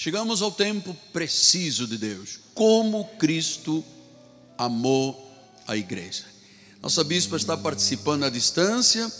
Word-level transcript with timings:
Chegamos 0.00 0.42
ao 0.42 0.52
tempo 0.52 0.96
preciso 1.12 1.84
de 1.84 1.98
Deus. 1.98 2.38
Como 2.54 3.04
Cristo 3.18 3.84
amou 4.56 5.28
a 5.66 5.76
igreja. 5.76 6.22
Nossa 6.80 7.02
bispa 7.02 7.36
está 7.36 7.56
participando 7.56 8.22
à 8.22 8.30
distância, 8.30 9.10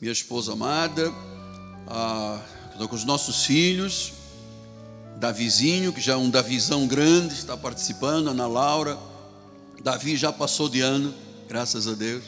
minha 0.00 0.12
esposa 0.12 0.52
amada, 0.52 1.12
ah, 1.88 2.40
com 2.88 2.94
os 2.94 3.02
nossos 3.02 3.44
filhos, 3.44 4.12
Davizinho, 5.16 5.92
que 5.92 6.00
já 6.00 6.12
é 6.12 6.16
um 6.16 6.30
Davizão 6.30 6.86
grande, 6.86 7.34
está 7.34 7.56
participando, 7.56 8.28
Ana 8.28 8.46
Laura. 8.46 8.96
Davi 9.82 10.16
já 10.16 10.32
passou 10.32 10.68
de 10.68 10.80
ano, 10.80 11.12
graças 11.48 11.88
a 11.88 11.92
Deus. 11.92 12.22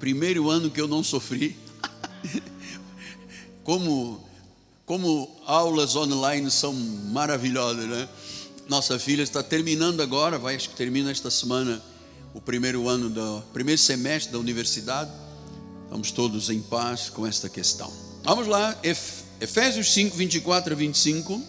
Primeiro 0.00 0.50
ano 0.50 0.68
que 0.68 0.80
eu 0.80 0.88
não 0.88 1.04
sofri. 1.04 1.56
como 3.62 4.28
como 4.90 5.30
aulas 5.46 5.94
online 5.94 6.50
são 6.50 6.72
maravilhosas, 6.72 7.86
né? 7.86 8.08
Nossa 8.68 8.98
filha 8.98 9.22
está 9.22 9.40
terminando 9.40 10.00
agora, 10.00 10.36
vai 10.36 10.56
acho 10.56 10.70
que 10.70 10.74
termina 10.74 11.12
esta 11.12 11.30
semana 11.30 11.80
o 12.34 12.40
primeiro 12.40 12.88
ano 12.88 13.08
do 13.08 13.40
primeiro 13.52 13.80
semestre 13.80 14.32
da 14.32 14.38
universidade. 14.40 15.08
Estamos 15.84 16.10
todos 16.10 16.50
em 16.50 16.60
paz 16.60 17.08
com 17.08 17.24
esta 17.24 17.48
questão. 17.48 17.88
Vamos 18.24 18.48
lá, 18.48 18.76
Efésios 19.40 19.92
5, 19.92 20.16
24 20.16 20.72
a 20.72 20.76
25. 20.76 21.40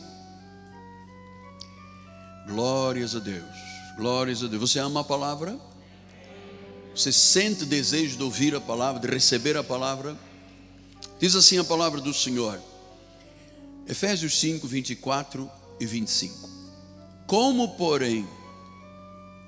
Glórias 2.47 3.15
a 3.15 3.19
Deus, 3.19 3.55
glórias 3.97 4.43
a 4.43 4.47
Deus. 4.47 4.61
Você 4.61 4.77
ama 4.77 4.99
a 4.99 5.03
palavra? 5.03 5.59
Você 6.95 7.11
sente 7.11 7.65
desejo 7.65 8.17
de 8.17 8.23
ouvir 8.23 8.53
a 8.53 8.61
palavra, 8.61 8.99
de 8.99 9.07
receber 9.07 9.57
a 9.57 9.63
palavra? 9.63 10.15
Diz 11.19 11.35
assim 11.35 11.57
a 11.57 11.63
palavra 11.63 11.99
do 11.99 12.13
Senhor. 12.13 12.69
Efésios 13.91 14.39
5, 14.39 14.65
24 14.69 15.51
e 15.77 15.85
25. 15.85 16.49
Como, 17.27 17.75
porém, 17.75 18.25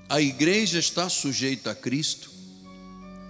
a 0.10 0.22
igreja 0.22 0.80
está 0.80 1.08
sujeita 1.08 1.72
a 1.72 1.76
Cristo, 1.76 2.30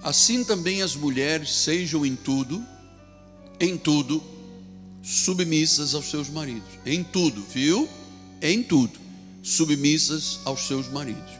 assim 0.01 0.43
também 0.43 0.81
as 0.81 0.95
mulheres 0.95 1.53
sejam 1.53 2.03
em 2.03 2.15
tudo, 2.15 2.65
em 3.59 3.77
tudo, 3.77 4.23
submissas 5.03 5.93
aos 5.93 6.09
seus 6.09 6.29
maridos. 6.29 6.67
Em 6.83 7.03
tudo, 7.03 7.43
viu? 7.43 7.87
Em 8.41 8.63
tudo, 8.63 8.99
submissas 9.43 10.39
aos 10.45 10.65
seus 10.65 10.87
maridos. 10.89 11.31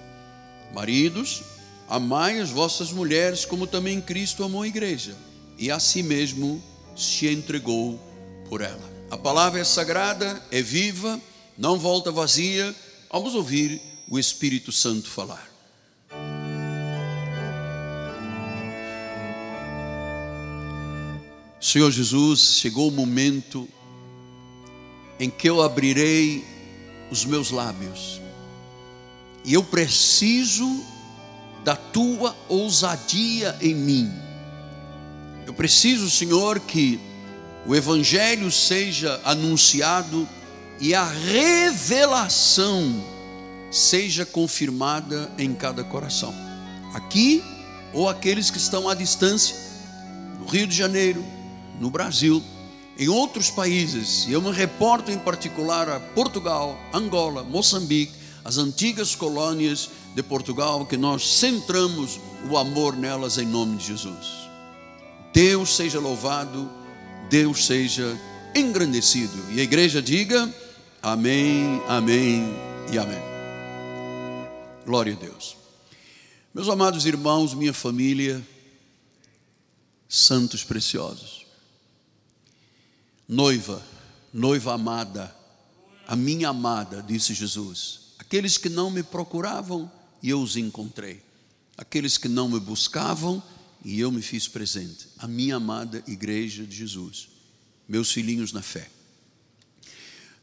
Maridos, 0.72 1.42
amai 1.90 2.40
as 2.40 2.52
vossas 2.52 2.92
mulheres, 2.92 3.44
como 3.44 3.66
também 3.66 4.00
Cristo 4.00 4.44
amou 4.44 4.62
a 4.62 4.68
igreja, 4.68 5.16
e 5.58 5.72
a 5.72 5.80
si 5.80 6.04
mesmo 6.04 6.62
se 6.96 7.28
entregou 7.28 8.00
por 8.48 8.62
ela. 8.62 8.93
A 9.14 9.18
palavra 9.18 9.60
é 9.60 9.64
sagrada, 9.64 10.44
é 10.50 10.60
viva, 10.60 11.22
não 11.56 11.78
volta 11.78 12.12
vazia. 12.12 12.74
Vamos 13.12 13.36
ouvir 13.36 13.80
o 14.10 14.18
Espírito 14.18 14.72
Santo 14.72 15.08
falar. 15.08 15.48
Senhor 21.62 21.92
Jesus, 21.92 22.58
chegou 22.58 22.88
o 22.88 22.92
momento 22.92 23.70
em 25.20 25.30
que 25.30 25.48
eu 25.48 25.62
abrirei 25.62 26.44
os 27.12 27.24
meus 27.24 27.52
lábios, 27.52 28.20
e 29.46 29.54
eu 29.54 29.64
preciso 29.64 30.84
da 31.64 31.76
tua 31.76 32.36
ousadia 32.50 33.56
em 33.62 33.76
mim. 33.76 34.12
Eu 35.46 35.54
preciso, 35.54 36.10
Senhor, 36.10 36.60
que 36.60 37.13
o 37.66 37.76
Evangelho 37.76 38.52
seja 38.52 39.20
anunciado 39.24 40.28
e 40.80 40.94
a 40.94 41.06
revelação 41.06 43.04
seja 43.72 44.26
confirmada 44.26 45.32
em 45.38 45.54
cada 45.54 45.84
coração, 45.84 46.34
aqui 46.94 47.44
ou 47.94 48.10
aqueles 48.10 48.52
que 48.52 48.58
estão 48.58 48.90
à 48.90 48.94
distância, 48.94 49.56
no 50.40 50.46
Rio 50.46 50.68
de 50.68 50.76
Janeiro, 50.76 51.24
no 51.80 51.90
Brasil, 51.90 52.44
em 52.98 53.08
outros 53.08 53.50
países, 53.50 54.26
e 54.28 54.34
eu 54.34 54.42
me 54.42 54.52
reporto 54.52 55.10
em 55.10 55.18
particular 55.18 55.90
a 55.90 56.00
Portugal, 56.00 56.78
Angola, 56.94 57.44
Moçambique, 57.44 58.14
as 58.44 58.58
antigas 58.58 59.16
colônias 59.16 59.90
de 60.14 60.22
Portugal, 60.22 60.86
que 60.86 60.98
nós 60.98 61.40
centramos 61.40 62.20
o 62.50 62.58
amor 62.58 62.96
nelas 62.96 63.38
em 63.38 63.46
nome 63.46 63.78
de 63.78 63.88
Jesus. 63.88 64.44
Deus 65.34 65.76
seja 65.76 66.00
louvado 66.00 66.70
Deus 67.30 67.66
seja 67.66 68.18
engrandecido. 68.56 69.52
E 69.52 69.60
a 69.60 69.64
igreja 69.64 70.02
diga: 70.02 70.54
Amém, 71.02 71.82
Amém 71.88 72.46
e 72.92 72.98
Amém. 72.98 73.22
Glória 74.86 75.14
a 75.14 75.18
Deus. 75.18 75.56
Meus 76.54 76.70
amados 76.70 77.06
irmãos, 77.06 77.54
minha 77.54 77.74
família, 77.74 78.46
santos 80.08 80.64
preciosos, 80.64 81.48
noiva, 83.28 83.82
noiva 84.32 84.74
amada, 84.74 85.36
a 86.08 86.16
minha 86.16 86.50
amada, 86.50 87.02
disse 87.02 87.34
Jesus. 87.34 88.14
Aqueles 88.20 88.58
que 88.58 88.70
não 88.70 88.92
me 88.92 89.02
procuravam 89.02 89.92
eu 90.24 90.42
os 90.42 90.56
encontrei, 90.56 91.22
aqueles 91.78 92.18
que 92.18 92.30
não 92.30 92.48
me 92.48 92.60
buscavam 92.60 93.44
e 93.84 94.00
eu 94.00 94.12
me 94.12 94.22
fiz 94.22 94.48
presente, 94.48 95.08
a 95.18 95.28
minha 95.28 95.58
amada 95.58 96.04
igreja 96.08 96.66
de 96.66 96.76
Jesus, 96.76 97.28
meus 97.88 98.12
filhinhos 98.12 98.54
na 98.54 98.62
fé. 98.62 98.90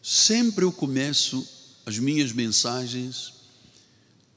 Sempre 0.02 0.64
eu 0.64 0.72
começo 0.72 1.46
as 1.86 1.98
minhas 1.98 2.32
mensagens 2.32 3.34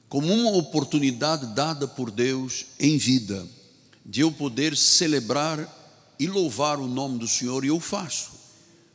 como 0.08 0.32
uma 0.32 0.50
oportunidade 0.52 1.54
dada 1.54 1.88
por 1.88 2.10
Deus 2.10 2.66
em 2.78 2.96
vida, 2.96 3.46
de 4.04 4.20
eu 4.20 4.30
poder 4.30 4.76
celebrar 4.76 5.82
e 6.18 6.26
louvar 6.26 6.78
o 6.78 6.86
nome 6.86 7.18
do 7.18 7.26
Senhor, 7.26 7.64
e 7.64 7.68
eu 7.68 7.80
faço. 7.80 8.30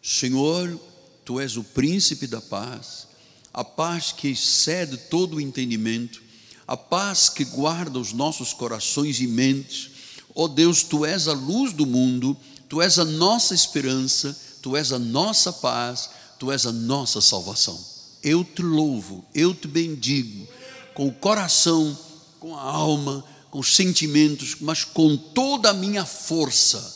Senhor, 0.02 0.80
tu 1.26 1.40
és 1.40 1.58
o 1.58 1.64
príncipe 1.64 2.26
da 2.26 2.42
paz, 2.42 3.08
a 3.54 3.64
paz 3.64 4.12
que 4.12 4.30
excede 4.30 4.98
todo 4.98 5.36
o 5.36 5.42
entendimento, 5.42 6.22
a 6.66 6.78
paz 6.78 7.28
que 7.30 7.44
guarda 7.44 8.00
os 8.00 8.14
nossos 8.14 8.54
corações 8.54 9.20
e 9.20 9.28
mentes 9.28 9.99
Ó 10.36 10.44
oh 10.44 10.48
Deus, 10.48 10.84
tu 10.84 11.06
és 11.06 11.28
a 11.28 11.34
luz 11.34 11.74
do 11.74 11.86
mundo, 11.86 12.38
tu 12.68 12.82
és 12.82 13.00
a 13.00 13.06
nossa 13.06 13.54
esperança, 13.54 14.38
tu 14.62 14.76
és 14.76 14.92
a 14.92 15.00
nossa 15.00 15.52
paz, 15.52 16.10
tu 16.38 16.52
és 16.52 16.66
a 16.66 16.72
nossa 16.72 17.20
salvação. 17.20 17.80
Eu 18.24 18.44
te 18.44 18.62
louvo, 18.62 19.26
eu 19.34 19.54
te 19.54 19.68
bendigo, 19.68 20.48
com 20.94 21.08
o 21.08 21.14
coração, 21.14 21.98
com 22.40 22.56
a 22.56 22.62
alma, 22.62 23.24
com 23.50 23.60
os 23.60 23.76
sentimentos, 23.76 24.58
mas 24.60 24.84
com 24.84 25.18
toda 25.18 25.72
a 25.72 25.74
minha 25.74 26.06
força, 26.06 26.96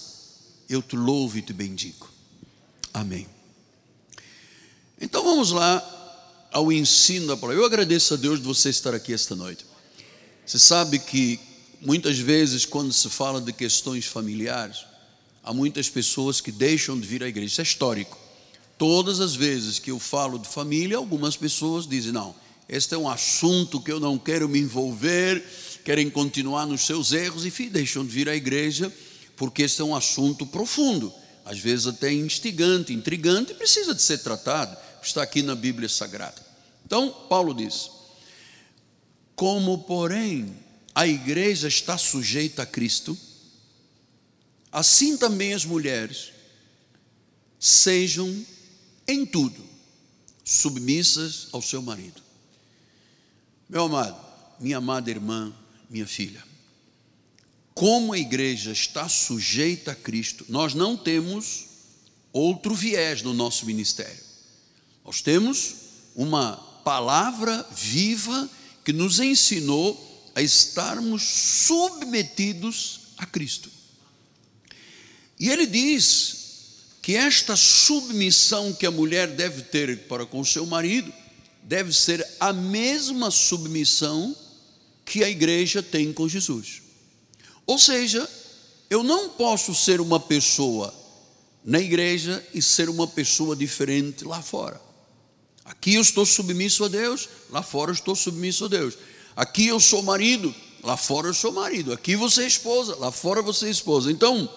eu 0.70 0.82
te 0.82 0.96
louvo 0.96 1.38
e 1.38 1.42
te 1.42 1.54
bendigo. 1.54 2.10
Amém. 2.94 3.28
Então 5.00 5.24
vamos 5.24 5.52
lá 5.52 5.82
ao 6.52 6.72
ensino 6.72 7.28
da 7.28 7.36
palavra. 7.36 7.62
Eu 7.62 7.66
agradeço 7.66 8.14
a 8.14 8.18
Deus 8.18 8.40
de 8.40 8.46
você 8.46 8.70
estar 8.70 8.94
aqui 8.94 9.14
esta 9.14 9.36
noite. 9.36 9.66
Você 10.46 10.60
sabe 10.60 11.00
que 11.00 11.40
Muitas 11.86 12.18
vezes, 12.18 12.66
quando 12.66 12.94
se 12.94 13.10
fala 13.10 13.42
de 13.42 13.52
questões 13.52 14.06
familiares, 14.06 14.86
há 15.44 15.54
muitas 15.54 15.90
pessoas 15.90 16.40
que 16.40 16.50
deixam 16.50 16.98
de 16.98 17.06
vir 17.06 17.22
à 17.22 17.28
igreja. 17.28 17.48
Isso 17.48 17.62
é 17.62 17.64
histórico. 17.64 18.18
Todas 18.78 19.20
as 19.20 19.36
vezes 19.36 19.80
que 19.80 19.92
eu 19.92 20.00
falo 20.00 20.40
de 20.40 20.48
família, 20.48 20.96
algumas 20.96 21.36
pessoas 21.36 21.86
dizem: 21.86 22.14
não, 22.14 22.34
este 22.70 22.96
é 22.96 22.98
um 22.98 23.10
assunto 23.10 23.82
que 23.82 23.92
eu 23.92 24.00
não 24.00 24.18
quero 24.18 24.48
me 24.48 24.60
envolver, 24.60 25.44
querem 25.84 26.10
continuar 26.10 26.66
nos 26.66 26.86
seus 26.86 27.12
erros 27.12 27.46
e 27.46 27.70
deixam 27.70 28.06
de 28.06 28.12
vir 28.12 28.30
à 28.30 28.36
igreja, 28.36 28.92
porque 29.36 29.64
este 29.64 29.82
é 29.82 29.84
um 29.84 29.94
assunto 29.94 30.46
profundo, 30.46 31.14
às 31.44 31.60
vezes 31.60 31.86
até 31.86 32.14
instigante, 32.14 32.94
intrigante 32.94 33.52
e 33.52 33.56
precisa 33.56 33.94
de 33.94 34.02
ser 34.02 34.20
tratado. 34.20 34.78
Está 35.02 35.22
aqui 35.22 35.42
na 35.42 35.54
Bíblia 35.54 35.90
Sagrada. 35.90 36.42
Então, 36.86 37.10
Paulo 37.28 37.54
diz: 37.54 37.92
Como, 39.36 39.80
porém, 39.80 40.63
a 40.96 41.08
igreja 41.08 41.68
está 41.68 41.98
sujeita 41.98 42.64
a 42.64 42.66
Cristo, 42.66 43.18
assim 44.72 45.18
também 45.18 45.54
as 45.54 45.66
mulheres 45.66 46.32
sejam 47.60 48.46
em 49.08 49.26
tudo 49.26 49.64
submissas 50.44 51.48
ao 51.52 51.62
seu 51.62 51.82
marido. 51.82 52.22
Meu 53.70 53.86
amado, 53.86 54.20
minha 54.60 54.78
amada 54.78 55.10
irmã, 55.10 55.54
minha 55.90 56.06
filha, 56.06 56.44
como 57.74 58.14
a 58.14 58.20
igreja 58.20 58.72
está 58.72 59.10
sujeita 59.10 59.94
a 59.94 59.96
Cristo, 59.96 60.46
nós 60.50 60.74
não 60.74 60.96
temos 60.96 61.66
outro 62.32 62.76
viés 62.76 63.22
no 63.22 63.34
nosso 63.34 63.66
ministério. 63.66 64.24
Nós 65.04 65.22
temos 65.22 65.76
uma 66.16 66.58
palavra 66.84 67.66
viva 67.72 68.50
que 68.84 68.94
nos 68.94 69.20
ensinou 69.20 70.13
a 70.36 70.42
estarmos 70.42 71.24
submetidos 71.24 73.02
a 73.18 73.26
Cristo. 73.26 73.70
E 75.40 75.50
ele 75.50 75.66
diz: 75.66 76.44
que 77.04 77.18
esta 77.18 77.58
submissão 77.58 78.72
que 78.72 78.86
a 78.86 78.92
mulher 78.92 79.28
deve 79.28 79.62
ter 79.62 80.08
para 80.08 80.26
com 80.26 80.42
seu 80.44 80.66
marido 80.66 81.14
deve 81.62 81.92
ser 81.92 82.26
a 82.40 82.54
mesma 82.54 83.30
submissão 83.30 84.34
que 85.06 85.22
a 85.22 85.30
igreja 85.30 85.84
tem 85.84 86.14
com 86.14 86.30
Jesus. 86.30 86.82
Ou 87.68 87.78
seja, 87.78 88.28
eu 88.90 89.04
não 89.04 89.30
posso 89.30 89.76
ser 89.76 90.00
uma 90.00 90.18
pessoa 90.18 90.94
na 91.64 91.78
igreja 91.78 92.42
e 92.54 92.62
ser 92.62 92.88
uma 92.88 93.06
pessoa 93.06 93.54
diferente 93.54 94.24
lá 94.24 94.42
fora. 94.42 94.82
Aqui 95.66 95.96
eu 95.96 96.02
estou 96.02 96.26
submisso 96.26 96.86
a 96.86 96.88
Deus, 96.88 97.28
lá 97.50 97.62
fora 97.62 97.92
eu 97.92 97.96
estou 97.96 98.16
submisso 98.16 98.64
a 98.64 98.68
Deus. 98.70 98.98
Aqui 99.36 99.68
eu 99.68 99.80
sou 99.80 100.04
marido, 100.04 100.54
lá 100.84 100.96
fora 100.96 101.28
eu 101.28 101.34
sou 101.34 101.52
marido. 101.52 101.94
Aqui 101.94 102.16
você 102.16 102.44
é 102.44 102.48
esposa, 102.48 102.96
lá 102.96 103.12
fora 103.12 103.42
você 103.42 103.68
é 103.68 103.70
esposa. 103.70 104.12
Então, 104.12 104.50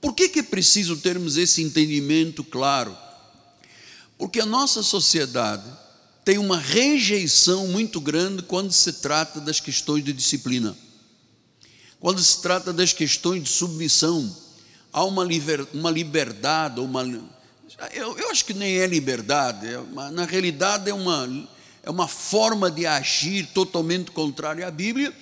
por 0.00 0.14
que 0.14 0.28
que 0.28 0.40
é 0.40 0.42
preciso 0.42 0.96
termos 0.96 1.36
esse 1.36 1.62
entendimento 1.62 2.42
claro? 2.42 2.96
Porque 4.18 4.40
a 4.40 4.46
nossa 4.46 4.82
sociedade 4.82 5.64
tem 6.24 6.38
uma 6.38 6.58
rejeição 6.58 7.68
muito 7.68 8.00
grande 8.00 8.42
quando 8.42 8.72
se 8.72 8.94
trata 8.94 9.40
das 9.40 9.60
questões 9.60 10.02
de 10.02 10.12
disciplina. 10.12 10.76
Quando 12.00 12.22
se 12.22 12.40
trata 12.40 12.72
das 12.72 12.92
questões 12.92 13.42
de 13.42 13.48
submissão, 13.48 14.34
há 14.92 15.04
uma, 15.04 15.24
liber, 15.24 15.66
uma 15.72 15.90
liberdade, 15.90 16.80
uma, 16.80 17.02
eu, 17.92 18.18
eu, 18.18 18.30
acho 18.30 18.44
que 18.44 18.54
nem 18.54 18.78
é 18.78 18.86
liberdade, 18.86 19.66
é 19.66 20.10
na 20.10 20.24
realidade 20.24 20.88
é 20.88 20.94
uma, 20.94 21.26
é 21.84 21.90
uma 21.90 22.08
forma 22.08 22.70
de 22.70 22.86
agir 22.86 23.46
totalmente 23.52 24.10
contrária 24.10 24.66
à 24.66 24.70
Bíblia, 24.70 25.12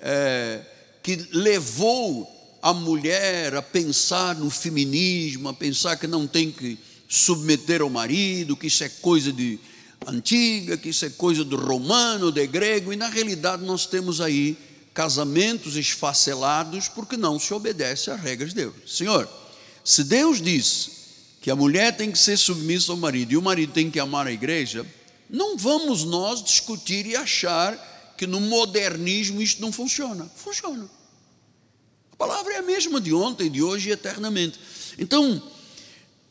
é, 0.00 0.62
que 1.02 1.16
levou 1.32 2.26
a 2.62 2.72
mulher 2.72 3.54
a 3.54 3.62
pensar 3.62 4.34
no 4.34 4.48
feminismo, 4.48 5.48
a 5.48 5.54
pensar 5.54 5.96
que 5.96 6.06
não 6.06 6.26
tem 6.26 6.50
que 6.50 6.78
submeter 7.06 7.82
ao 7.82 7.90
marido, 7.90 8.56
que 8.56 8.66
isso 8.68 8.82
é 8.84 8.88
coisa 8.88 9.32
de 9.32 9.58
antiga, 10.06 10.76
que 10.76 10.88
isso 10.88 11.04
é 11.04 11.10
coisa 11.10 11.44
do 11.44 11.56
romano, 11.56 12.32
de 12.32 12.46
grego, 12.46 12.92
e 12.92 12.96
na 12.96 13.08
realidade 13.08 13.64
nós 13.64 13.86
temos 13.86 14.20
aí 14.20 14.56
casamentos 14.94 15.76
esfacelados 15.76 16.88
porque 16.88 17.16
não 17.16 17.38
se 17.38 17.52
obedece 17.52 18.10
às 18.10 18.20
regras 18.20 18.50
de 18.50 18.56
Deus. 18.56 18.74
Senhor, 18.86 19.28
se 19.84 20.04
Deus 20.04 20.40
diz 20.40 20.90
que 21.40 21.50
a 21.50 21.56
mulher 21.56 21.96
tem 21.96 22.10
que 22.10 22.18
ser 22.18 22.36
submissa 22.36 22.92
ao 22.92 22.98
marido 22.98 23.32
e 23.32 23.36
o 23.36 23.42
marido 23.42 23.72
tem 23.72 23.90
que 23.90 24.00
amar 24.00 24.26
a 24.26 24.32
igreja, 24.32 24.84
não 25.28 25.56
vamos 25.56 26.04
nós 26.04 26.42
discutir 26.42 27.06
e 27.06 27.16
achar 27.16 28.14
que 28.16 28.26
no 28.26 28.40
modernismo 28.40 29.40
isto 29.40 29.60
não 29.60 29.70
funciona. 29.70 30.30
Funciona. 30.34 30.88
A 32.12 32.16
palavra 32.16 32.54
é 32.54 32.56
a 32.58 32.62
mesma 32.62 33.00
de 33.00 33.14
ontem, 33.14 33.50
de 33.50 33.62
hoje 33.62 33.90
e 33.90 33.92
eternamente. 33.92 34.58
Então, 34.98 35.42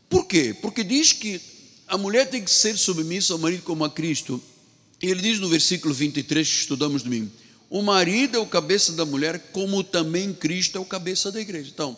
por 0.09 0.25
quê? 0.25 0.55
Porque 0.61 0.83
diz 0.83 1.13
que 1.13 1.39
a 1.87 1.97
mulher 1.97 2.29
tem 2.29 2.43
que 2.43 2.51
ser 2.51 2.77
submissa 2.77 3.33
ao 3.33 3.39
marido 3.39 3.63
como 3.63 3.85
a 3.85 3.89
Cristo. 3.89 4.41
E 5.01 5.07
ele 5.07 5.21
diz 5.21 5.39
no 5.39 5.47
versículo 5.47 5.93
23 5.93 6.47
que 6.47 6.55
estudamos 6.55 7.03
domingo: 7.03 7.31
o 7.69 7.81
marido 7.81 8.37
é 8.37 8.39
o 8.39 8.45
cabeça 8.45 8.91
da 8.93 9.05
mulher, 9.05 9.51
como 9.51 9.83
também 9.83 10.33
Cristo 10.33 10.77
é 10.77 10.81
o 10.81 10.85
cabeça 10.85 11.31
da 11.31 11.39
igreja. 11.39 11.69
Então, 11.73 11.97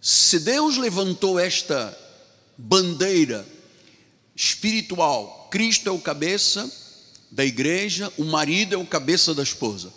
se 0.00 0.38
Deus 0.38 0.76
levantou 0.76 1.38
esta 1.38 1.96
bandeira 2.56 3.46
espiritual, 4.34 5.39
Cristo 5.50 5.88
é 5.88 5.92
o 5.92 5.98
cabeça 5.98 6.70
da 7.30 7.44
igreja, 7.44 8.12
o 8.16 8.24
marido 8.24 8.74
é 8.74 8.78
o 8.78 8.86
cabeça 8.86 9.34
da 9.34 9.42
esposa. 9.42 9.92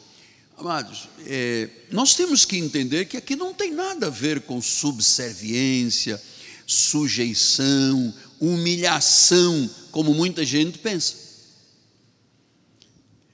Amados, 0.57 1.07
é, 1.25 1.69
nós 1.91 2.13
temos 2.13 2.45
que 2.45 2.57
entender 2.57 3.05
que 3.05 3.17
aqui 3.17 3.35
não 3.35 3.53
tem 3.53 3.71
nada 3.71 4.07
a 4.07 4.09
ver 4.09 4.41
com 4.41 4.61
subserviência, 4.61 6.21
sujeição, 6.65 8.13
humilhação, 8.39 9.69
como 9.91 10.13
muita 10.13 10.45
gente 10.45 10.77
pensa. 10.77 11.15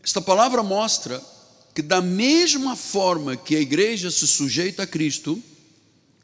Esta 0.03 0.21
palavra 0.21 0.63
mostra 0.63 1.21
que, 1.75 1.81
da 1.81 2.01
mesma 2.01 2.75
forma 2.75 3.35
que 3.35 3.55
a 3.55 3.61
igreja 3.61 4.09
se 4.09 4.25
sujeita 4.25 4.83
a 4.83 4.87
Cristo, 4.87 5.41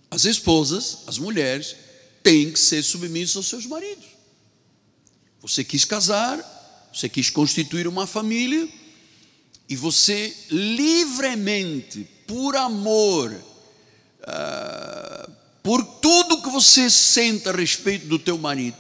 as 0.10 0.26
esposas, 0.26 1.00
as 1.08 1.18
mulheres, 1.18 1.76
têm 2.24 2.52
que 2.52 2.60
ser 2.60 2.82
submissas 2.84 3.36
aos 3.36 3.48
seus 3.48 3.66
maridos. 3.66 4.15
Você 5.46 5.64
quis 5.64 5.86
casar, 5.86 6.40
você 6.94 7.08
quis 7.10 7.30
constituir 7.30 7.88
uma 7.88 8.08
família, 8.08 8.68
e 9.68 9.76
você 9.76 10.36
livremente, 10.50 12.08
por 12.28 12.56
amor, 12.56 13.32
uh, 14.22 15.32
por 15.62 15.84
tudo 15.84 16.42
que 16.42 16.50
você 16.50 16.90
sente 16.90 17.50
a 17.50 17.52
respeito 17.52 18.08
do 18.08 18.18
teu 18.18 18.38
marido, 18.38 18.78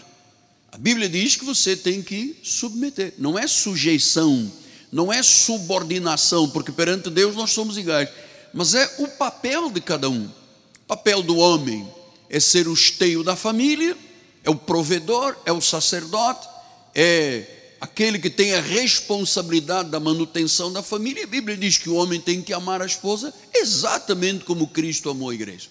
a 0.71 0.77
Bíblia 0.77 1.07
diz 1.09 1.35
que 1.35 1.45
você 1.45 1.75
tem 1.75 2.01
que 2.01 2.37
submeter, 2.43 3.13
não 3.17 3.37
é 3.37 3.47
sujeição 3.47 4.51
não 4.95 5.11
é 5.11 5.21
subordinação, 5.21 6.49
porque 6.49 6.71
perante 6.71 7.09
Deus 7.09 7.35
nós 7.35 7.51
somos 7.51 7.77
iguais, 7.77 8.07
mas 8.53 8.73
é 8.73 8.95
o 8.99 9.09
papel 9.09 9.69
de 9.69 9.81
cada 9.81 10.09
um. 10.09 10.23
O 10.25 10.87
papel 10.87 11.21
do 11.21 11.35
homem 11.35 11.85
é 12.29 12.39
ser 12.39 12.65
o 12.65 12.73
esteio 12.73 13.21
da 13.21 13.35
família, 13.35 13.97
é 14.41 14.49
o 14.49 14.55
provedor, 14.55 15.35
é 15.45 15.51
o 15.51 15.59
sacerdote, 15.59 16.47
é 16.95 17.75
aquele 17.81 18.17
que 18.17 18.29
tem 18.29 18.53
a 18.53 18.61
responsabilidade 18.61 19.89
da 19.89 19.99
manutenção 19.99 20.71
da 20.71 20.81
família. 20.81 21.25
A 21.25 21.27
Bíblia 21.27 21.57
diz 21.57 21.77
que 21.77 21.89
o 21.89 21.95
homem 21.95 22.21
tem 22.21 22.41
que 22.41 22.53
amar 22.53 22.81
a 22.81 22.85
esposa 22.85 23.33
exatamente 23.53 24.45
como 24.45 24.67
Cristo 24.67 25.09
amou 25.09 25.29
a 25.29 25.35
igreja. 25.35 25.67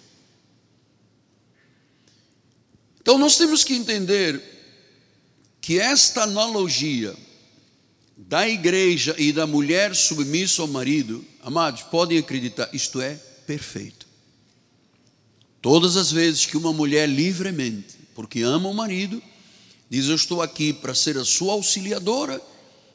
Então 3.00 3.18
nós 3.18 3.36
temos 3.36 3.64
que 3.64 3.74
entender 3.74 4.40
que 5.60 5.78
esta 5.78 6.22
analogia 6.22 7.14
da 8.16 8.48
igreja 8.48 9.14
e 9.18 9.32
da 9.32 9.46
mulher 9.46 9.94
submissa 9.94 10.62
ao 10.62 10.68
marido, 10.68 11.24
amados, 11.42 11.82
podem 11.82 12.18
acreditar, 12.18 12.68
isto 12.72 13.00
é 13.00 13.14
perfeito. 13.46 14.06
Todas 15.60 15.96
as 15.96 16.12
vezes 16.12 16.46
que 16.46 16.56
uma 16.56 16.72
mulher 16.72 17.08
livremente, 17.08 17.96
porque 18.14 18.42
ama 18.42 18.68
o 18.68 18.74
marido, 18.74 19.22
diz: 19.94 20.08
Eu 20.08 20.16
estou 20.16 20.42
aqui 20.42 20.72
para 20.72 20.94
ser 20.94 21.16
a 21.16 21.24
sua 21.24 21.52
auxiliadora, 21.52 22.40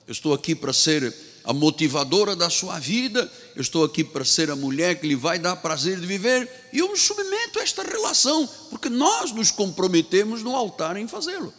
eu 0.08 0.12
estou 0.12 0.34
aqui 0.34 0.54
para 0.54 0.74
ser 0.74 1.14
a 1.44 1.54
motivadora 1.54 2.36
da 2.36 2.50
sua 2.50 2.78
vida, 2.80 3.32
eu 3.56 3.62
estou 3.62 3.84
aqui 3.84 4.04
para 4.04 4.26
ser 4.26 4.52
a 4.52 4.56
mulher 4.56 5.00
que 5.00 5.08
lhe 5.08 5.16
vai 5.16 5.40
dar 5.40 5.56
prazer 5.56 6.00
de 6.00 6.06
viver, 6.06 6.50
e 6.74 6.80
eu 6.80 6.92
me 6.92 6.98
submeto 6.98 7.60
a 7.60 7.64
esta 7.64 7.84
relação, 7.84 8.48
porque 8.70 8.90
nós 8.90 9.32
nos 9.32 9.50
comprometemos 9.50 10.44
no 10.44 10.56
altar 10.56 10.98
em 10.98 11.08
fazê-lo. 11.08 11.54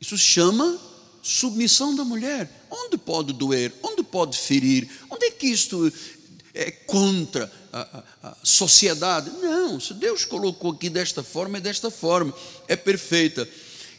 Isso 0.00 0.18
se 0.18 0.24
chama 0.24 0.78
submissão 1.22 1.94
da 1.94 2.04
mulher. 2.04 2.66
Onde 2.70 2.98
pode 2.98 3.32
doer? 3.32 3.72
Onde 3.82 4.02
pode 4.02 4.36
ferir? 4.36 4.88
Onde 5.10 5.26
é 5.26 5.30
que 5.30 5.46
isto 5.46 5.90
é 6.54 6.70
contra 6.70 7.50
a, 7.82 8.28
a, 8.28 8.36
sociedade? 8.42 9.30
Não, 9.42 9.78
se 9.78 9.92
Deus 9.94 10.24
colocou 10.24 10.72
aqui 10.72 10.88
desta 10.88 11.22
forma, 11.22 11.58
é 11.58 11.60
desta 11.60 11.90
forma, 11.90 12.32
é 12.68 12.76
perfeita. 12.76 13.48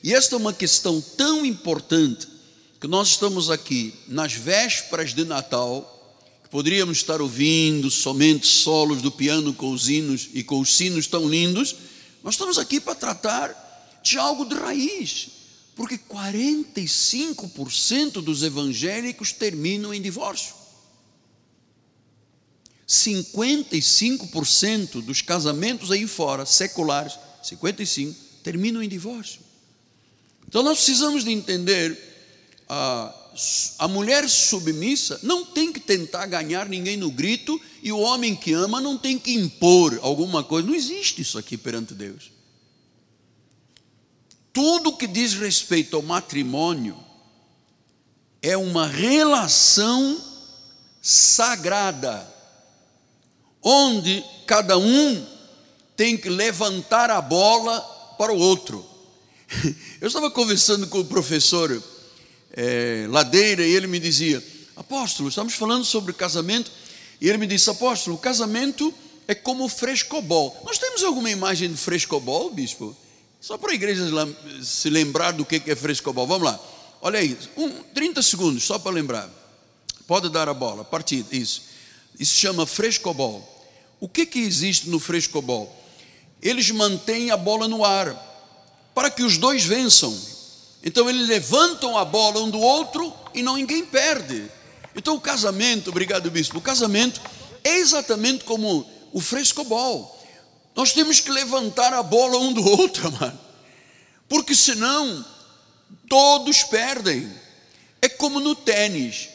E 0.04 0.14
esta 0.14 0.36
é 0.36 0.38
uma 0.38 0.54
questão 0.54 1.02
tão 1.02 1.46
importante 1.46 2.28
que 2.80 2.88
nós 2.88 3.10
estamos 3.10 3.50
aqui 3.50 3.94
nas 4.08 4.34
vésperas 4.34 5.14
de 5.14 5.26
Natal, 5.26 5.94
poderíamos 6.50 6.98
estar 6.98 7.22
ouvindo 7.22 7.90
somente 7.90 8.48
solos 8.48 9.02
do 9.02 9.12
piano 9.12 9.54
com 9.54 9.72
os 9.72 9.90
hinos 9.90 10.30
e 10.34 10.44
com 10.44 10.60
os 10.60 10.76
sinos 10.76 11.08
tão 11.08 11.28
lindos, 11.28 11.76
nós 12.24 12.36
estamos 12.36 12.58
aqui 12.58 12.80
para 12.80 12.96
tratar 12.96 14.00
de 14.04 14.18
algo 14.18 14.46
de 14.46 14.56
raiz, 14.56 15.28
porque 15.76 15.98
45% 15.98 18.22
dos 18.22 18.44
evangélicos 18.44 19.32
terminam 19.32 19.94
em 19.94 20.02
divórcio. 20.02 20.57
55% 22.88 25.02
dos 25.02 25.22
casamentos 25.22 25.92
aí 25.92 26.08
fora, 26.08 26.46
seculares, 26.46 27.20
55, 27.44 28.18
terminam 28.44 28.82
em 28.82 28.88
divórcio. 28.88 29.42
Então 30.48 30.64
nós 30.64 30.78
precisamos 30.78 31.26
de 31.26 31.32
entender 31.32 32.00
a, 32.70 33.14
a 33.80 33.88
mulher 33.88 34.30
submissa 34.30 35.20
não 35.22 35.46
tem 35.46 35.74
que 35.74 35.80
tentar 35.80 36.26
ganhar 36.28 36.70
ninguém 36.70 36.96
no 36.96 37.12
grito 37.12 37.60
e 37.84 37.92
o 37.92 38.00
homem 38.00 38.36
que 38.36 38.54
ama 38.54 38.80
não 38.80 38.98
tem 38.98 39.20
que 39.20 39.34
impor 39.34 40.00
alguma 40.02 40.44
coisa. 40.44 40.68
Não 40.68 40.76
existe 40.76 41.22
isso 41.22 41.38
aqui 41.38 41.58
perante 41.58 41.94
Deus 41.94 42.38
tudo 44.58 44.98
que 44.98 45.06
diz 45.06 45.36
respeito 45.36 45.96
ao 45.96 46.02
matrimônio 46.02 46.98
é 48.42 48.58
uma 48.58 48.88
relação 48.88 50.20
sagrada, 51.00 52.28
onde 53.62 54.24
cada 54.46 54.78
um 54.78 55.26
tem 55.96 56.16
que 56.18 56.30
levantar 56.30 57.10
a 57.10 57.22
bola 57.22 57.80
para 58.18 58.32
o 58.32 58.38
outro. 58.38 58.86
Eu 60.02 60.08
estava 60.08 60.30
conversando 60.30 60.88
com 60.88 61.00
o 61.00 61.06
professor 61.06 61.82
é, 62.54 63.06
Ladeira 63.10 63.66
e 63.66 63.76
ele 63.76 63.88
me 63.88 64.00
dizia: 64.00 64.44
Apóstolo, 64.76 65.30
estamos 65.30 65.54
falando 65.54 65.86
sobre 65.86 66.14
casamento, 66.14 66.72
e 67.20 67.28
ele 67.28 67.38
me 67.38 67.48
disse: 67.48 67.70
Apóstolo, 67.70 68.16
o 68.16 68.20
casamento 68.20 68.94
é 69.28 69.36
como 69.36 69.66
o 69.66 69.70
frescobol. 69.70 70.60
Nós 70.66 70.78
temos 70.78 71.04
alguma 71.04 71.30
imagem 71.30 71.72
de 71.72 71.78
frescobol, 71.78 72.50
bispo? 72.52 72.96
Só 73.40 73.58
para 73.58 73.72
a 73.72 73.76
igreja 73.76 74.04
se 74.62 74.90
lembrar 74.90 75.32
do 75.32 75.46
que 75.46 75.62
é 75.66 75.76
frescobol. 75.76 76.26
Vamos 76.26 76.46
lá. 76.46 76.60
Olha 77.02 77.20
aí, 77.20 77.38
um, 77.56 77.70
30 77.94 78.22
segundos, 78.22 78.64
só 78.64 78.80
para 78.80 78.92
lembrar. 78.92 79.30
Pode 80.08 80.30
dar 80.30 80.48
a 80.50 80.54
bola, 80.54 80.84
partida, 80.84 81.36
isso. 81.36 81.64
Isso 82.20 82.36
chama 82.36 82.66
frescobol. 82.66 83.58
O 84.00 84.08
que, 84.08 84.26
que 84.26 84.40
existe 84.40 84.90
no 84.90 85.00
frescobol? 85.00 85.74
Eles 86.42 86.70
mantêm 86.72 87.32
a 87.32 87.38
bola 87.38 87.68
no 87.68 87.84
ar, 87.84 88.16
para 88.94 89.10
que 89.10 89.24
os 89.24 89.38
dois 89.38 89.64
vençam. 89.64 90.16
Então 90.84 91.10
eles 91.10 91.28
levantam 91.28 91.98
a 91.98 92.06
bola 92.06 92.42
um 92.42 92.50
do 92.50 92.60
outro 92.60 93.14
e 93.34 93.42
não 93.42 93.56
ninguém 93.56 93.86
perde. 93.86 94.50
Então 94.96 95.16
o 95.16 95.22
casamento, 95.22 95.90
obrigado 95.90 96.30
bispo, 96.32 96.58
o 96.58 96.62
casamento 96.62 97.22
é 97.64 97.78
exatamente 97.78 98.44
como 98.44 98.90
o 99.12 99.20
frescobol. 99.20 100.18
Nós 100.76 100.94
temos 100.94 101.20
que 101.20 101.32
levantar 101.32 101.94
a 101.94 102.04
bola 102.04 102.38
um 102.38 102.54
do 102.54 102.64
outro, 102.70 103.12
mano. 103.12 103.40
Porque 104.30 104.56
senão 104.56 105.26
todos 106.08 106.64
perdem. 106.64 107.32
É 108.02 108.08
como 108.08 108.40
no 108.40 108.56
tênis. 108.56 109.30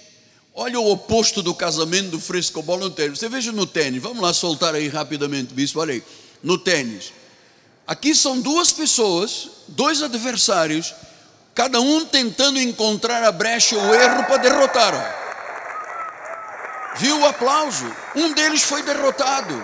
Olha 0.55 0.79
o 0.79 0.91
oposto 0.91 1.43
do 1.43 1.55
casamento 1.55 2.11
do 2.11 2.21
frescobol 2.21 2.79
no 2.79 2.91
tênis. 2.91 3.19
Você 3.19 3.29
veja 3.29 3.51
no 3.53 3.67
tênis, 3.67 4.03
vamos 4.03 4.23
lá 4.23 4.35
soltar 4.35 4.75
aí 4.75 4.87
rapidamente, 4.87 5.55
bispo, 5.55 5.81
olha 5.81 5.95
aí. 5.95 6.03
No 6.43 6.59
tênis. 6.59 7.13
Aqui 7.87 8.15
são 8.15 8.41
duas 8.41 8.71
pessoas, 8.71 9.49
dois 9.69 10.03
adversários, 10.03 10.95
cada 11.55 11.81
um 11.81 12.05
tentando 12.05 12.61
encontrar 12.61 13.23
a 13.25 13.33
brecha, 13.33 13.77
o 13.77 13.95
erro 13.95 14.25
para 14.25 14.37
derrotar. 14.37 15.23
Viu 16.97 17.21
o 17.21 17.27
aplauso? 17.27 17.91
Um 18.15 18.33
deles 18.33 18.63
foi 18.63 18.83
derrotado. 18.83 19.55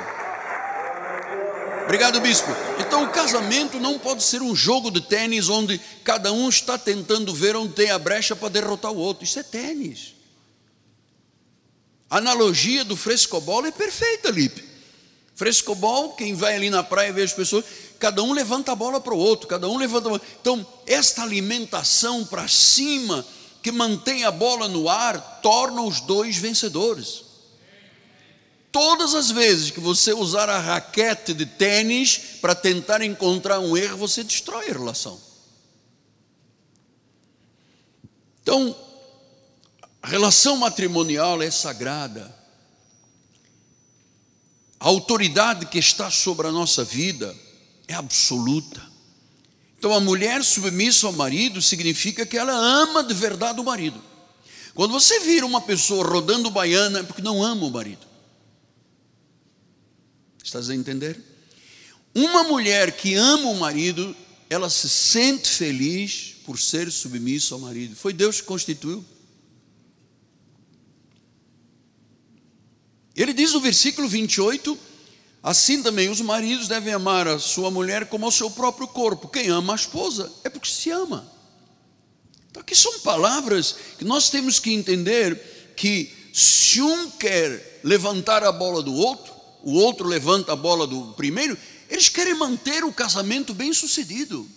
Obrigado, 1.85 2.21
bispo. 2.21 2.50
Então, 2.78 3.04
o 3.04 3.11
casamento 3.11 3.78
não 3.78 3.99
pode 3.99 4.23
ser 4.23 4.42
um 4.42 4.54
jogo 4.54 4.90
de 4.90 5.00
tênis 5.00 5.49
onde 5.49 5.78
cada 6.02 6.33
um 6.33 6.49
está 6.49 6.76
tentando 6.76 7.35
ver 7.35 7.57
onde 7.57 7.73
tem 7.73 7.90
a 7.90 7.99
brecha 7.99 8.35
para 8.35 8.49
derrotar 8.49 8.92
o 8.92 8.97
outro. 8.97 9.25
Isso 9.25 9.38
é 9.38 9.42
tênis. 9.42 10.17
A 12.11 12.19
analogia 12.19 12.85
do 12.85 12.97
frescobol 12.97 13.67
é 13.67 13.71
perfeita, 13.71 14.31
Lipe. 14.31 14.67
Frescobol, 15.35 16.15
quem 16.15 16.35
vai 16.35 16.57
ali 16.57 16.71
na 16.71 16.83
praia 16.83 17.11
e 17.11 17.12
vê 17.12 17.23
as 17.23 17.33
pessoas, 17.33 17.65
cada 17.99 18.23
um 18.23 18.33
levanta 18.33 18.73
a 18.73 18.75
bola 18.75 19.00
para 19.00 19.15
o 19.15 19.19
outro, 19.19 19.47
cada 19.47 19.69
um 19.69 19.77
levanta 19.77 20.09
a 20.09 20.11
bola. 20.11 20.23
Então, 20.41 20.67
esta 20.87 21.23
alimentação 21.23 22.25
para 22.25 22.49
cima, 22.49 23.25
que 23.62 23.71
mantém 23.71 24.25
a 24.25 24.31
bola 24.31 24.67
no 24.67 24.88
ar, 24.88 25.41
torna 25.43 25.83
os 25.83 26.00
dois 26.00 26.37
vencedores. 26.37 27.23
Todas 28.73 29.15
as 29.15 29.31
vezes 29.31 29.71
que 29.71 29.81
você 29.81 30.12
usar 30.12 30.49
a 30.49 30.59
raquete 30.59 31.33
de 31.33 31.47
tênis 31.47 32.19
para 32.41 32.55
tentar 32.55 33.03
encontrar 33.03 33.61
um 33.61 33.77
erro, 33.77 33.97
você 33.97 34.25
destrói 34.25 34.71
a 34.71 34.73
relação. 34.73 35.21
Então, 38.43 38.75
a 40.02 40.09
relação 40.09 40.57
matrimonial 40.57 41.43
é 41.43 41.50
sagrada. 41.50 42.35
A 44.81 44.87
autoridade 44.87 45.67
que 45.67 45.78
está 45.78 46.11
sobre 46.11 46.47
a 46.47 46.52
nossa 46.52 46.85
vida 46.85 47.35
é 47.88 47.95
absoluta. 47.95 48.81
Então, 49.78 49.93
a 49.93 50.00
mulher 50.00 50.43
submissa 50.45 51.07
ao 51.07 51.12
marido 51.12 51.61
significa 51.62 52.26
que 52.26 52.37
ela 52.37 52.52
ama 52.52 53.02
de 53.02 53.14
verdade 53.14 53.61
o 53.61 53.64
marido. 53.64 54.02
Quando 54.75 54.93
você 54.93 55.21
vira 55.21 55.45
uma 55.45 55.61
pessoa 55.61 56.07
rodando 56.07 56.50
baiana, 56.50 57.00
é 57.00 57.02
porque 57.02 57.23
não 57.23 57.43
ama 57.43 57.67
o 57.67 57.71
marido. 57.71 58.07
Estás 60.43 60.71
a 60.71 60.75
entender? 60.75 61.21
Uma 62.14 62.45
mulher 62.45 62.93
que 62.97 63.14
ama 63.14 63.50
o 63.50 63.59
marido, 63.59 64.14
ela 64.49 64.71
se 64.71 64.88
sente 64.88 65.49
feliz 65.49 66.37
por 66.45 66.59
ser 66.59 66.90
submissa 66.90 67.55
ao 67.55 67.61
marido. 67.61 67.95
Foi 67.95 68.12
Deus 68.12 68.40
que 68.40 68.47
constituiu. 68.47 69.05
Ele 73.18 73.32
diz 73.32 73.52
no 73.52 73.60
versículo 73.60 74.08
28, 74.08 74.78
assim 75.42 75.82
também 75.82 76.08
os 76.08 76.20
maridos 76.20 76.68
devem 76.68 76.94
amar 76.94 77.26
a 77.26 77.40
sua 77.40 77.68
mulher 77.68 78.06
como 78.06 78.25
ao 78.25 78.30
seu 78.30 78.48
próprio 78.48 78.87
corpo. 78.87 79.26
Quem 79.26 79.48
ama 79.48 79.72
a 79.72 79.76
esposa 79.76 80.32
é 80.44 80.48
porque 80.48 80.70
se 80.70 80.88
ama. 80.90 81.28
Então, 82.48 82.62
aqui 82.62 82.76
são 82.76 83.00
palavras 83.00 83.75
que 83.98 84.04
nós 84.04 84.30
temos 84.30 84.60
que 84.60 84.72
entender 84.72 85.75
que 85.76 86.12
se 86.32 86.80
um 86.80 87.10
quer 87.10 87.80
levantar 87.82 88.44
a 88.44 88.52
bola 88.52 88.84
do 88.84 88.94
outro, 88.94 89.34
o 89.64 89.72
outro 89.72 90.06
levanta 90.06 90.52
a 90.52 90.56
bola 90.56 90.87
do 90.87 91.12
primeiro, 91.14 91.58
eles 91.90 92.08
querem 92.08 92.34
manter 92.34 92.84
o 92.84 92.92
casamento 92.92 93.52
bem 93.52 93.72
sucedido. 93.72 94.48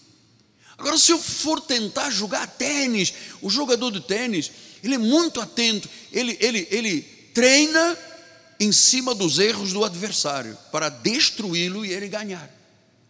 Agora, 0.78 1.00
se 1.00 1.12
eu 1.12 1.18
for 1.18 1.60
tentar 1.60 2.12
jogar 2.12 2.46
tênis, 2.46 3.12
o 3.42 3.50
jogador 3.50 3.90
de 3.90 4.02
tênis, 4.02 4.52
ele 4.84 4.96
é 4.96 5.00
muito 5.00 5.42
atento, 5.42 5.90
ele, 6.12 6.38
ele, 6.40 6.68
ele 6.70 7.02
treina 7.34 7.98
em 8.62 8.72
cima 8.72 9.16
dos 9.16 9.40
erros 9.40 9.74
do 9.74 9.84
adversário 9.84 10.56
para 10.72 10.88
destruí-lo 10.88 11.84
e 11.84 11.92
ele 11.92 12.08
ganhar. 12.08 12.48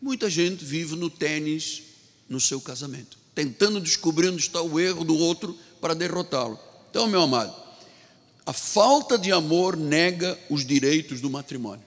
Muita 0.01 0.29
gente 0.29 0.63
vive 0.63 0.96
no 0.96 1.10
tênis 1.10 1.84
no 2.29 2.39
seu 2.39 2.62
casamento, 2.62 3.17
tentando 3.36 3.81
descobrir 3.81 4.29
onde 4.29 4.41
está 4.41 4.62
o 4.62 4.79
erro 4.79 5.03
do 5.03 5.17
outro 5.17 5.53
para 5.81 5.93
derrotá-lo. 5.93 6.58
Então, 6.89 7.05
meu 7.05 7.22
amado, 7.22 7.53
a 8.46 8.53
falta 8.53 9.17
de 9.17 9.29
amor 9.34 9.75
nega 9.75 10.39
os 10.50 10.65
direitos 10.65 11.20
do 11.20 11.29
matrimônio. 11.29 11.84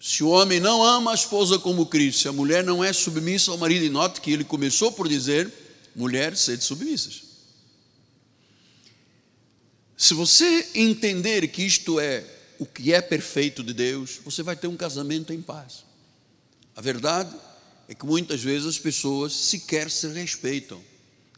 Se 0.00 0.22
o 0.22 0.28
homem 0.28 0.60
não 0.60 0.84
ama 0.84 1.10
a 1.10 1.16
esposa 1.16 1.58
como 1.58 1.86
Cristo, 1.86 2.20
se 2.22 2.28
a 2.28 2.32
mulher 2.32 2.62
não 2.62 2.82
é 2.82 2.92
submissa 2.92 3.50
ao 3.50 3.58
marido, 3.58 3.84
e 3.84 3.90
note 3.90 4.20
que 4.20 4.30
ele 4.30 4.44
começou 4.44 4.92
por 4.92 5.08
dizer: 5.08 5.52
mulher, 5.96 6.36
sede 6.36 6.62
submissas. 6.62 7.22
Se 9.96 10.14
você 10.14 10.68
entender 10.76 11.48
que 11.48 11.62
isto 11.62 11.98
é 11.98 12.24
o 12.62 12.66
que 12.66 12.94
é 12.94 13.00
perfeito 13.00 13.60
de 13.60 13.74
Deus, 13.74 14.20
você 14.24 14.40
vai 14.40 14.54
ter 14.54 14.68
um 14.68 14.76
casamento 14.76 15.32
em 15.32 15.42
paz. 15.42 15.84
A 16.76 16.80
verdade 16.80 17.34
é 17.88 17.94
que 17.94 18.06
muitas 18.06 18.40
vezes 18.40 18.68
as 18.68 18.78
pessoas 18.78 19.32
sequer 19.32 19.90
se 19.90 20.06
respeitam, 20.06 20.80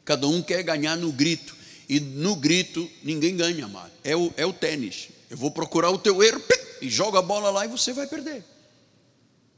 cada 0.04 0.28
um 0.28 0.42
quer 0.42 0.62
ganhar 0.62 0.96
no 0.96 1.10
grito. 1.10 1.56
E 1.88 1.98
no 1.98 2.36
grito, 2.36 2.90
ninguém 3.02 3.36
ganha, 3.36 3.64
amado. 3.64 3.90
É 4.02 4.14
o, 4.14 4.32
é 4.36 4.44
o 4.44 4.52
tênis. 4.52 5.08
Eu 5.30 5.38
vou 5.38 5.50
procurar 5.50 5.90
o 5.90 5.98
teu 5.98 6.22
erro 6.22 6.42
e 6.82 6.90
joga 6.90 7.20
a 7.20 7.22
bola 7.22 7.48
lá 7.50 7.64
e 7.64 7.68
você 7.68 7.94
vai 7.94 8.06
perder. 8.06 8.44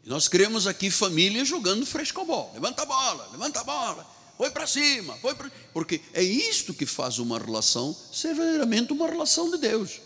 E 0.05 0.09
nós 0.09 0.29
criamos 0.29 0.69
aqui 0.69 0.89
família 0.89 1.45
jogando 1.45 1.85
frescobol. 1.85 2.53
Levanta 2.55 2.83
a 2.83 2.87
bola, 2.87 3.29
levanta 3.33 3.61
a 3.61 3.65
bola, 3.65 4.07
foi 4.39 4.51
para 4.51 4.69
cima, 4.69 5.17
foi 5.17 5.35
pra... 5.35 5.51
porque 5.73 6.01
é 6.15 6.23
isto 6.23 6.73
que 6.73 6.87
faz 6.87 7.19
uma 7.19 7.41
relação 7.41 7.97
ser 8.13 8.35
verdadeiramente 8.35 8.93
uma 8.93 9.09
relação 9.09 9.51
de 9.51 9.59
Deus. 9.59 10.06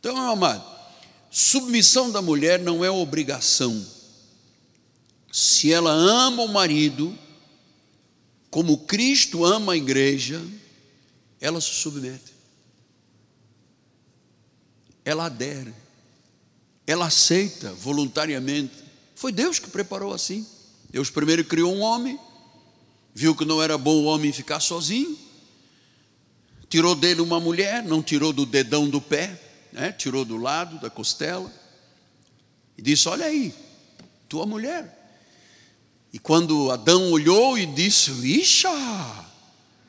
Então, 0.00 0.14
meu 0.14 0.24
amado, 0.24 0.64
submissão 1.30 2.10
da 2.10 2.22
mulher 2.22 2.58
não 2.60 2.84
é 2.84 2.90
obrigação. 2.90 3.84
Se 5.32 5.72
ela 5.72 5.90
ama 5.90 6.42
o 6.42 6.48
marido, 6.48 7.16
como 8.50 8.78
Cristo 8.78 9.44
ama 9.44 9.72
a 9.72 9.76
igreja, 9.76 10.42
ela 11.40 11.60
se 11.60 11.70
submete, 11.74 12.32
ela 15.04 15.26
adere, 15.26 15.74
ela 16.86 17.06
aceita 17.06 17.72
voluntariamente. 17.74 18.74
Foi 19.14 19.30
Deus 19.32 19.58
que 19.58 19.68
preparou 19.68 20.12
assim. 20.12 20.46
Deus 20.90 21.10
primeiro 21.10 21.44
criou 21.44 21.74
um 21.74 21.80
homem, 21.80 22.18
viu 23.14 23.34
que 23.34 23.44
não 23.44 23.62
era 23.62 23.76
bom 23.76 23.96
o 23.96 24.04
homem 24.04 24.32
ficar 24.32 24.60
sozinho, 24.60 25.18
tirou 26.68 26.94
dele 26.94 27.20
uma 27.20 27.38
mulher, 27.38 27.82
não 27.82 28.02
tirou 28.02 28.32
do 28.32 28.46
dedão 28.46 28.88
do 28.88 29.00
pé, 29.00 29.47
né? 29.72 29.92
tirou 29.92 30.24
do 30.24 30.36
lado 30.36 30.78
da 30.78 30.90
costela, 30.90 31.52
e 32.76 32.82
disse: 32.82 33.08
Olha 33.08 33.26
aí, 33.26 33.54
tua 34.28 34.46
mulher. 34.46 34.94
E 36.12 36.18
quando 36.18 36.70
Adão 36.70 37.10
olhou 37.10 37.58
e 37.58 37.66
disse: 37.66 38.10
Ixa, 38.10 38.70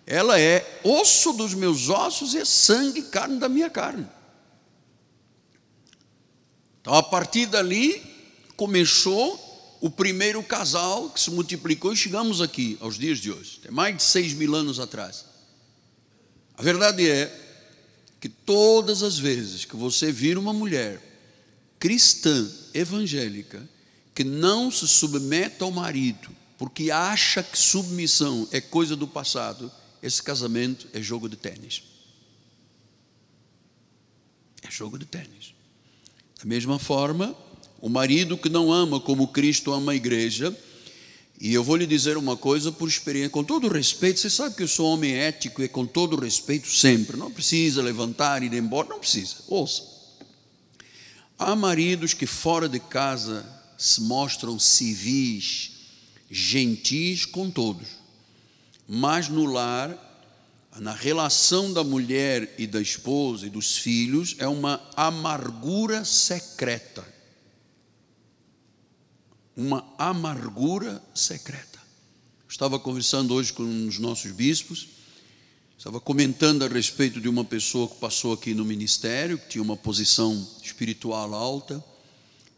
ela 0.05 0.39
é 0.39 0.81
osso 0.83 1.33
dos 1.33 1.53
meus 1.53 1.89
ossos 1.89 2.33
e 2.33 2.39
é 2.39 2.45
sangue 2.45 3.03
carne 3.03 3.39
da 3.39 3.47
minha 3.47 3.69
carne. 3.69 4.07
Então, 6.81 6.93
a 6.93 7.03
partir 7.03 7.45
dali, 7.45 8.01
começou 8.57 9.77
o 9.79 9.89
primeiro 9.89 10.41
casal 10.43 11.09
que 11.09 11.21
se 11.21 11.31
multiplicou 11.31 11.93
e 11.93 11.95
chegamos 11.95 12.41
aqui, 12.41 12.77
aos 12.81 12.97
dias 12.97 13.19
de 13.19 13.31
hoje, 13.31 13.59
tem 13.59 13.71
mais 13.71 13.95
de 13.95 14.03
seis 14.03 14.33
mil 14.33 14.53
anos 14.55 14.79
atrás. 14.79 15.25
A 16.57 16.61
verdade 16.61 17.09
é 17.09 17.48
que 18.19 18.27
todas 18.27 19.03
as 19.03 19.17
vezes 19.17 19.65
que 19.65 19.75
você 19.75 20.11
vir 20.11 20.37
uma 20.37 20.53
mulher 20.53 21.01
cristã, 21.79 22.49
evangélica, 22.73 23.67
que 24.13 24.23
não 24.23 24.69
se 24.69 24.87
submete 24.87 25.63
ao 25.63 25.71
marido, 25.71 26.29
porque 26.57 26.91
acha 26.91 27.41
que 27.41 27.57
submissão 27.57 28.47
é 28.51 28.59
coisa 28.59 28.95
do 28.95 29.07
passado, 29.07 29.71
esse 30.03 30.21
casamento 30.21 30.87
é 30.93 31.01
jogo 31.01 31.29
de 31.29 31.37
tênis. 31.37 31.83
É 34.61 34.69
jogo 34.69 34.97
de 34.97 35.05
tênis. 35.05 35.53
Da 36.37 36.45
mesma 36.45 36.77
forma, 36.77 37.35
o 37.79 37.87
marido 37.87 38.37
que 38.37 38.49
não 38.49 38.71
ama 38.71 38.99
como 38.99 39.29
Cristo 39.29 39.71
ama 39.71 39.93
a 39.93 39.95
igreja. 39.95 40.55
E 41.39 41.53
eu 41.53 41.63
vou 41.63 41.77
lhe 41.77 41.87
dizer 41.87 42.17
uma 42.17 42.35
coisa 42.35 42.69
por 42.69 42.89
experiência, 42.89 43.29
com 43.29 43.45
todo 43.45 43.69
respeito, 43.69 44.19
você 44.19 44.29
sabe 44.29 44.55
que 44.55 44.63
eu 44.63 44.67
sou 44.67 44.91
homem 44.91 45.13
ético 45.13 45.63
e 45.63 45.69
com 45.69 45.85
todo 45.85 46.19
respeito 46.19 46.67
sempre, 46.67 47.15
não 47.15 47.31
precisa 47.31 47.81
levantar 47.81 48.43
e 48.43 48.47
ir 48.47 48.53
embora, 48.53 48.89
não 48.89 48.99
precisa, 48.99 49.37
ouça. 49.47 49.83
Há 51.37 51.55
maridos 51.55 52.13
que 52.13 52.25
fora 52.25 52.67
de 52.67 52.79
casa 52.79 53.45
se 53.77 54.01
mostram 54.01 54.59
civis, 54.59 55.71
gentis 56.29 57.25
com 57.25 57.49
todos, 57.49 57.87
mas 58.85 59.29
no 59.29 59.45
lar, 59.45 59.97
na 60.77 60.91
relação 60.91 61.71
da 61.71 61.85
mulher 61.85 62.53
e 62.57 62.67
da 62.67 62.81
esposa 62.81 63.47
e 63.47 63.49
dos 63.49 63.77
filhos, 63.77 64.35
é 64.39 64.47
uma 64.47 64.81
amargura 64.93 66.03
secreta 66.03 67.18
uma 69.59 69.85
amargura 69.97 71.03
secreta. 71.13 71.77
Estava 72.47 72.79
conversando 72.79 73.33
hoje 73.33 73.51
com 73.51 73.87
os 73.87 73.99
nossos 73.99 74.31
bispos, 74.31 74.87
estava 75.77 75.99
comentando 75.99 76.63
a 76.63 76.67
respeito 76.69 77.19
de 77.19 77.27
uma 77.27 77.43
pessoa 77.43 77.85
que 77.85 77.95
passou 77.95 78.31
aqui 78.31 78.53
no 78.53 78.63
ministério, 78.63 79.37
que 79.37 79.49
tinha 79.49 79.61
uma 79.61 79.75
posição 79.75 80.47
espiritual 80.63 81.33
alta, 81.33 81.83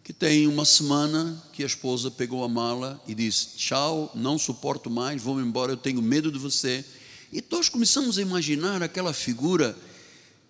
que 0.03 0.13
tem 0.13 0.45
uma 0.45 0.63
semana 0.63 1.43
que 1.51 1.63
a 1.63 1.65
esposa 1.65 2.11
pegou 2.11 2.43
a 2.43 2.47
mala 2.47 3.01
e 3.07 3.15
disse: 3.15 3.57
Tchau, 3.57 4.11
não 4.13 4.37
suporto 4.37 4.87
mais, 4.87 5.23
vou 5.23 5.41
embora, 5.41 5.71
eu 5.71 5.77
tenho 5.77 6.03
medo 6.03 6.31
de 6.31 6.37
você. 6.37 6.85
E 7.33 7.43
nós 7.49 7.67
começamos 7.67 8.19
a 8.19 8.21
imaginar 8.21 8.83
aquela 8.83 9.11
figura 9.11 9.75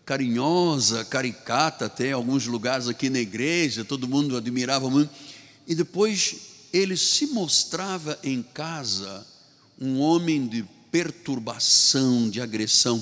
carinhosa, 0.05 1.05
caricata, 1.05 1.85
até 1.85 2.09
em 2.09 2.13
alguns 2.13 2.45
lugares 2.45 2.89
aqui 2.89 3.09
na 3.09 3.19
igreja, 3.19 3.85
todo 3.85 4.07
mundo 4.07 4.35
admirava 4.35 4.89
muito 4.89 5.30
e 5.71 5.75
depois 5.75 6.35
ele 6.73 6.97
se 6.97 7.27
mostrava 7.27 8.19
em 8.25 8.43
casa 8.43 9.25
um 9.79 10.01
homem 10.01 10.45
de 10.45 10.65
perturbação, 10.91 12.29
de 12.29 12.41
agressão, 12.41 13.01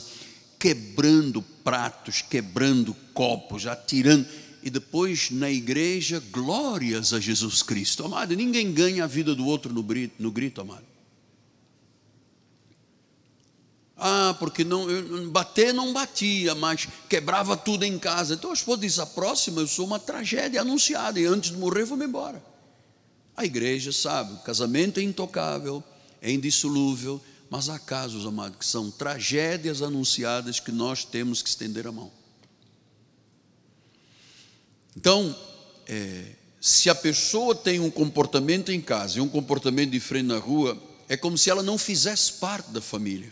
quebrando 0.60 1.42
pratos, 1.42 2.22
quebrando 2.22 2.94
copos, 3.12 3.66
atirando. 3.66 4.28
E 4.62 4.70
depois 4.70 5.32
na 5.32 5.50
igreja, 5.50 6.22
glórias 6.32 7.12
a 7.12 7.20
Jesus 7.20 7.64
Cristo. 7.64 8.06
Amado, 8.06 8.36
ninguém 8.36 8.72
ganha 8.72 9.06
a 9.06 9.08
vida 9.08 9.34
do 9.34 9.48
outro 9.48 9.74
no 9.74 9.82
grito, 9.82 10.22
no 10.22 10.30
grito 10.30 10.62
amado. 10.62 10.86
Ah, 13.98 14.36
porque 14.38 14.64
não, 14.64 14.88
eu, 14.88 15.28
bater 15.32 15.74
não 15.74 15.92
batia, 15.92 16.54
mas 16.54 16.88
quebrava 17.10 17.58
tudo 17.58 17.84
em 17.84 17.98
casa. 17.98 18.36
Então 18.36 18.52
a 18.52 18.54
esposa 18.54 18.82
diz: 18.82 19.00
a 19.00 19.08
próxima 19.08 19.60
eu 19.60 19.68
sou 19.68 19.88
uma 19.88 19.98
tragédia 19.98 20.62
anunciada, 20.62 21.20
e 21.20 21.26
antes 21.26 21.50
de 21.50 21.58
morrer 21.58 21.84
vou-me 21.84 22.06
embora. 22.06 22.49
A 23.40 23.46
igreja 23.46 23.94
sabe, 23.94 24.34
o 24.34 24.40
casamento 24.40 25.00
é 25.00 25.04
intocável, 25.04 25.82
é 26.22 26.30
indissolúvel, 26.30 27.22
mas 27.50 27.70
há 27.70 27.80
casos, 27.80 28.26
amados, 28.26 28.58
que 28.58 28.66
são 28.66 28.92
tragédias 28.92 29.82
anunciadas 29.82 30.60
que 30.60 30.74
nós 30.74 31.06
temos 31.06 31.42
que 31.42 31.48
estender 31.48 31.88
a 31.88 31.92
mão. 31.94 32.12
Então, 34.94 35.34
é, 35.88 36.36
se 36.60 36.90
a 36.90 36.96
pessoa 36.96 37.56
tem 37.56 37.80
um 37.80 37.90
comportamento 37.90 38.74
em 38.74 38.82
casa 38.82 39.20
e 39.20 39.22
um 39.22 39.30
comportamento 39.30 39.92
diferente 39.92 40.26
na 40.26 40.38
rua, 40.38 40.78
é 41.08 41.16
como 41.16 41.38
se 41.38 41.50
ela 41.50 41.64
não 41.64 41.78
fizesse 41.78 42.34
parte 42.34 42.72
da 42.72 42.82
família. 42.82 43.32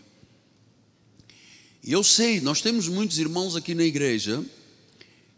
E 1.84 1.92
eu 1.92 2.02
sei, 2.02 2.40
nós 2.40 2.62
temos 2.62 2.88
muitos 2.88 3.20
irmãos 3.20 3.58
aqui 3.58 3.76
na 3.76 3.84
igreja 3.84 4.42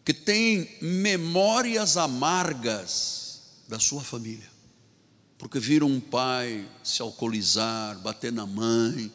que 0.06 0.14
têm 0.14 0.70
memórias 0.80 1.98
amargas 1.98 3.20
da 3.70 3.80
sua 3.80 4.02
família, 4.02 4.50
porque 5.40 5.58
viram 5.58 5.88
um 5.88 6.02
pai 6.02 6.68
se 6.84 7.02
alcoolizar, 7.02 7.98
bater 8.00 8.32
na 8.32 8.46
mãe, 8.46 9.12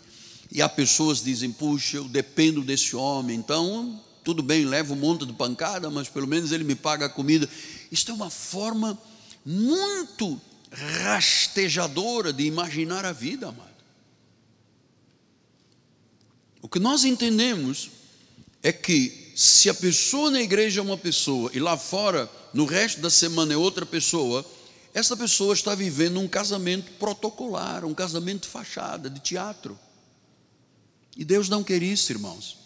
e 0.51 0.63
há 0.63 0.69
pessoas 0.69 1.21
que 1.21 1.27
dizem: 1.27 1.53
puxa, 1.53 1.99
eu 1.99 2.09
dependo 2.09 2.63
desse 2.63 2.97
homem, 2.97 3.37
então 3.37 4.03
tudo 4.25 4.43
bem, 4.43 4.65
levo 4.65 4.95
um 4.95 4.97
monte 4.97 5.27
de 5.27 5.35
pancada, 5.35 5.91
mas 5.91 6.09
pelo 6.09 6.27
menos 6.27 6.51
ele 6.51 6.65
me 6.65 6.75
paga 6.75 7.07
a 7.07 7.11
comida. 7.11 7.49
Isto 7.93 8.11
é 8.11 8.15
uma 8.15 8.31
forma 8.31 8.99
muito 9.45 10.41
rastejadora 10.73 12.33
de 12.33 12.45
imaginar 12.45 13.05
a 13.05 13.13
vida, 13.13 13.49
amado. 13.49 13.75
O 16.63 16.69
que 16.69 16.79
nós 16.79 17.05
entendemos 17.05 17.91
é 18.63 18.73
que 18.73 19.33
se 19.37 19.69
a 19.69 19.75
pessoa 19.75 20.31
na 20.31 20.41
igreja 20.41 20.81
é 20.81 20.83
uma 20.83 20.97
pessoa 20.97 21.51
e 21.53 21.61
lá 21.61 21.77
fora, 21.77 22.31
no 22.55 22.65
resto 22.65 23.03
da 23.03 23.11
semana, 23.11 23.53
é 23.53 23.57
outra 23.57 23.85
pessoa, 23.85 24.43
essa 24.95 25.17
pessoa 25.17 25.53
está 25.53 25.75
vivendo 25.75 26.21
um 26.21 26.29
casamento 26.29 26.93
protocolar, 26.93 27.85
um 27.85 27.93
casamento 27.93 28.47
fachada, 28.47 29.11
de 29.11 29.19
teatro. 29.19 29.77
E 31.17 31.25
Deus 31.25 31.49
não 31.49 31.65
quer 31.65 31.83
isso, 31.83 32.13
irmãos. 32.13 32.57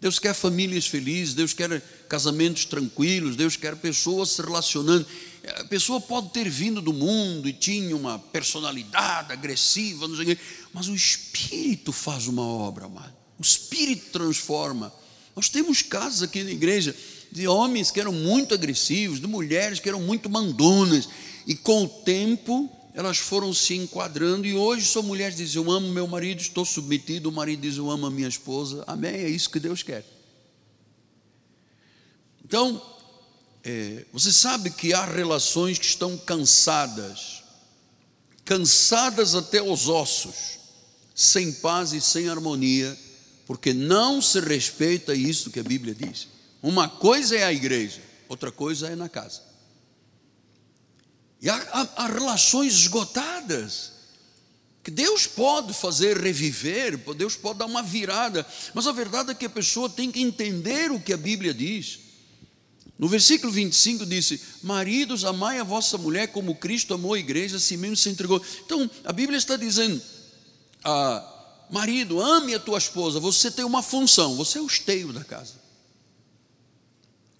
Deus 0.00 0.20
quer 0.20 0.32
famílias 0.34 0.86
felizes, 0.86 1.34
Deus 1.34 1.52
quer 1.52 1.80
casamentos 2.08 2.64
tranquilos, 2.64 3.34
Deus 3.34 3.56
quer 3.56 3.74
pessoas 3.76 4.30
se 4.30 4.40
relacionando. 4.40 5.04
A 5.58 5.64
pessoa 5.64 6.00
pode 6.00 6.30
ter 6.30 6.48
vindo 6.48 6.80
do 6.80 6.92
mundo 6.92 7.48
e 7.48 7.52
tinha 7.52 7.94
uma 7.96 8.16
personalidade 8.16 9.32
agressiva, 9.32 10.06
não 10.06 10.14
sei 10.14 10.24
o 10.24 10.28
quê, 10.28 10.42
mas 10.72 10.86
o 10.86 10.94
Espírito 10.94 11.92
faz 11.92 12.28
uma 12.28 12.46
obra, 12.46 12.86
amado. 12.86 13.12
O 13.36 13.42
Espírito 13.42 14.10
transforma. 14.12 14.92
Nós 15.34 15.48
temos 15.48 15.82
casos 15.82 16.22
aqui 16.22 16.44
na 16.44 16.52
igreja 16.52 16.94
de 17.30 17.46
homens 17.46 17.90
que 17.90 18.00
eram 18.00 18.12
muito 18.12 18.54
agressivos, 18.54 19.20
de 19.20 19.26
mulheres 19.26 19.78
que 19.78 19.88
eram 19.88 20.00
muito 20.00 20.28
mandonas, 20.28 21.08
e 21.46 21.54
com 21.54 21.84
o 21.84 21.88
tempo 21.88 22.70
elas 22.92 23.18
foram 23.18 23.52
se 23.54 23.74
enquadrando, 23.76 24.46
e 24.46 24.54
hoje 24.54 24.86
são 24.86 25.02
mulheres 25.02 25.36
que 25.36 25.44
dizem: 25.44 25.62
Eu 25.62 25.70
amo 25.70 25.88
meu 25.88 26.06
marido, 26.06 26.40
estou 26.40 26.64
submetido. 26.64 27.28
O 27.28 27.32
marido 27.32 27.62
diz: 27.62 27.76
Eu 27.76 27.90
amo 27.90 28.06
a 28.06 28.10
minha 28.10 28.28
esposa. 28.28 28.82
Amém? 28.86 29.14
É 29.14 29.28
isso 29.28 29.48
que 29.48 29.60
Deus 29.60 29.82
quer. 29.82 30.04
Então, 32.44 32.82
é, 33.62 34.04
você 34.12 34.32
sabe 34.32 34.70
que 34.70 34.92
há 34.92 35.04
relações 35.04 35.78
que 35.78 35.84
estão 35.84 36.16
cansadas, 36.18 37.44
cansadas 38.44 39.36
até 39.36 39.62
os 39.62 39.88
ossos, 39.88 40.58
sem 41.14 41.52
paz 41.52 41.92
e 41.92 42.00
sem 42.00 42.28
harmonia, 42.28 42.98
porque 43.46 43.72
não 43.72 44.20
se 44.20 44.40
respeita 44.40 45.14
isso 45.14 45.50
que 45.50 45.60
a 45.60 45.64
Bíblia 45.64 45.94
diz. 45.94 46.26
Uma 46.62 46.88
coisa 46.88 47.36
é 47.36 47.44
a 47.44 47.52
igreja, 47.52 48.02
outra 48.28 48.52
coisa 48.52 48.88
é 48.88 48.96
na 48.96 49.08
casa. 49.08 49.42
E 51.40 51.48
há, 51.48 51.56
há, 51.56 52.04
há 52.04 52.06
relações 52.06 52.74
esgotadas, 52.74 53.92
que 54.82 54.90
Deus 54.90 55.26
pode 55.26 55.72
fazer 55.72 56.18
reviver, 56.18 56.96
Deus 57.14 57.36
pode 57.36 57.58
dar 57.58 57.66
uma 57.66 57.82
virada, 57.82 58.46
mas 58.74 58.86
a 58.86 58.92
verdade 58.92 59.30
é 59.30 59.34
que 59.34 59.46
a 59.46 59.50
pessoa 59.50 59.88
tem 59.88 60.10
que 60.10 60.20
entender 60.20 60.90
o 60.90 61.00
que 61.00 61.12
a 61.12 61.16
Bíblia 61.16 61.54
diz. 61.54 62.00
No 62.98 63.08
versículo 63.08 63.50
25 63.50 64.04
disse: 64.04 64.40
Maridos, 64.62 65.24
amai 65.24 65.58
a 65.58 65.64
vossa 65.64 65.96
mulher 65.96 66.28
como 66.28 66.54
Cristo 66.54 66.92
amou 66.92 67.14
a 67.14 67.18
igreja, 67.18 67.56
assim 67.56 67.78
mesmo 67.78 67.96
se 67.96 68.10
entregou. 68.10 68.42
Então, 68.64 68.90
a 69.04 69.12
Bíblia 69.12 69.38
está 69.38 69.56
dizendo: 69.56 70.00
ah, 70.84 71.66
marido, 71.70 72.20
ame 72.20 72.54
a 72.54 72.60
tua 72.60 72.76
esposa, 72.76 73.18
você 73.18 73.50
tem 73.50 73.64
uma 73.64 73.82
função, 73.82 74.36
você 74.36 74.58
é 74.58 74.60
o 74.62 74.66
esteio 74.66 75.12
da 75.12 75.24
casa. 75.24 75.59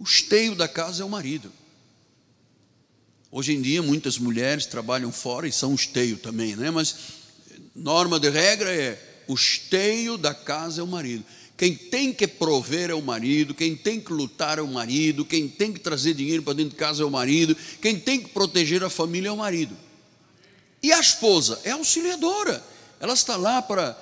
O 0.00 0.04
esteio 0.04 0.54
da 0.54 0.66
casa 0.66 1.02
é 1.02 1.04
o 1.04 1.10
marido. 1.10 1.52
Hoje 3.30 3.52
em 3.52 3.60
dia, 3.60 3.82
muitas 3.82 4.18
mulheres 4.18 4.64
trabalham 4.64 5.12
fora 5.12 5.46
e 5.46 5.52
são 5.52 5.74
esteio 5.74 6.16
também, 6.16 6.56
né? 6.56 6.70
mas 6.70 6.96
norma 7.76 8.18
de 8.18 8.30
regra 8.30 8.74
é: 8.74 8.98
o 9.28 9.34
esteio 9.34 10.16
da 10.16 10.32
casa 10.32 10.80
é 10.80 10.84
o 10.84 10.86
marido. 10.86 11.22
Quem 11.54 11.76
tem 11.76 12.14
que 12.14 12.26
prover 12.26 12.88
é 12.88 12.94
o 12.94 13.02
marido, 13.02 13.54
quem 13.54 13.76
tem 13.76 14.00
que 14.00 14.10
lutar 14.10 14.58
é 14.58 14.62
o 14.62 14.66
marido, 14.66 15.26
quem 15.26 15.46
tem 15.46 15.70
que 15.70 15.78
trazer 15.78 16.14
dinheiro 16.14 16.42
para 16.42 16.54
dentro 16.54 16.70
de 16.70 16.76
casa 16.76 17.02
é 17.02 17.04
o 17.04 17.10
marido, 17.10 17.54
quem 17.82 18.00
tem 18.00 18.18
que 18.18 18.30
proteger 18.30 18.82
a 18.82 18.88
família 18.88 19.28
é 19.28 19.32
o 19.32 19.36
marido. 19.36 19.76
E 20.82 20.90
a 20.90 20.98
esposa 20.98 21.60
é 21.62 21.72
auxiliadora, 21.72 22.64
ela 22.98 23.12
está 23.12 23.36
lá 23.36 23.60
para 23.60 23.94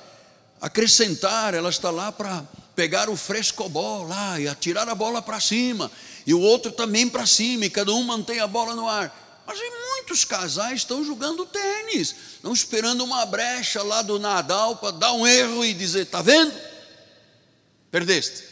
acrescentar, 0.61 1.53
ela 1.53 1.69
está 1.69 1.91
lá 1.91 2.13
para 2.13 2.47
pegar 2.79 3.11
o 3.11 3.17
frescobol 3.17 4.07
lá 4.07 4.39
e 4.39 4.47
atirar 4.47 4.89
a 4.89 4.95
bola 4.95 5.21
para 5.21 5.41
cima, 5.41 5.91
e 6.25 6.33
o 6.33 6.39
outro 6.39 6.71
também 6.71 7.09
para 7.09 7.27
cima, 7.27 7.67
e 7.67 7.71
cada 7.71 7.93
um 7.93 8.05
mantém 8.05 8.39
a 8.39 8.47
bola 8.47 8.77
no 8.77 8.87
ar. 8.87 9.43
Mas 9.45 9.59
muitos 9.59 10.25
casais 10.25 10.83
estão 10.83 11.05
jogando 11.05 11.45
tênis, 11.45 12.15
estão 12.35 12.53
esperando 12.53 13.03
uma 13.03 13.27
brecha 13.27 13.83
lá 13.83 14.01
do 14.01 14.17
Nadal 14.21 14.77
para 14.77 14.93
dar 14.93 15.13
um 15.13 15.27
erro 15.27 15.65
e 15.65 15.75
dizer: 15.75 16.03
está 16.03 16.23
vendo? 16.23 16.55
Perdeste. 17.91 18.45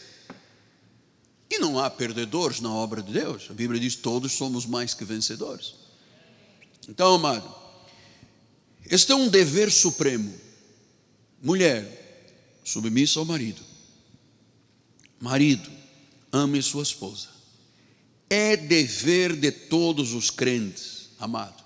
E 1.49 1.61
não 1.61 1.79
há 1.79 1.89
perdedores 1.89 2.61
na 2.61 2.73
obra 2.73 3.01
de 3.01 3.13
Deus. 3.13 3.47
A 3.49 3.55
Bíblia 3.55 3.79
diz: 3.79 3.95
todos 3.95 4.33
somos 4.33 4.67
mais 4.67 4.93
que 4.93 5.05
vencedores. 5.05 5.77
Então, 6.89 7.15
amado, 7.15 7.55
este 8.91 9.13
é 9.13 9.15
um 9.15 9.29
dever 9.29 9.71
supremo. 9.71 10.35
Mulher, 11.41 12.59
submissa 12.65 13.21
ao 13.21 13.25
marido. 13.25 13.66
Marido, 15.21 15.71
ame 16.33 16.63
sua 16.63 16.83
esposa. 16.83 17.29
é 18.29 18.57
dever 18.57 19.37
de 19.37 19.53
todos 19.53 20.13
os 20.13 20.31
crentes, 20.31 21.11
amado. 21.19 21.63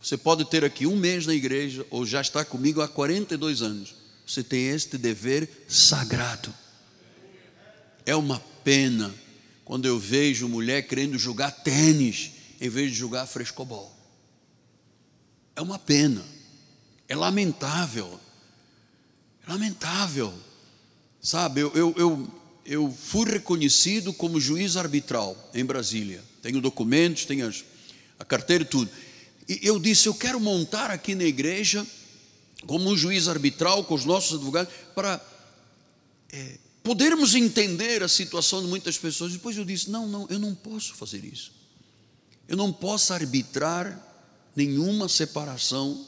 Você 0.00 0.18
pode 0.18 0.44
ter 0.44 0.64
aqui 0.64 0.86
um 0.86 0.96
mês 0.96 1.24
na 1.24 1.32
igreja, 1.32 1.86
ou 1.88 2.04
já 2.04 2.20
está 2.20 2.44
comigo 2.44 2.82
há 2.82 2.88
42 2.88 3.62
anos. 3.62 3.94
Você 4.26 4.42
tem 4.42 4.68
este 4.68 4.98
dever 4.98 5.48
sagrado. 5.68 6.52
É 8.04 8.14
uma 8.14 8.38
pena 8.62 9.14
quando 9.64 9.86
eu 9.86 9.98
vejo 9.98 10.48
mulher 10.48 10.82
querendo 10.82 11.16
jogar 11.16 11.50
tênis 11.50 12.32
em 12.60 12.68
vez 12.68 12.90
de 12.90 12.98
jogar 12.98 13.26
frescobol. 13.26 13.94
É 15.56 15.62
uma 15.62 15.78
pena. 15.78 16.22
É 17.08 17.14
lamentável. 17.14 18.20
É 19.46 19.52
lamentável. 19.52 20.34
Sabe, 21.22 21.60
eu, 21.60 21.72
eu, 21.74 21.94
eu, 21.96 22.40
eu 22.64 22.90
fui 22.90 23.30
reconhecido 23.30 24.12
como 24.12 24.40
juiz 24.40 24.76
arbitral 24.76 25.36
em 25.52 25.64
Brasília. 25.64 26.22
Tenho 26.42 26.60
documentos, 26.60 27.24
tenho 27.24 27.52
a 28.18 28.24
carteira 28.24 28.64
e 28.64 28.66
tudo. 28.66 28.90
E 29.48 29.60
eu 29.62 29.78
disse: 29.78 30.06
eu 30.06 30.14
quero 30.14 30.40
montar 30.40 30.90
aqui 30.90 31.14
na 31.14 31.24
igreja 31.24 31.86
como 32.66 32.90
um 32.90 32.96
juiz 32.96 33.28
arbitral 33.28 33.84
com 33.84 33.94
os 33.94 34.04
nossos 34.04 34.36
advogados 34.36 34.72
para 34.94 35.22
é, 36.32 36.58
podermos 36.82 37.34
entender 37.34 38.02
a 38.02 38.08
situação 38.08 38.62
de 38.62 38.68
muitas 38.68 38.96
pessoas. 38.96 39.32
Depois 39.32 39.56
eu 39.56 39.64
disse: 39.64 39.90
não, 39.90 40.08
não, 40.08 40.26
eu 40.30 40.38
não 40.38 40.54
posso 40.54 40.94
fazer 40.94 41.24
isso. 41.24 41.52
Eu 42.48 42.56
não 42.56 42.72
posso 42.72 43.12
arbitrar 43.12 44.00
nenhuma 44.56 45.08
separação. 45.08 46.06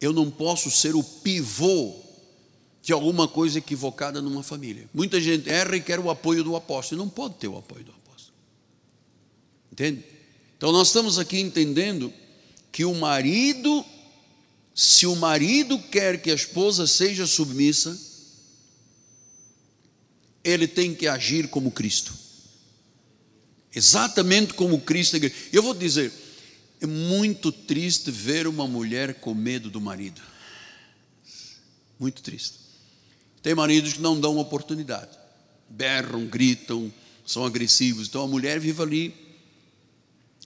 Eu 0.00 0.12
não 0.12 0.30
posso 0.30 0.70
ser 0.70 0.94
o 0.94 1.02
pivô 1.02 2.03
de 2.84 2.92
alguma 2.92 3.26
coisa 3.26 3.58
equivocada 3.58 4.20
numa 4.20 4.42
família. 4.42 4.86
Muita 4.92 5.18
gente 5.18 5.48
erra 5.48 5.74
e 5.74 5.80
quer 5.80 5.98
o 5.98 6.10
apoio 6.10 6.44
do 6.44 6.54
apóstolo. 6.54 7.02
Não 7.02 7.08
pode 7.08 7.36
ter 7.36 7.48
o 7.48 7.56
apoio 7.56 7.82
do 7.82 7.90
apóstolo. 7.90 8.36
Entende? 9.72 10.04
Então 10.58 10.70
nós 10.70 10.88
estamos 10.88 11.18
aqui 11.18 11.40
entendendo 11.40 12.12
que 12.70 12.84
o 12.84 12.94
marido, 12.94 13.82
se 14.74 15.06
o 15.06 15.16
marido 15.16 15.78
quer 15.78 16.20
que 16.20 16.30
a 16.30 16.34
esposa 16.34 16.86
seja 16.86 17.26
submissa, 17.26 17.98
ele 20.44 20.68
tem 20.68 20.94
que 20.94 21.08
agir 21.08 21.48
como 21.48 21.70
Cristo. 21.70 22.12
Exatamente 23.74 24.52
como 24.52 24.78
Cristo. 24.82 25.16
Eu 25.50 25.62
vou 25.62 25.72
dizer, 25.72 26.12
é 26.82 26.86
muito 26.86 27.50
triste 27.50 28.10
ver 28.10 28.46
uma 28.46 28.68
mulher 28.68 29.14
com 29.14 29.32
medo 29.32 29.70
do 29.70 29.80
marido. 29.80 30.20
Muito 31.98 32.20
triste. 32.20 32.63
Tem 33.44 33.54
maridos 33.54 33.92
que 33.92 34.00
não 34.00 34.18
dão 34.18 34.38
oportunidade, 34.38 35.18
berram, 35.68 36.24
gritam, 36.24 36.90
são 37.26 37.44
agressivos. 37.44 38.08
Então 38.08 38.22
a 38.22 38.26
mulher 38.26 38.58
vive 38.58 38.80
ali, 38.80 39.14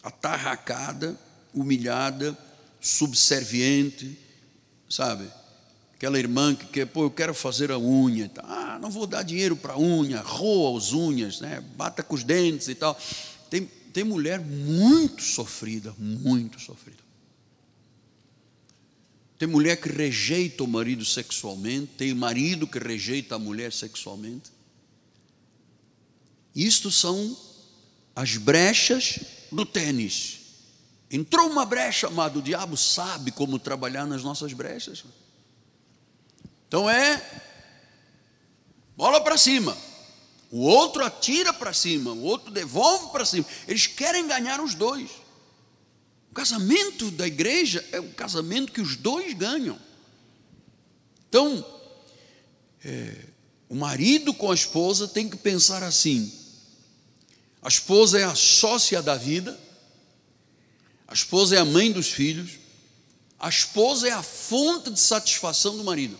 atarracada, 0.02 1.16
humilhada, 1.54 2.36
subserviente, 2.80 4.18
sabe? 4.90 5.30
Aquela 5.94 6.18
irmã 6.18 6.56
que 6.56 6.66
quer, 6.66 6.86
pô, 6.86 7.04
eu 7.04 7.10
quero 7.12 7.32
fazer 7.32 7.70
a 7.70 7.78
unha, 7.78 8.28
ah, 8.38 8.80
não 8.82 8.90
vou 8.90 9.06
dar 9.06 9.22
dinheiro 9.22 9.54
para 9.54 9.78
unha, 9.78 10.20
roa 10.20 10.76
as 10.76 10.92
unhas, 10.92 11.40
né? 11.40 11.62
bata 11.76 12.02
com 12.02 12.16
os 12.16 12.24
dentes 12.24 12.66
e 12.66 12.74
tal. 12.74 12.98
Tem, 13.48 13.64
tem 13.92 14.02
mulher 14.02 14.40
muito 14.40 15.22
sofrida, 15.22 15.94
muito 15.96 16.58
sofrida. 16.58 17.07
Tem 19.38 19.46
mulher 19.46 19.76
que 19.76 19.88
rejeita 19.88 20.64
o 20.64 20.66
marido 20.66 21.04
sexualmente, 21.04 21.92
tem 21.96 22.12
marido 22.12 22.66
que 22.66 22.78
rejeita 22.78 23.36
a 23.36 23.38
mulher 23.38 23.72
sexualmente. 23.72 24.50
Isto 26.54 26.90
são 26.90 27.36
as 28.16 28.36
brechas 28.36 29.20
do 29.52 29.64
tênis. 29.64 30.40
Entrou 31.08 31.48
uma 31.48 31.64
brecha, 31.64 32.08
amado, 32.08 32.40
o 32.40 32.42
diabo 32.42 32.76
sabe 32.76 33.30
como 33.30 33.60
trabalhar 33.60 34.06
nas 34.06 34.24
nossas 34.24 34.52
brechas. 34.52 35.04
Então 36.66 36.90
é 36.90 37.22
bola 38.96 39.20
para 39.20 39.38
cima. 39.38 39.76
O 40.50 40.62
outro 40.62 41.04
atira 41.04 41.52
para 41.52 41.72
cima, 41.72 42.10
o 42.10 42.22
outro 42.24 42.50
devolve 42.50 43.12
para 43.12 43.24
cima. 43.24 43.46
Eles 43.68 43.86
querem 43.86 44.26
ganhar 44.26 44.60
os 44.60 44.74
dois. 44.74 45.10
O 46.30 46.34
casamento 46.34 47.10
da 47.10 47.26
igreja 47.26 47.84
é 47.92 48.00
o 48.00 48.12
casamento 48.12 48.72
que 48.72 48.80
os 48.80 48.96
dois 48.96 49.34
ganham. 49.34 49.78
Então, 51.28 51.64
é, 52.84 53.14
o 53.68 53.74
marido 53.74 54.32
com 54.32 54.50
a 54.50 54.54
esposa 54.54 55.08
tem 55.08 55.28
que 55.28 55.36
pensar 55.36 55.82
assim: 55.82 56.32
a 57.62 57.68
esposa 57.68 58.18
é 58.18 58.24
a 58.24 58.34
sócia 58.34 59.02
da 59.02 59.16
vida, 59.16 59.58
a 61.06 61.14
esposa 61.14 61.56
é 61.56 61.58
a 61.58 61.64
mãe 61.64 61.90
dos 61.92 62.08
filhos, 62.08 62.52
a 63.38 63.48
esposa 63.48 64.08
é 64.08 64.12
a 64.12 64.22
fonte 64.22 64.90
de 64.90 65.00
satisfação 65.00 65.76
do 65.76 65.84
marido. 65.84 66.18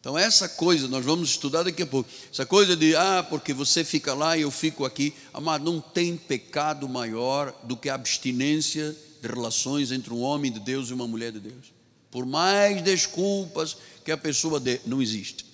Então, 0.00 0.16
essa 0.16 0.48
coisa, 0.48 0.88
nós 0.88 1.04
vamos 1.04 1.28
estudar 1.28 1.62
daqui 1.62 1.82
a 1.82 1.86
pouco. 1.86 2.08
Essa 2.32 2.46
coisa 2.46 2.74
de, 2.74 2.96
ah, 2.96 3.24
porque 3.28 3.52
você 3.52 3.84
fica 3.84 4.14
lá 4.14 4.34
e 4.34 4.40
eu 4.40 4.50
fico 4.50 4.86
aqui. 4.86 5.12
Amado, 5.32 5.70
não 5.70 5.78
tem 5.78 6.16
pecado 6.16 6.88
maior 6.88 7.54
do 7.64 7.76
que 7.76 7.90
a 7.90 7.94
abstinência 7.94 8.96
de 9.20 9.28
relações 9.28 9.92
entre 9.92 10.14
um 10.14 10.22
homem 10.22 10.50
de 10.50 10.58
Deus 10.58 10.88
e 10.88 10.94
uma 10.94 11.06
mulher 11.06 11.32
de 11.32 11.40
Deus. 11.40 11.66
Por 12.10 12.24
mais 12.24 12.82
desculpas 12.82 13.76
que 14.02 14.10
a 14.10 14.16
pessoa 14.16 14.58
dê, 14.58 14.80
não 14.86 15.02
existe. 15.02 15.44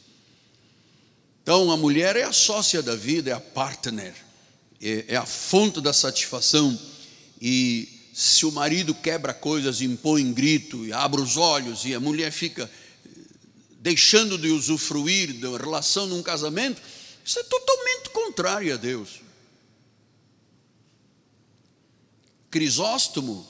Então, 1.43 1.71
a 1.73 1.77
mulher 1.77 2.15
é 2.15 2.23
a 2.23 2.33
sócia 2.33 2.81
da 2.81 2.95
vida, 2.95 3.31
é 3.31 3.33
a 3.33 3.41
partner, 3.41 4.15
é, 4.81 5.07
é 5.09 5.17
a 5.17 5.27
fonte 5.27 5.81
da 5.81 5.93
satisfação. 5.93 6.79
E 7.41 7.89
se 8.15 8.47
o 8.47 8.53
marido 8.53 8.95
quebra 8.95 9.35
coisas, 9.35 9.81
impõe 9.81 10.33
grito, 10.33 10.87
e 10.87 10.93
abre 10.93 11.21
os 11.21 11.37
olhos, 11.37 11.85
e 11.85 11.95
a 11.95 12.01
mulher 12.01 12.31
fica 12.31 12.71
deixando 13.87 14.37
de 14.37 14.49
usufruir 14.49 15.35
da 15.35 15.57
relação 15.57 16.09
num 16.09 16.21
casamento, 16.21 16.83
isso 17.25 17.39
é 17.39 17.45
totalmente 17.45 18.11
contrário 18.11 18.75
a 18.75 18.77
Deus. 18.77 19.21
Crisóstomo, 22.51 23.47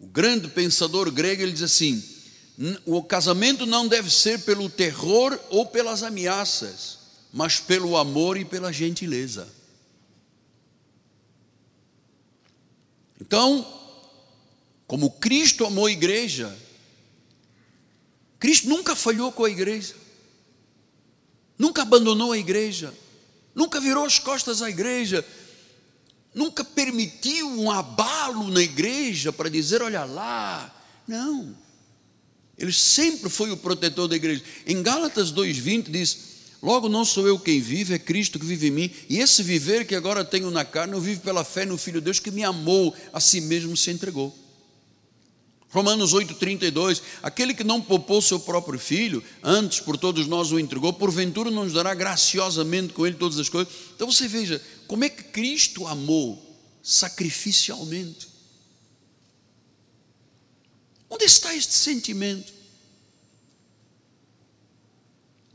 o 0.00 0.06
grande 0.06 0.48
pensador 0.48 1.10
grego, 1.10 1.42
ele 1.42 1.52
diz 1.52 1.60
assim: 1.60 2.02
o 2.86 3.02
casamento 3.02 3.66
não 3.66 3.86
deve 3.86 4.10
ser 4.10 4.40
pelo 4.40 4.70
terror 4.70 5.38
ou 5.50 5.66
pelas 5.66 6.02
ameaças, 6.02 7.00
mas 7.30 7.60
pelo 7.60 7.98
amor 7.98 8.38
e 8.38 8.46
pela 8.46 8.72
gentileza. 8.72 9.46
Então, 13.20 13.66
como 14.86 15.10
Cristo 15.10 15.66
amou 15.66 15.84
a 15.84 15.92
igreja, 15.92 16.63
Cristo 18.44 18.68
nunca 18.68 18.94
falhou 18.94 19.32
com 19.32 19.46
a 19.46 19.50
igreja, 19.50 19.94
nunca 21.58 21.80
abandonou 21.80 22.30
a 22.30 22.36
igreja, 22.36 22.92
nunca 23.54 23.80
virou 23.80 24.04
as 24.04 24.18
costas 24.18 24.60
à 24.60 24.68
igreja, 24.68 25.24
nunca 26.34 26.62
permitiu 26.62 27.48
um 27.48 27.70
abalo 27.70 28.50
na 28.50 28.60
igreja 28.60 29.32
para 29.32 29.48
dizer: 29.48 29.80
olha 29.80 30.04
lá. 30.04 30.70
Não. 31.08 31.56
Ele 32.58 32.70
sempre 32.70 33.30
foi 33.30 33.50
o 33.50 33.56
protetor 33.56 34.08
da 34.08 34.16
igreja. 34.16 34.44
Em 34.66 34.82
Gálatas 34.82 35.32
2,20 35.32 35.90
diz: 35.90 36.18
Logo 36.62 36.86
não 36.86 37.02
sou 37.02 37.26
eu 37.26 37.38
quem 37.38 37.62
vive, 37.62 37.94
é 37.94 37.98
Cristo 37.98 38.38
que 38.38 38.44
vive 38.44 38.66
em 38.66 38.72
mim, 38.72 38.90
e 39.08 39.20
esse 39.20 39.42
viver 39.42 39.86
que 39.86 39.94
agora 39.94 40.22
tenho 40.22 40.50
na 40.50 40.66
carne, 40.66 40.92
eu 40.92 41.00
vivo 41.00 41.22
pela 41.22 41.44
fé 41.44 41.64
no 41.64 41.78
Filho 41.78 41.98
de 41.98 42.04
Deus 42.04 42.20
que 42.20 42.30
me 42.30 42.44
amou, 42.44 42.94
a 43.10 43.20
si 43.20 43.40
mesmo 43.40 43.74
se 43.74 43.90
entregou. 43.90 44.43
Romanos 45.74 46.14
8,32: 46.14 47.02
Aquele 47.20 47.52
que 47.52 47.64
não 47.64 47.82
poupou 47.82 48.22
seu 48.22 48.38
próprio 48.38 48.78
filho, 48.78 49.22
antes 49.42 49.80
por 49.80 49.98
todos 49.98 50.28
nós 50.28 50.52
o 50.52 50.58
entregou, 50.60 50.92
porventura 50.92 51.50
não 51.50 51.64
nos 51.64 51.72
dará 51.72 51.92
graciosamente 51.94 52.92
com 52.92 53.04
ele 53.04 53.16
todas 53.16 53.40
as 53.40 53.48
coisas. 53.48 53.74
Então 53.96 54.10
você 54.10 54.28
veja 54.28 54.62
como 54.86 55.02
é 55.02 55.08
que 55.08 55.24
Cristo 55.24 55.84
amou 55.88 56.40
sacrificialmente. 56.80 58.28
Onde 61.10 61.24
está 61.24 61.52
este 61.52 61.74
sentimento? 61.74 62.52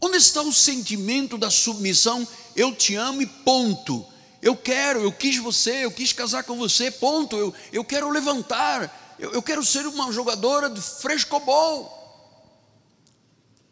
Onde 0.02 0.18
está 0.18 0.42
o 0.42 0.52
sentimento 0.52 1.38
da 1.38 1.50
submissão? 1.50 2.28
Eu 2.58 2.76
te 2.76 2.96
amo 2.96 3.22
e 3.22 3.26
ponto. 3.26 4.06
Eu 4.42 4.56
quero, 4.56 5.02
eu 5.02 5.12
quis 5.14 5.38
você, 5.38 5.86
eu 5.86 5.92
quis 5.92 6.12
casar 6.12 6.44
com 6.44 6.58
você, 6.58 6.92
ponto. 6.92 7.38
Eu, 7.38 7.54
eu 7.72 7.86
quero 7.86 8.10
levantar 8.10 8.99
eu, 9.20 9.34
eu 9.34 9.42
quero 9.44 9.64
ser 9.64 9.86
uma 9.86 10.12
jogadora 10.12 10.70
de 10.70 10.82
frescobol. 10.82 11.98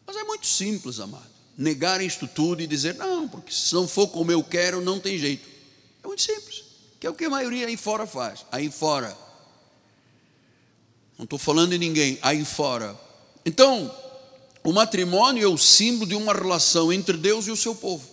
Mas 0.05 0.15
é 0.15 0.23
muito 0.23 0.45
simples, 0.45 0.99
amado. 0.99 1.25
Negar 1.57 2.01
isto 2.01 2.27
tudo 2.27 2.61
e 2.61 2.67
dizer, 2.67 2.95
não, 2.95 3.27
porque 3.27 3.51
se 3.51 3.73
não 3.73 3.87
for 3.87 4.07
como 4.07 4.31
eu 4.31 4.43
quero, 4.43 4.81
não 4.81 4.99
tem 4.99 5.17
jeito. 5.17 5.47
É 6.03 6.07
muito 6.07 6.21
simples. 6.21 6.63
Que 6.99 7.07
é 7.07 7.09
o 7.09 7.13
que 7.13 7.25
a 7.25 7.29
maioria 7.29 7.67
aí 7.67 7.77
fora 7.77 8.05
faz. 8.05 8.45
Aí 8.51 8.69
fora. 8.69 9.17
Não 11.17 11.23
estou 11.23 11.39
falando 11.39 11.71
de 11.71 11.77
ninguém, 11.77 12.19
aí 12.21 12.45
fora. 12.45 12.95
Então, 13.45 13.93
o 14.63 14.73
matrimônio 14.73 15.43
é 15.43 15.47
o 15.47 15.57
símbolo 15.57 16.07
de 16.07 16.15
uma 16.15 16.33
relação 16.33 16.91
entre 16.91 17.17
Deus 17.17 17.47
e 17.47 17.51
o 17.51 17.57
seu 17.57 17.73
povo. 17.73 18.07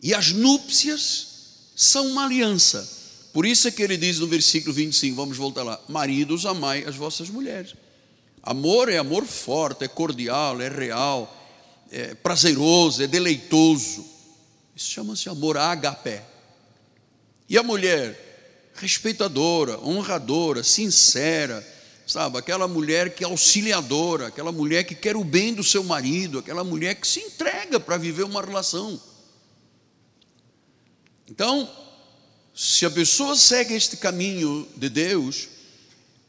E 0.00 0.14
as 0.14 0.32
núpcias 0.32 1.26
são 1.74 2.06
uma 2.06 2.24
aliança. 2.24 3.03
Por 3.34 3.44
isso 3.44 3.66
é 3.66 3.72
que 3.72 3.82
ele 3.82 3.96
diz 3.96 4.20
no 4.20 4.28
versículo 4.28 4.72
25, 4.72 5.16
vamos 5.16 5.36
voltar 5.36 5.64
lá: 5.64 5.80
Maridos, 5.88 6.46
amai 6.46 6.84
as 6.84 6.94
vossas 6.94 7.28
mulheres. 7.28 7.74
Amor 8.40 8.88
é 8.88 8.96
amor 8.96 9.24
forte, 9.26 9.82
é 9.82 9.88
cordial, 9.88 10.60
é 10.60 10.68
real, 10.68 11.36
é 11.90 12.14
prazeroso, 12.14 13.02
é 13.02 13.08
deleitoso. 13.08 14.06
Isso 14.76 14.92
chama-se 14.92 15.28
amor 15.28 15.56
agapé. 15.56 16.24
E 17.48 17.58
a 17.58 17.62
mulher, 17.64 18.70
respeitadora, 18.72 19.80
honradora, 19.80 20.62
sincera, 20.62 21.66
sabe? 22.06 22.38
Aquela 22.38 22.68
mulher 22.68 23.16
que 23.16 23.24
é 23.24 23.26
auxiliadora, 23.26 24.28
aquela 24.28 24.52
mulher 24.52 24.84
que 24.84 24.94
quer 24.94 25.16
o 25.16 25.24
bem 25.24 25.52
do 25.52 25.64
seu 25.64 25.82
marido, 25.82 26.38
aquela 26.38 26.62
mulher 26.62 26.94
que 26.94 27.06
se 27.06 27.18
entrega 27.18 27.80
para 27.80 27.96
viver 27.96 28.22
uma 28.22 28.40
relação. 28.40 29.00
Então, 31.28 31.68
se 32.54 32.86
a 32.86 32.90
pessoa 32.90 33.34
segue 33.34 33.74
este 33.74 33.96
caminho 33.96 34.68
de 34.76 34.88
Deus, 34.88 35.48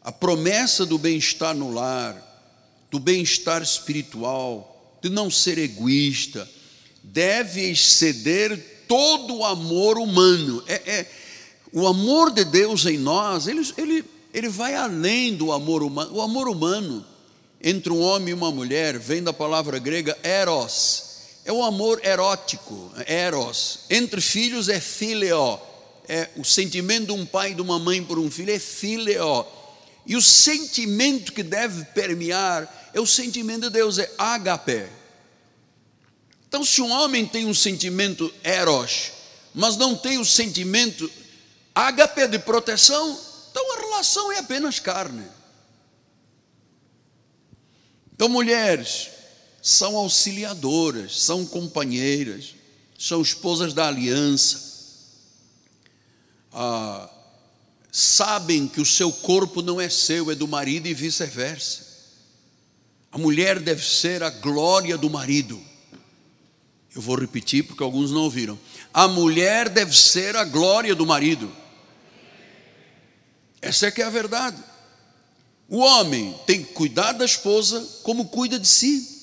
a 0.01 0.11
promessa 0.11 0.83
do 0.83 0.97
bem-estar 0.97 1.53
no 1.53 1.71
lar, 1.71 2.19
do 2.89 2.97
bem-estar 2.97 3.61
espiritual, 3.61 4.97
de 5.03 5.09
não 5.09 5.29
ser 5.29 5.59
egoísta, 5.59 6.49
deve 7.03 7.69
exceder 7.69 8.83
todo 8.87 9.37
o 9.37 9.45
amor 9.45 9.99
humano. 9.99 10.63
É, 10.65 10.73
é, 10.73 11.11
o 11.71 11.85
amor 11.85 12.31
de 12.31 12.43
Deus 12.43 12.85
em 12.87 12.97
nós, 12.97 13.45
ele, 13.47 13.61
ele, 13.77 14.03
ele 14.33 14.49
vai 14.49 14.73
além 14.73 15.35
do 15.35 15.51
amor 15.51 15.83
humano. 15.83 16.15
O 16.15 16.21
amor 16.21 16.47
humano 16.47 17.05
entre 17.61 17.91
um 17.91 18.01
homem 18.01 18.29
e 18.29 18.33
uma 18.33 18.51
mulher 18.51 18.97
vem 18.97 19.21
da 19.21 19.33
palavra 19.33 19.77
grega 19.77 20.17
eros. 20.23 21.03
É 21.45 21.51
o 21.51 21.63
amor 21.63 22.03
erótico, 22.03 22.91
eros. 23.05 23.81
Entre 23.91 24.19
filhos 24.19 24.69
é 24.69 24.79
fileo. 24.79 25.59
É 26.07 26.29
o 26.35 26.43
sentimento 26.43 27.07
de 27.07 27.11
um 27.11 27.25
pai 27.25 27.51
e 27.51 27.55
de 27.55 27.61
uma 27.61 27.79
mãe 27.79 28.03
por 28.03 28.19
um 28.19 28.29
filho 28.29 28.51
é 28.51 28.59
fileo. 28.59 29.45
E 30.05 30.15
o 30.15 30.21
sentimento 30.21 31.33
que 31.33 31.41
deve 31.41 31.83
permear 31.85 32.91
é 32.93 32.99
o 32.99 33.07
sentimento 33.07 33.63
de 33.63 33.71
Deus, 33.71 33.97
é 33.97 34.11
agape. 34.17 34.87
Então, 36.47 36.63
se 36.63 36.81
um 36.81 36.91
homem 36.91 37.25
tem 37.25 37.45
um 37.45 37.53
sentimento 37.53 38.33
eros, 38.43 39.11
mas 39.53 39.75
não 39.75 39.95
tem 39.95 40.17
o 40.17 40.25
sentimento 40.25 41.09
agape 41.73 42.27
de 42.27 42.39
proteção, 42.39 43.19
então 43.51 43.73
a 43.73 43.79
relação 43.81 44.31
é 44.31 44.39
apenas 44.39 44.79
carne. 44.79 45.25
Então, 48.13 48.29
mulheres 48.29 49.09
são 49.61 49.97
auxiliadoras, 49.97 51.19
são 51.19 51.45
companheiras, 51.45 52.53
são 52.97 53.21
esposas 53.21 53.73
da 53.73 53.87
aliança. 53.87 54.74
Ah, 56.57 57.09
sabem 57.91 58.65
que 58.65 58.79
o 58.79 58.85
seu 58.85 59.11
corpo 59.11 59.61
não 59.61 59.79
é 59.79 59.89
seu, 59.89 60.31
é 60.31 60.35
do 60.35 60.47
marido 60.47 60.87
e 60.87 60.93
vice-versa. 60.93 61.85
A 63.11 63.17
mulher 63.17 63.59
deve 63.59 63.85
ser 63.85 64.23
a 64.23 64.29
glória 64.29 64.97
do 64.97 65.09
marido. 65.09 65.61
Eu 66.95 67.01
vou 67.01 67.17
repetir 67.17 67.63
porque 67.63 67.83
alguns 67.83 68.09
não 68.09 68.21
ouviram. 68.21 68.57
A 68.93 69.05
mulher 69.05 69.67
deve 69.67 69.95
ser 69.95 70.37
a 70.37 70.45
glória 70.45 70.95
do 70.95 71.05
marido. 71.05 71.51
Essa 73.61 73.87
é 73.87 73.91
que 73.91 74.01
é 74.01 74.05
a 74.05 74.09
verdade. 74.09 74.63
O 75.67 75.79
homem 75.79 76.33
tem 76.45 76.63
que 76.63 76.71
cuidar 76.71 77.11
da 77.11 77.25
esposa 77.25 77.85
como 78.03 78.29
cuida 78.29 78.57
de 78.57 78.67
si. 78.67 79.13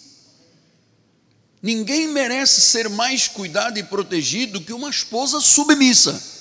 Ninguém 1.62 2.08
merece 2.08 2.60
ser 2.60 2.90
mais 2.90 3.26
cuidado 3.26 3.78
e 3.78 3.82
protegido 3.82 4.60
que 4.60 4.72
uma 4.72 4.90
esposa 4.90 5.40
submissa. 5.40 6.31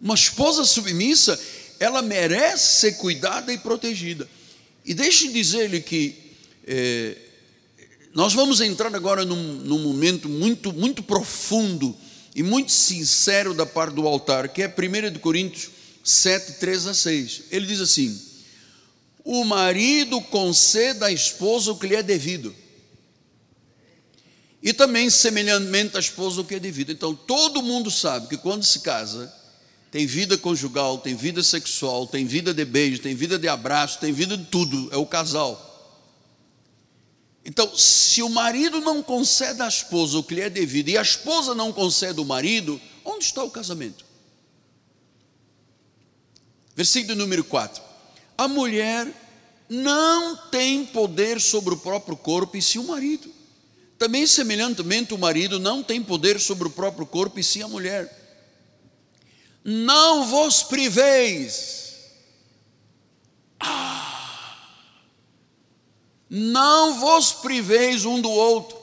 Uma 0.00 0.14
esposa 0.14 0.64
submissa, 0.64 1.38
ela 1.78 2.02
merece 2.02 2.80
ser 2.80 2.92
cuidada 2.92 3.52
e 3.52 3.58
protegida. 3.58 4.28
E 4.84 4.94
deixe 4.94 5.28
dizer-lhe 5.28 5.80
que 5.80 6.14
é, 6.66 7.16
nós 8.14 8.32
vamos 8.32 8.60
entrar 8.60 8.94
agora 8.94 9.24
num, 9.24 9.36
num, 9.36 9.78
momento 9.78 10.28
muito, 10.28 10.72
muito 10.72 11.02
profundo 11.02 11.96
e 12.34 12.42
muito 12.42 12.72
sincero 12.72 13.52
da 13.52 13.66
parte 13.66 13.94
do 13.94 14.06
altar, 14.06 14.48
que 14.48 14.62
é 14.62 14.68
1 14.68 15.18
Coríntios 15.18 15.70
7, 16.02 16.54
3 16.54 16.86
a 16.86 16.94
6. 16.94 17.42
Ele 17.50 17.66
diz 17.66 17.80
assim: 17.80 18.18
O 19.24 19.44
marido 19.44 20.20
conceda 20.20 21.06
à 21.06 21.12
esposa 21.12 21.72
o 21.72 21.78
que 21.78 21.86
lhe 21.86 21.96
é 21.96 22.02
devido. 22.02 22.54
E 24.62 24.72
também, 24.72 25.10
semelhantemente, 25.10 25.96
à 25.96 26.00
esposa 26.00 26.40
o 26.40 26.44
que 26.44 26.54
é 26.54 26.58
devido. 26.58 26.90
Então, 26.90 27.14
todo 27.14 27.62
mundo 27.62 27.90
sabe 27.90 28.28
que 28.28 28.36
quando 28.36 28.64
se 28.64 28.80
casa, 28.80 29.32
tem 29.96 30.04
vida 30.04 30.36
conjugal, 30.36 30.98
tem 30.98 31.14
vida 31.14 31.42
sexual, 31.42 32.06
tem 32.06 32.26
vida 32.26 32.52
de 32.52 32.66
beijo, 32.66 33.00
tem 33.00 33.14
vida 33.14 33.38
de 33.38 33.48
abraço, 33.48 33.98
tem 33.98 34.12
vida 34.12 34.36
de 34.36 34.44
tudo, 34.44 34.90
é 34.92 34.96
o 34.98 35.06
casal. 35.06 35.58
Então, 37.42 37.74
se 37.74 38.22
o 38.22 38.28
marido 38.28 38.78
não 38.82 39.02
concede 39.02 39.62
à 39.62 39.66
esposa 39.66 40.18
o 40.18 40.22
que 40.22 40.34
lhe 40.34 40.42
é 40.42 40.50
devido 40.50 40.90
e 40.90 40.98
a 40.98 41.00
esposa 41.00 41.54
não 41.54 41.72
concede 41.72 42.18
ao 42.18 42.26
marido, 42.26 42.78
onde 43.06 43.24
está 43.24 43.42
o 43.42 43.50
casamento? 43.50 44.04
Versículo 46.74 47.16
número 47.16 47.42
4. 47.42 47.82
A 48.36 48.46
mulher 48.46 49.10
não 49.66 50.36
tem 50.50 50.84
poder 50.84 51.40
sobre 51.40 51.72
o 51.72 51.78
próprio 51.78 52.18
corpo 52.18 52.54
e 52.54 52.60
sim 52.60 52.80
o 52.80 52.84
marido. 52.84 53.32
Também, 53.98 54.26
semelhantemente, 54.26 55.14
o 55.14 55.18
marido 55.18 55.58
não 55.58 55.82
tem 55.82 56.02
poder 56.02 56.38
sobre 56.38 56.68
o 56.68 56.70
próprio 56.70 57.06
corpo 57.06 57.40
e 57.40 57.42
sim 57.42 57.62
a 57.62 57.68
mulher 57.68 58.25
não 59.68 60.24
vos 60.24 60.62
priveis. 60.62 61.96
Ah, 63.58 64.54
não 66.30 67.00
vos 67.00 67.32
priveis 67.32 68.04
um 68.04 68.20
do 68.20 68.30
outro, 68.30 68.76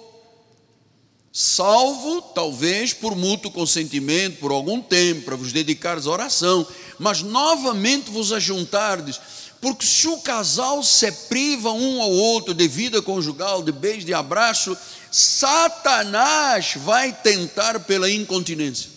salvo 1.31 2.21
talvez 2.21 2.91
por 2.91 3.15
mútuo 3.15 3.49
consentimento, 3.49 4.39
por 4.39 4.51
algum 4.51 4.81
tempo, 4.81 5.21
para 5.21 5.37
vos 5.37 5.53
dedicares 5.53 6.05
à 6.05 6.11
oração, 6.11 6.67
mas 6.99 7.21
novamente 7.21 8.11
vos 8.11 8.33
ajuntardes, 8.33 9.21
porque 9.61 9.85
se 9.85 10.09
o 10.09 10.17
casal 10.17 10.83
se 10.83 11.09
priva 11.29 11.71
um 11.71 12.01
ao 12.01 12.11
outro 12.11 12.53
de 12.53 12.67
vida 12.67 13.01
conjugal, 13.01 13.63
de 13.63 13.71
beijo, 13.71 14.05
de 14.05 14.13
abraço, 14.13 14.77
Satanás 15.09 16.73
vai 16.75 17.13
tentar 17.13 17.79
pela 17.81 18.09
incontinência. 18.09 18.92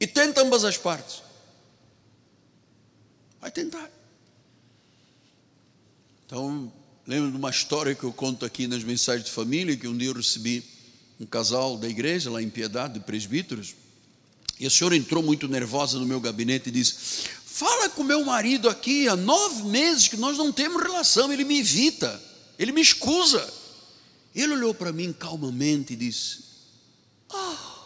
E 0.00 0.06
tenta 0.06 0.40
ambas 0.40 0.64
as 0.64 0.78
partes. 0.78 1.22
Vai 3.40 3.50
tentar. 3.50 3.90
Então, 6.26 6.72
lembro 7.06 7.30
de 7.30 7.36
uma 7.36 7.50
história 7.50 7.94
que 7.94 8.04
eu 8.04 8.12
conto 8.12 8.44
aqui 8.44 8.66
nas 8.66 8.82
mensagens 8.82 9.24
de 9.26 9.30
família, 9.30 9.76
que 9.76 9.86
um 9.86 9.96
dia 9.96 10.08
eu 10.08 10.14
recebi 10.14 10.64
um 11.20 11.26
casal 11.26 11.76
da 11.76 11.88
igreja, 11.88 12.30
lá 12.30 12.40
em 12.40 12.48
Piedade, 12.48 12.94
de 12.94 13.00
presbíteros, 13.00 13.74
e 14.58 14.66
a 14.66 14.70
senhora 14.70 14.96
entrou 14.96 15.22
muito 15.22 15.48
nervosa 15.48 15.98
no 15.98 16.06
meu 16.06 16.20
gabinete 16.20 16.68
e 16.68 16.72
disse: 16.72 17.28
Fala 17.44 17.88
com 17.88 18.02
meu 18.02 18.24
marido 18.24 18.68
aqui, 18.68 19.08
há 19.08 19.16
nove 19.16 19.64
meses 19.64 20.08
que 20.08 20.16
nós 20.16 20.38
não 20.38 20.52
temos 20.52 20.82
relação, 20.82 21.32
ele 21.32 21.44
me 21.44 21.58
evita, 21.58 22.20
ele 22.58 22.72
me 22.72 22.80
escusa. 22.80 23.60
Ele 24.34 24.52
olhou 24.52 24.72
para 24.72 24.92
mim 24.92 25.12
calmamente 25.12 25.94
e 25.94 25.96
disse: 25.96 26.44
Ah, 27.28 27.79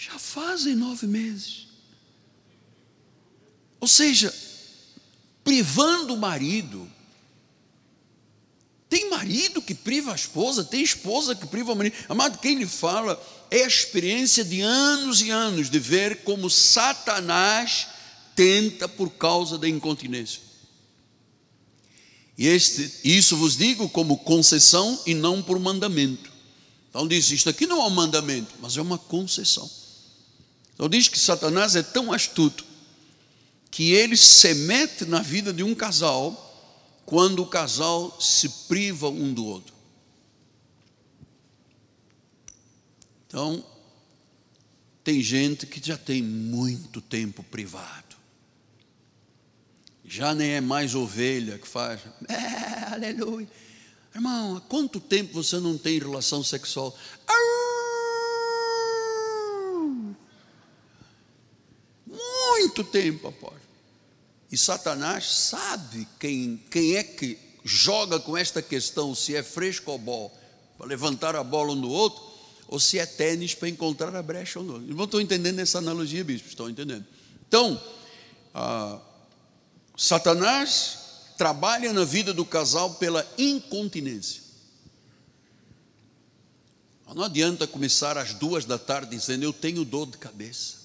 já 0.00 0.18
fazem 0.18 0.74
nove 0.74 1.06
meses. 1.06 1.66
Ou 3.78 3.86
seja, 3.86 4.34
privando 5.44 6.14
o 6.14 6.16
marido. 6.16 6.90
Tem 8.88 9.10
marido 9.10 9.60
que 9.60 9.74
priva 9.74 10.12
a 10.12 10.14
esposa, 10.14 10.64
tem 10.64 10.82
esposa 10.82 11.34
que 11.34 11.46
priva 11.46 11.72
o 11.72 11.76
marido. 11.76 11.94
Amado, 12.08 12.38
quem 12.38 12.56
lhe 12.56 12.66
fala 12.66 13.22
é 13.50 13.62
a 13.62 13.68
experiência 13.68 14.42
de 14.42 14.62
anos 14.62 15.20
e 15.20 15.28
anos 15.28 15.68
de 15.68 15.78
ver 15.78 16.22
como 16.22 16.48
Satanás 16.48 17.88
tenta 18.34 18.88
por 18.88 19.10
causa 19.10 19.58
da 19.58 19.68
incontinência. 19.68 20.40
E 22.38 22.46
este, 22.46 22.90
isso 23.04 23.36
vos 23.36 23.54
digo 23.54 23.86
como 23.90 24.16
concessão 24.16 24.98
e 25.04 25.12
não 25.12 25.42
por 25.42 25.58
mandamento. 25.58 26.32
Então 26.88 27.06
diz: 27.06 27.30
isto 27.30 27.50
aqui 27.50 27.66
não 27.66 27.82
é 27.82 27.84
um 27.84 27.90
mandamento, 27.90 28.54
mas 28.62 28.78
é 28.78 28.80
uma 28.80 28.96
concessão. 28.96 29.79
Então 30.80 30.88
diz 30.88 31.08
que 31.08 31.18
Satanás 31.18 31.76
é 31.76 31.82
tão 31.82 32.10
astuto 32.10 32.64
que 33.70 33.92
ele 33.92 34.16
se 34.16 34.54
mete 34.54 35.04
na 35.04 35.20
vida 35.20 35.52
de 35.52 35.62
um 35.62 35.74
casal 35.74 36.72
quando 37.04 37.42
o 37.42 37.46
casal 37.46 38.18
se 38.18 38.48
priva 38.66 39.10
um 39.10 39.30
do 39.34 39.44
outro. 39.44 39.74
Então, 43.26 43.62
tem 45.04 45.20
gente 45.20 45.66
que 45.66 45.86
já 45.86 45.98
tem 45.98 46.22
muito 46.22 47.02
tempo 47.02 47.42
privado. 47.42 48.16
Já 50.02 50.34
nem 50.34 50.52
é 50.52 50.60
mais 50.62 50.94
ovelha 50.94 51.58
que 51.58 51.68
faz, 51.68 52.00
é, 52.26 52.94
aleluia. 52.94 53.46
Irmão, 54.14 54.56
há 54.56 54.62
quanto 54.62 54.98
tempo 54.98 55.34
você 55.34 55.60
não 55.60 55.76
tem 55.76 55.98
relação 55.98 56.42
sexual? 56.42 56.96
Muito 62.60 62.84
tempo 62.84 63.28
após. 63.28 63.58
E 64.52 64.56
Satanás 64.56 65.24
sabe 65.24 66.06
quem, 66.18 66.62
quem 66.70 66.96
é 66.96 67.02
que 67.02 67.38
joga 67.64 68.20
com 68.20 68.36
esta 68.36 68.60
questão, 68.60 69.14
se 69.14 69.34
é 69.34 69.42
fresco 69.42 69.90
ou 69.90 69.98
bom, 69.98 70.30
para 70.76 70.86
levantar 70.86 71.34
a 71.34 71.42
bola 71.42 71.72
um 71.72 71.76
no 71.76 71.88
outro, 71.88 72.22
ou 72.68 72.78
se 72.78 72.98
é 72.98 73.06
tênis 73.06 73.54
para 73.54 73.68
encontrar 73.68 74.14
a 74.14 74.22
brecha 74.22 74.58
ou 74.58 74.64
não. 74.64 74.78
Não 74.78 75.04
estou 75.04 75.20
entendendo 75.20 75.58
essa 75.58 75.78
analogia, 75.78 76.22
bispo, 76.22 76.48
estão 76.48 76.68
entendendo? 76.68 77.04
Então, 77.48 77.80
ah, 78.54 78.98
Satanás 79.96 80.98
trabalha 81.38 81.92
na 81.92 82.04
vida 82.04 82.34
do 82.34 82.44
casal 82.44 82.94
pela 82.94 83.26
incontinência. 83.38 84.42
Não 87.14 87.24
adianta 87.24 87.66
começar 87.66 88.16
às 88.18 88.34
duas 88.34 88.64
da 88.64 88.78
tarde 88.78 89.16
dizendo 89.16 89.42
eu 89.42 89.52
tenho 89.52 89.84
dor 89.84 90.06
de 90.06 90.18
cabeça. 90.18 90.79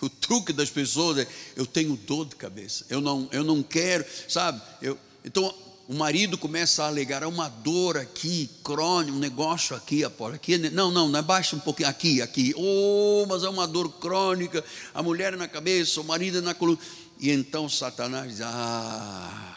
O 0.00 0.08
truque 0.08 0.52
das 0.52 0.70
pessoas 0.70 1.18
é 1.18 1.26
eu 1.56 1.66
tenho 1.66 1.96
dor 1.96 2.26
de 2.26 2.36
cabeça. 2.36 2.86
Eu 2.88 3.00
não, 3.00 3.28
eu 3.32 3.44
não 3.44 3.62
quero, 3.62 4.04
sabe? 4.28 4.60
Eu, 4.80 4.96
então 5.24 5.54
o 5.90 5.94
marido 5.94 6.38
começa 6.38 6.84
a 6.84 6.86
alegar 6.86 7.24
uma 7.24 7.48
dor 7.48 7.96
aqui, 7.96 8.48
crônica, 8.62 9.12
um 9.12 9.18
negócio 9.18 9.74
aqui, 9.74 10.04
após 10.04 10.36
aqui, 10.36 10.56
não, 10.56 10.88
não, 10.92 11.08
não, 11.08 11.22
baixa 11.22 11.56
um 11.56 11.58
pouquinho 11.58 11.88
aqui, 11.88 12.22
aqui. 12.22 12.54
Oh, 12.56 13.26
mas 13.28 13.42
é 13.42 13.48
uma 13.48 13.66
dor 13.66 13.90
crônica. 13.98 14.64
A 14.94 15.02
mulher 15.02 15.36
na 15.36 15.48
cabeça, 15.48 16.00
o 16.00 16.04
marido 16.04 16.40
na 16.40 16.54
coluna. 16.54 16.78
E 17.18 17.28
então 17.30 17.68
Satanás 17.68 18.30
diz: 18.30 18.40
Ah, 18.40 19.56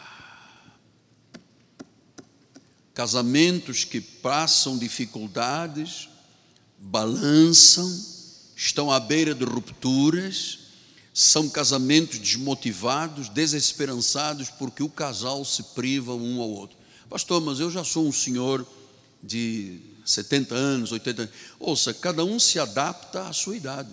casamentos 2.92 3.84
que 3.84 4.00
passam 4.00 4.76
dificuldades, 4.76 6.08
balançam, 6.78 7.88
estão 8.56 8.90
à 8.90 9.00
beira 9.00 9.34
de 9.34 9.44
rupturas, 9.44 10.58
são 11.12 11.48
casamentos 11.48 12.18
desmotivados, 12.18 13.28
desesperançados, 13.28 14.50
porque 14.50 14.82
o 14.82 14.88
casal 14.88 15.44
se 15.44 15.62
priva 15.74 16.14
um 16.14 16.40
ao 16.40 16.50
outro. 16.50 16.76
Pastor, 17.08 17.40
mas 17.40 17.60
eu 17.60 17.70
já 17.70 17.84
sou 17.84 18.06
um 18.06 18.12
senhor 18.12 18.66
de 19.22 19.80
70 20.04 20.54
anos, 20.54 20.92
80 20.92 21.22
anos. 21.22 21.34
Ouça, 21.60 21.94
cada 21.94 22.24
um 22.24 22.38
se 22.40 22.58
adapta 22.58 23.28
à 23.28 23.32
sua 23.32 23.56
idade. 23.56 23.90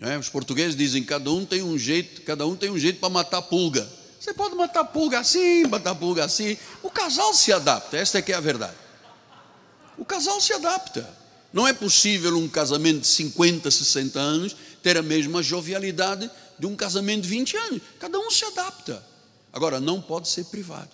É, 0.00 0.18
os 0.18 0.28
portugueses 0.28 0.76
dizem 0.76 1.02
cada 1.02 1.30
um 1.30 1.44
tem 1.44 1.62
um 1.62 1.78
jeito, 1.78 2.22
cada 2.22 2.46
um 2.46 2.54
tem 2.56 2.70
um 2.70 2.78
jeito 2.78 2.98
para 2.98 3.08
matar 3.08 3.42
pulga. 3.42 3.86
Você 4.18 4.34
pode 4.34 4.54
matar 4.54 4.84
pulga 4.84 5.20
assim, 5.20 5.64
matar 5.66 5.94
pulga 5.94 6.24
assim. 6.24 6.56
O 6.82 6.90
casal 6.90 7.32
se 7.34 7.52
adapta, 7.52 7.96
esta 7.96 8.18
é 8.18 8.22
que 8.22 8.32
é 8.32 8.34
a 8.34 8.40
verdade. 8.40 8.76
O 9.96 10.04
casal 10.04 10.40
se 10.40 10.52
adapta. 10.52 11.25
Não 11.56 11.66
é 11.66 11.72
possível 11.72 12.36
um 12.36 12.46
casamento 12.46 13.00
de 13.00 13.06
50, 13.06 13.70
60 13.70 14.20
anos 14.20 14.54
ter 14.82 14.98
a 14.98 15.02
mesma 15.02 15.42
jovialidade 15.42 16.30
de 16.58 16.66
um 16.66 16.76
casamento 16.76 17.22
de 17.22 17.30
20 17.30 17.56
anos. 17.56 17.82
Cada 17.98 18.18
um 18.18 18.30
se 18.30 18.44
adapta. 18.44 19.02
Agora, 19.50 19.80
não 19.80 20.02
pode 20.02 20.28
ser 20.28 20.44
privado. 20.44 20.90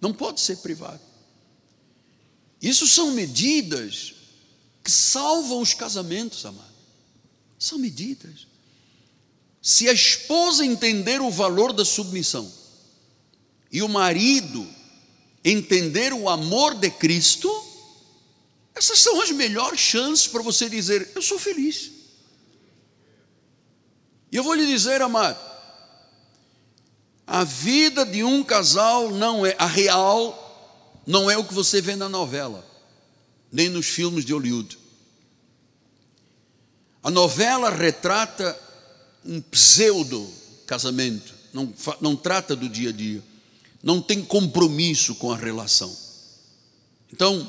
Não 0.00 0.12
pode 0.12 0.40
ser 0.40 0.56
privado. 0.56 0.98
Isso 2.60 2.88
são 2.88 3.12
medidas 3.12 4.14
que 4.82 4.90
salvam 4.90 5.60
os 5.60 5.72
casamentos, 5.72 6.44
amado. 6.44 6.74
São 7.56 7.78
medidas. 7.78 8.48
Se 9.62 9.88
a 9.88 9.92
esposa 9.92 10.66
entender 10.66 11.20
o 11.20 11.30
valor 11.30 11.72
da 11.72 11.84
submissão 11.84 12.52
e 13.70 13.80
o 13.80 13.88
marido 13.88 14.68
entender 15.44 16.12
o 16.12 16.28
amor 16.28 16.74
de 16.74 16.90
Cristo, 16.90 17.73
essas 18.74 19.00
são 19.00 19.22
as 19.22 19.30
melhores 19.30 19.80
chances 19.80 20.26
para 20.26 20.42
você 20.42 20.68
dizer: 20.68 21.10
Eu 21.14 21.22
sou 21.22 21.38
feliz. 21.38 21.90
E 24.32 24.36
eu 24.36 24.42
vou 24.42 24.54
lhe 24.54 24.66
dizer, 24.66 25.00
amado, 25.00 25.38
a 27.24 27.44
vida 27.44 28.04
de 28.04 28.24
um 28.24 28.42
casal 28.42 29.10
não 29.10 29.46
é 29.46 29.54
a 29.58 29.66
real, 29.66 31.02
não 31.06 31.30
é 31.30 31.38
o 31.38 31.44
que 31.44 31.54
você 31.54 31.80
vê 31.80 31.94
na 31.94 32.08
novela 32.08 32.74
nem 33.54 33.68
nos 33.68 33.86
filmes 33.86 34.24
de 34.24 34.32
Hollywood. 34.32 34.76
A 37.04 37.08
novela 37.08 37.70
retrata 37.70 38.58
um 39.24 39.40
pseudo 39.40 40.28
casamento, 40.66 41.32
não, 41.52 41.72
não 42.00 42.16
trata 42.16 42.56
do 42.56 42.68
dia 42.68 42.88
a 42.88 42.92
dia, 42.92 43.22
não 43.80 44.02
tem 44.02 44.24
compromisso 44.24 45.14
com 45.14 45.30
a 45.30 45.36
relação. 45.36 45.96
Então, 47.12 47.48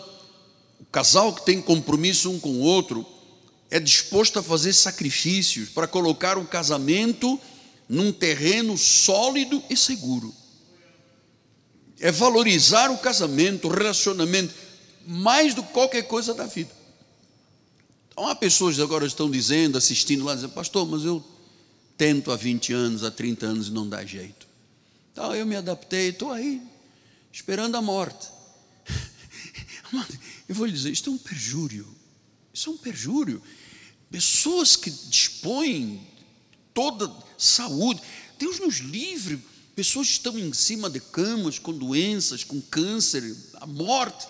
o 0.87 0.91
casal 0.91 1.33
que 1.33 1.45
tem 1.45 1.61
compromisso 1.61 2.31
um 2.31 2.39
com 2.39 2.49
o 2.49 2.61
outro 2.61 3.05
é 3.69 3.79
disposto 3.79 4.39
a 4.39 4.43
fazer 4.43 4.73
sacrifícios 4.73 5.69
para 5.69 5.87
colocar 5.87 6.37
o 6.37 6.45
casamento 6.45 7.39
num 7.89 8.11
terreno 8.11 8.77
sólido 8.77 9.61
e 9.69 9.75
seguro. 9.75 10.33
É 11.99 12.11
valorizar 12.11 12.91
o 12.91 12.97
casamento, 12.97 13.67
o 13.67 13.71
relacionamento 13.71 14.53
mais 15.05 15.53
do 15.53 15.63
que 15.63 15.73
qualquer 15.73 16.03
coisa 16.03 16.33
da 16.33 16.45
vida. 16.45 16.71
Então, 18.11 18.27
há 18.27 18.35
pessoas 18.35 18.75
que 18.75 18.81
agora 18.81 19.05
estão 19.05 19.29
dizendo, 19.29 19.77
assistindo 19.77 20.23
lá, 20.23 20.35
dizendo, 20.35 20.53
pastor, 20.53 20.87
mas 20.87 21.03
eu 21.03 21.23
tento 21.97 22.31
há 22.31 22.35
20 22.35 22.73
anos, 22.73 23.03
há 23.03 23.11
30 23.11 23.45
anos 23.45 23.67
e 23.67 23.71
não 23.71 23.87
dá 23.87 24.05
jeito. 24.05 24.47
Então 25.11 25.33
eu 25.33 25.45
me 25.45 25.55
adaptei, 25.55 26.09
estou 26.09 26.31
aí, 26.31 26.61
esperando 27.31 27.75
a 27.75 27.81
morte. 27.81 28.27
Eu 30.47 30.55
vou 30.55 30.65
lhe 30.65 30.71
dizer, 30.71 30.91
isto 30.91 31.09
é 31.09 31.13
um 31.13 31.17
perjúrio. 31.17 31.87
Isso 32.53 32.69
é 32.69 32.73
um 32.73 32.77
perjúrio. 32.77 33.41
Pessoas 34.09 34.75
que 34.75 34.89
dispõem 34.89 36.07
toda 36.73 37.11
saúde, 37.37 38.01
Deus 38.37 38.59
nos 38.59 38.77
livre, 38.77 39.39
pessoas 39.75 40.07
estão 40.07 40.37
em 40.37 40.53
cima 40.53 40.89
de 40.89 40.99
camas 40.99 41.59
com 41.59 41.73
doenças, 41.73 42.43
com 42.43 42.61
câncer, 42.61 43.35
a 43.55 43.65
morte 43.65 44.27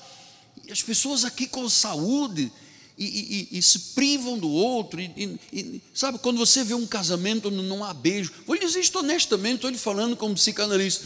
as 0.72 0.82
pessoas 0.82 1.24
aqui 1.26 1.48
com 1.48 1.68
saúde 1.70 2.52
e, 2.98 3.50
e, 3.52 3.58
e 3.58 3.62
se 3.62 3.80
privam 3.94 4.38
do 4.38 4.50
outro. 4.50 5.00
E, 5.02 5.82
sabe, 5.94 6.20
quando 6.20 6.38
você 6.38 6.64
vê 6.64 6.74
um 6.74 6.88
casamento 6.88 7.52
não 7.52 7.84
há 7.84 7.94
beijo, 7.94 8.32
vou 8.46 8.56
lhe 8.56 8.66
dizer 8.66 8.80
isto 8.80 9.00
honestamente, 9.00 9.56
estou 9.56 9.70
lhe 9.70 9.78
falando 9.78 10.16
como 10.16 10.36
psicanalista. 10.36 11.06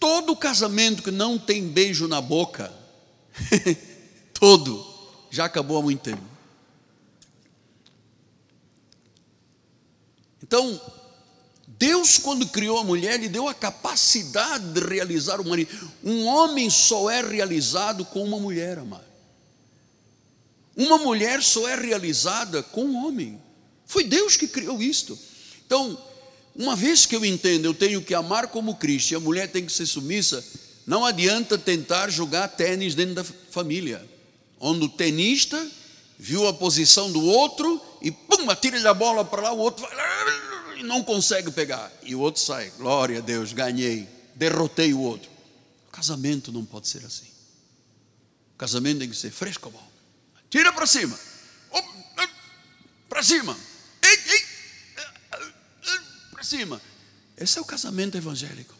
Todo 0.00 0.34
casamento 0.36 1.02
que 1.02 1.10
não 1.10 1.38
tem 1.38 1.66
beijo 1.66 2.06
na 2.06 2.20
boca, 2.20 2.72
todo, 4.38 4.84
já 5.30 5.44
acabou 5.44 5.78
há 5.78 5.82
muito 5.82 6.00
tempo. 6.00 6.22
Então, 10.42 10.80
Deus, 11.66 12.18
quando 12.18 12.46
criou 12.48 12.78
a 12.78 12.84
mulher, 12.84 13.20
lhe 13.20 13.28
deu 13.28 13.48
a 13.48 13.54
capacidade 13.54 14.72
de 14.72 14.80
realizar 14.80 15.40
o 15.40 15.48
marido. 15.48 15.70
Um 16.02 16.26
homem 16.26 16.70
só 16.70 17.10
é 17.10 17.22
realizado 17.22 18.04
com 18.04 18.24
uma 18.24 18.38
mulher, 18.38 18.78
amado. 18.78 19.04
Uma 20.76 20.96
mulher 20.98 21.42
só 21.42 21.68
é 21.68 21.74
realizada 21.74 22.62
com 22.62 22.84
um 22.84 23.06
homem. 23.06 23.40
Foi 23.84 24.04
Deus 24.04 24.36
que 24.36 24.48
criou 24.48 24.80
isto. 24.80 25.18
Então, 25.66 25.98
uma 26.54 26.74
vez 26.74 27.04
que 27.04 27.14
eu 27.14 27.24
entendo, 27.24 27.66
eu 27.66 27.74
tenho 27.74 28.02
que 28.02 28.14
amar 28.14 28.48
como 28.48 28.76
Cristo 28.76 29.12
e 29.12 29.16
a 29.16 29.20
mulher 29.20 29.50
tem 29.50 29.64
que 29.64 29.72
ser 29.72 29.86
submissa, 29.86 30.44
não 30.86 31.04
adianta 31.04 31.58
tentar 31.58 32.08
jogar 32.10 32.48
tênis 32.48 32.94
dentro 32.94 33.14
da 33.14 33.24
família, 33.24 34.04
onde 34.60 34.84
o 34.84 34.88
tenista 34.88 35.70
viu 36.18 36.46
a 36.48 36.52
posição 36.52 37.10
do 37.12 37.22
outro 37.24 37.80
e 38.02 38.10
pum, 38.10 38.50
atira-lhe 38.50 38.86
a 38.86 38.94
bola 38.94 39.24
para 39.24 39.42
lá, 39.42 39.52
o 39.52 39.58
outro 39.58 39.86
vai 39.86 40.78
e 40.78 40.82
não 40.82 41.02
consegue 41.02 41.50
pegar. 41.50 41.92
E 42.02 42.14
o 42.14 42.20
outro 42.20 42.40
sai, 42.40 42.70
glória 42.78 43.18
a 43.18 43.20
Deus, 43.20 43.52
ganhei, 43.52 44.08
derrotei 44.34 44.92
o 44.94 45.00
outro. 45.00 45.30
O 45.88 45.90
casamento 45.90 46.52
não 46.52 46.64
pode 46.64 46.88
ser 46.88 47.04
assim. 47.04 47.26
O 48.54 48.58
casamento 48.58 49.00
tem 49.00 49.10
que 49.10 49.16
ser 49.16 49.30
fresco, 49.30 49.70
bom. 49.70 49.88
Tira 50.48 50.72
para 50.72 50.86
cima. 50.86 51.18
Para 53.08 53.22
cima. 53.22 53.56
Para 56.30 56.44
cima. 56.44 56.80
Esse 57.36 57.58
é 57.58 57.60
o 57.62 57.64
casamento 57.64 58.16
evangélico. 58.16 58.74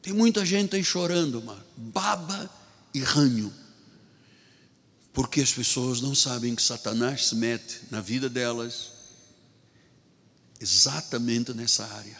Tem 0.00 0.12
muita 0.12 0.44
gente 0.44 0.76
aí 0.76 0.84
chorando, 0.84 1.42
mano. 1.42 1.62
Baba 1.76 2.50
e 2.94 3.00
ranho. 3.00 3.52
Porque 5.18 5.40
as 5.40 5.52
pessoas 5.52 6.00
não 6.00 6.14
sabem 6.14 6.54
que 6.54 6.62
Satanás 6.62 7.26
se 7.26 7.34
mete 7.34 7.80
na 7.90 8.00
vida 8.00 8.28
delas 8.28 8.92
exatamente 10.60 11.52
nessa 11.52 11.84
área. 11.84 12.16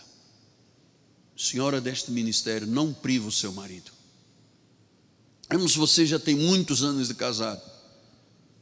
Senhora 1.37 1.81
deste 1.81 2.11
ministério, 2.11 2.67
não 2.67 2.93
priva 2.93 3.29
o 3.29 3.31
seu 3.31 3.53
marido. 3.53 3.93
Vemos, 5.49 5.77
você 5.77 6.05
já 6.05 6.19
tem 6.19 6.35
muitos 6.35 6.83
anos 6.83 7.07
de 7.07 7.15
casado. 7.15 7.63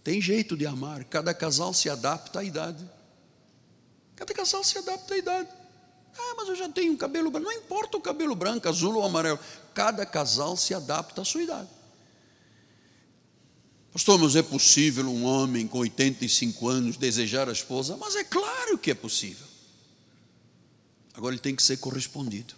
Tem 0.05 0.21
jeito 0.21 0.55
de 0.55 0.67
amar, 0.67 1.05
cada 1.05 1.33
casal 1.33 1.73
se 1.73 1.89
adapta 1.89 2.41
à 2.41 2.45
idade. 2.45 2.85
Cada 4.17 4.35
casal 4.35 4.63
se 4.63 4.77
adapta 4.77 5.15
à 5.15 5.17
idade. 5.17 5.49
Ah, 6.15 6.35
mas 6.37 6.51
eu 6.51 6.57
já 6.57 6.69
tenho 6.69 6.93
um 6.93 6.97
cabelo 6.99 7.31
branco. 7.31 7.49
Não 7.49 7.57
importa 7.57 7.97
o 7.97 8.03
cabelo 8.03 8.35
branco, 8.35 8.69
azul 8.69 8.97
ou 8.97 9.03
amarelo. 9.03 9.41
Cada 9.73 10.05
casal 10.05 10.59
se 10.59 10.75
adapta 10.75 11.23
à 11.23 11.25
sua 11.25 11.43
idade. 11.43 11.76
Pastor, 13.97 14.19
mas 14.19 14.37
é 14.37 14.43
possível 14.43 15.07
um 15.07 15.25
homem 15.25 15.67
com 15.67 15.79
85 15.79 16.69
anos 16.69 16.99
desejar 16.99 17.49
a 17.49 17.53
esposa? 17.53 17.97
Mas 17.97 18.15
é 18.15 18.23
claro 18.23 18.77
que 18.77 18.91
é 18.91 18.95
possível. 18.95 19.47
Agora 21.15 21.35
ele 21.35 21.41
tem 21.41 21.57
que 21.57 21.63
ser 21.63 21.79
correspondido. 21.79 22.53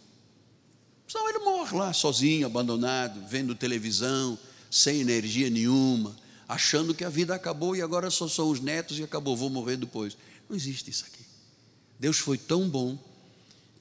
Senão 1.06 1.28
ele 1.28 1.38
morre 1.38 1.78
lá 1.78 1.92
sozinho, 1.92 2.44
abandonado, 2.44 3.24
vendo 3.28 3.54
televisão, 3.54 4.36
sem 4.68 5.00
energia 5.00 5.48
nenhuma, 5.48 6.16
achando 6.48 6.92
que 6.92 7.04
a 7.04 7.08
vida 7.08 7.36
acabou 7.36 7.76
e 7.76 7.82
agora 7.82 8.10
só 8.10 8.26
são 8.26 8.50
os 8.50 8.58
netos 8.58 8.98
e 8.98 9.04
acabou, 9.04 9.36
vou 9.36 9.48
morrer 9.48 9.76
depois. 9.76 10.18
Não 10.48 10.56
existe 10.56 10.90
isso 10.90 11.04
aqui. 11.04 11.24
Deus 12.00 12.18
foi 12.18 12.36
tão 12.36 12.68
bom 12.68 12.98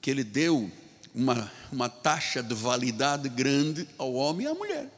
que 0.00 0.12
ele 0.12 0.22
deu 0.22 0.70
uma, 1.12 1.50
uma 1.72 1.88
taxa 1.88 2.40
de 2.40 2.54
validade 2.54 3.28
grande 3.28 3.88
ao 3.98 4.14
homem 4.14 4.46
e 4.46 4.48
à 4.48 4.54
mulher. 4.54 4.97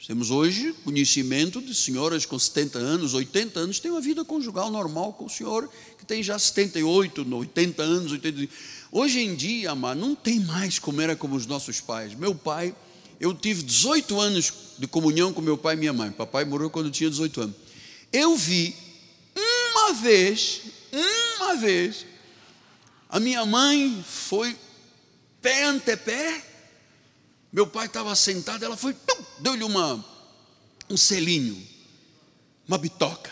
Nós 0.00 0.06
temos 0.06 0.30
hoje 0.30 0.74
conhecimento 0.82 1.60
de 1.60 1.74
senhoras 1.74 2.24
com 2.24 2.38
70 2.38 2.78
anos, 2.78 3.12
80 3.12 3.60
anos, 3.60 3.80
têm 3.80 3.90
uma 3.90 4.00
vida 4.00 4.24
conjugal 4.24 4.70
normal 4.70 5.12
com 5.12 5.26
o 5.26 5.28
senhor 5.28 5.68
que 5.98 6.06
tem 6.06 6.22
já 6.22 6.38
78, 6.38 7.36
80 7.36 7.82
anos, 7.82 8.12
80 8.12 8.48
Hoje 8.90 9.20
em 9.20 9.34
dia, 9.34 9.72
amado, 9.72 10.00
não 10.00 10.14
tem 10.14 10.40
mais 10.40 10.78
como 10.78 11.02
era 11.02 11.14
como 11.14 11.36
os 11.36 11.44
nossos 11.44 11.82
pais. 11.82 12.14
Meu 12.14 12.34
pai, 12.34 12.74
eu 13.20 13.34
tive 13.34 13.62
18 13.62 14.18
anos 14.18 14.50
de 14.78 14.86
comunhão 14.86 15.34
com 15.34 15.42
meu 15.42 15.58
pai 15.58 15.74
e 15.74 15.78
minha 15.78 15.92
mãe. 15.92 16.10
Papai 16.10 16.46
morreu 16.46 16.70
quando 16.70 16.86
eu 16.86 16.92
tinha 16.92 17.10
18 17.10 17.42
anos. 17.42 17.56
Eu 18.10 18.34
vi 18.36 18.74
uma 19.36 19.92
vez, 19.92 20.62
uma 21.36 21.56
vez, 21.56 22.06
a 23.06 23.20
minha 23.20 23.44
mãe 23.44 24.02
foi 24.08 24.56
pé 25.42 25.64
ante 25.64 25.94
pé 25.94 26.49
meu 27.52 27.66
pai 27.66 27.86
estava 27.86 28.14
sentado, 28.14 28.64
ela 28.64 28.76
foi, 28.76 28.94
deu-lhe 29.40 29.64
uma, 29.64 30.04
um 30.88 30.96
selinho, 30.96 31.60
uma 32.66 32.78
bitoca. 32.78 33.30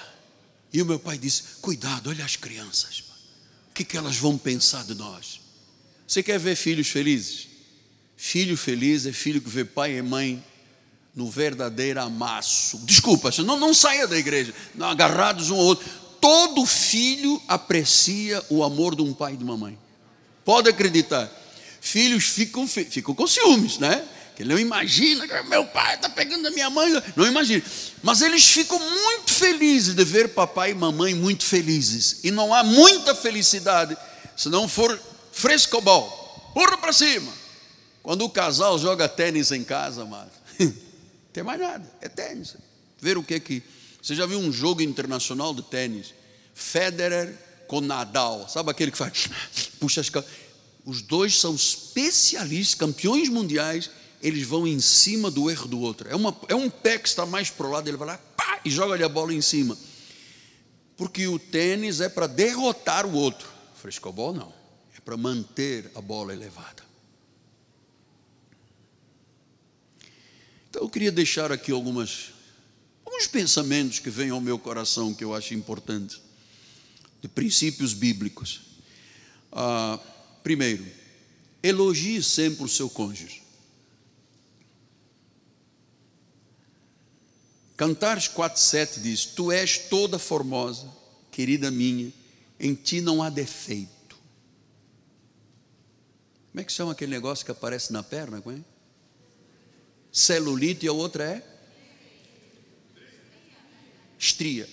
E 0.73 0.83
o 0.83 0.87
meu 0.87 0.99
pai 0.99 1.17
disse: 1.17 1.43
Cuidado, 1.61 2.11
olha 2.11 2.25
as 2.25 2.37
crianças, 2.37 3.05
o 3.71 3.75
que, 3.75 3.85
que 3.85 3.97
elas 3.97 4.17
vão 4.17 4.37
pensar 4.37 4.85
de 4.85 4.95
nós? 4.95 5.41
Você 6.07 6.23
quer 6.23 6.39
ver 6.39 6.57
filhos 6.57 6.89
felizes? 6.89 7.49
Filho 8.17 8.57
feliz 8.57 9.07
é 9.07 9.13
filho 9.13 9.41
que 9.41 9.49
vê 9.49 9.65
pai 9.65 9.97
e 9.97 10.03
mãe 10.03 10.45
no 11.15 11.31
verdadeiro 11.31 12.01
amasso. 12.01 12.79
Desculpa, 12.79 13.31
não, 13.45 13.59
não 13.59 13.73
saia 13.73 14.09
da 14.09 14.19
igreja, 14.19 14.53
não, 14.75 14.89
agarrados 14.89 15.51
um 15.51 15.57
ao 15.57 15.65
outro. 15.65 15.89
Todo 16.21 16.67
filho 16.67 17.41
aprecia 17.47 18.43
o 18.51 18.65
amor 18.65 18.97
de 18.97 19.03
um 19.03 19.15
pai 19.15 19.35
e 19.35 19.37
de 19.37 19.45
uma 19.45 19.57
mãe. 19.57 19.79
Pode 20.45 20.69
acreditar 20.69 21.31
filhos 21.81 22.25
ficam, 22.25 22.67
ficam 22.67 23.15
com 23.15 23.27
ciúmes, 23.27 23.79
né? 23.79 24.07
Que 24.37 24.45
não 24.45 24.59
imagina 24.59 25.27
que 25.27 25.43
meu 25.49 25.65
pai 25.67 25.97
está 25.97 26.09
pegando 26.09 26.47
a 26.47 26.51
minha 26.53 26.71
mãe, 26.71 26.93
não 27.17 27.27
imagina. 27.27 27.63
Mas 28.03 28.23
eles 28.23 28.47
ficam 28.47 28.79
muito 28.79 29.35
felizes 29.35 29.95
de 29.95 30.05
ver 30.05 30.29
papai 30.29 30.71
e 30.71 30.75
mamãe 30.75 31.13
muito 31.13 31.45
felizes. 31.45 32.21
E 32.23 32.31
não 32.31 32.55
há 32.55 32.63
muita 32.63 33.17
felicidade 33.17 33.97
se 34.37 34.49
não 34.49 34.69
for 34.69 34.97
frescobol, 35.33 36.53
porra 36.55 36.79
para 36.79 36.93
cima. 36.93 37.33
Quando 38.01 38.25
o 38.25 38.31
casal 38.31 38.79
joga 38.79 39.09
tênis 39.09 39.51
em 39.51 39.65
casa, 39.65 40.05
mas 40.05 40.29
tem 41.33 41.43
mais 41.43 41.61
nada, 41.61 41.91
é 42.01 42.09
tênis. 42.09 42.57
Ver 43.01 43.19
o 43.19 43.25
que 43.25 43.41
que. 43.41 43.63
Você 44.01 44.15
já 44.15 44.25
viu 44.25 44.39
um 44.39 44.53
jogo 44.53 44.83
internacional 44.83 45.53
de 45.53 45.63
tênis? 45.63 46.15
Federer 46.55 47.35
com 47.67 47.81
Nadal, 47.81 48.49
sabe 48.49 48.71
aquele 48.71 48.91
que 48.91 48.97
faz, 48.97 49.29
puxa 49.79 50.01
as 50.01 50.09
os 50.89 51.03
dois 51.03 51.39
são 51.39 51.55
especialistas, 51.55 52.75
campeões 52.75 53.29
mundiais, 53.29 53.91
eles 54.23 54.47
vão 54.47 54.67
em 54.67 54.81
cima 54.81 55.31
do 55.31 55.51
erro 55.51 55.69
do 55.69 55.79
outro. 55.79 56.09
É, 56.09 56.17
uma, 56.17 56.35
é 56.49 56.55
um 56.55 56.71
pé 56.71 56.97
que 56.97 57.07
está 57.07 57.27
mais 57.27 57.51
para 57.51 57.67
o 57.67 57.71
lado, 57.71 57.87
ele 57.89 57.99
vai 57.99 58.09
lá 58.09 58.17
pá, 58.17 58.59
e 58.65 58.71
joga-lhe 58.71 59.05
a 59.05 59.09
bola 59.09 59.35
em 59.35 59.43
cima. 59.43 59.77
Porque 60.97 61.29
o 61.29 61.39
tênis 61.39 62.01
é 62.01 62.09
para 62.09 62.27
derrotar 62.27 63.05
o 63.05 63.13
outro. 63.13 63.47
Frescobol 63.75 64.33
não. 64.33 64.51
É 64.97 65.01
para 65.01 65.15
manter 65.15 65.91
a 65.95 66.01
bola 66.01 66.33
elevada. 66.33 66.83
Então 70.71 70.81
eu 70.81 70.89
queria 70.89 71.13
deixar 71.13 71.53
aqui 71.53 71.71
algumas, 71.71 72.31
alguns 73.05 73.27
pensamentos 73.27 73.99
que 73.99 74.09
vêm 74.09 74.31
ao 74.31 74.41
meu 74.41 74.59
coração 74.59 75.13
que 75.13 75.23
eu 75.23 75.35
acho 75.35 75.53
importantes, 75.53 76.19
de 77.21 77.29
princípios 77.29 77.93
bíblicos. 77.93 78.63
Ah, 79.53 80.01
Primeiro, 80.43 80.87
elogie 81.63 82.23
sempre 82.23 82.65
o 82.65 82.69
seu 82.69 82.89
cônjuge. 82.89 83.43
Cantares 87.77 88.29
4,7 88.29 89.01
diz: 89.01 89.25
Tu 89.25 89.53
és 89.53 89.79
toda 89.79 90.19
formosa, 90.19 90.93
querida 91.31 91.71
minha, 91.71 92.13
em 92.59 92.75
ti 92.75 93.01
não 93.01 93.23
há 93.23 93.31
defeito. 93.31 94.19
Como 96.51 96.61
é 96.61 96.65
que 96.65 96.73
chama 96.73 96.91
aquele 96.91 97.13
negócio 97.13 97.45
que 97.45 97.53
aparece 97.53 97.93
na 97.93 98.03
perna? 98.03 98.43
É? 98.45 98.59
Celulite 100.11 100.87
e 100.87 100.89
a 100.89 100.93
outra 100.93 101.23
é? 101.23 101.59
Estria. 104.19 104.69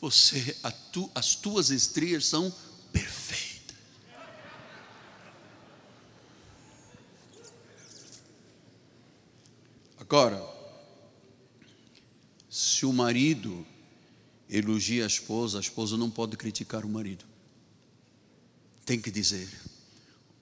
Você, 0.00 0.56
tu, 0.90 1.10
as 1.14 1.34
tuas 1.34 1.68
estrias 1.68 2.24
são 2.24 2.50
perfeitas. 2.90 3.53
Agora, 10.14 10.40
se 12.48 12.86
o 12.86 12.92
marido 12.92 13.66
elogia 14.48 15.02
a 15.02 15.08
esposa, 15.08 15.58
a 15.58 15.60
esposa 15.60 15.96
não 15.96 16.08
pode 16.08 16.36
criticar 16.36 16.84
o 16.84 16.88
marido. 16.88 17.24
Tem 18.86 19.00
que 19.00 19.10
dizer: 19.10 19.48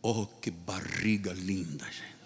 Oh, 0.03 0.27
que 0.27 0.51
barriga 0.51 1.33
linda, 1.33 1.87
gente. 1.87 2.19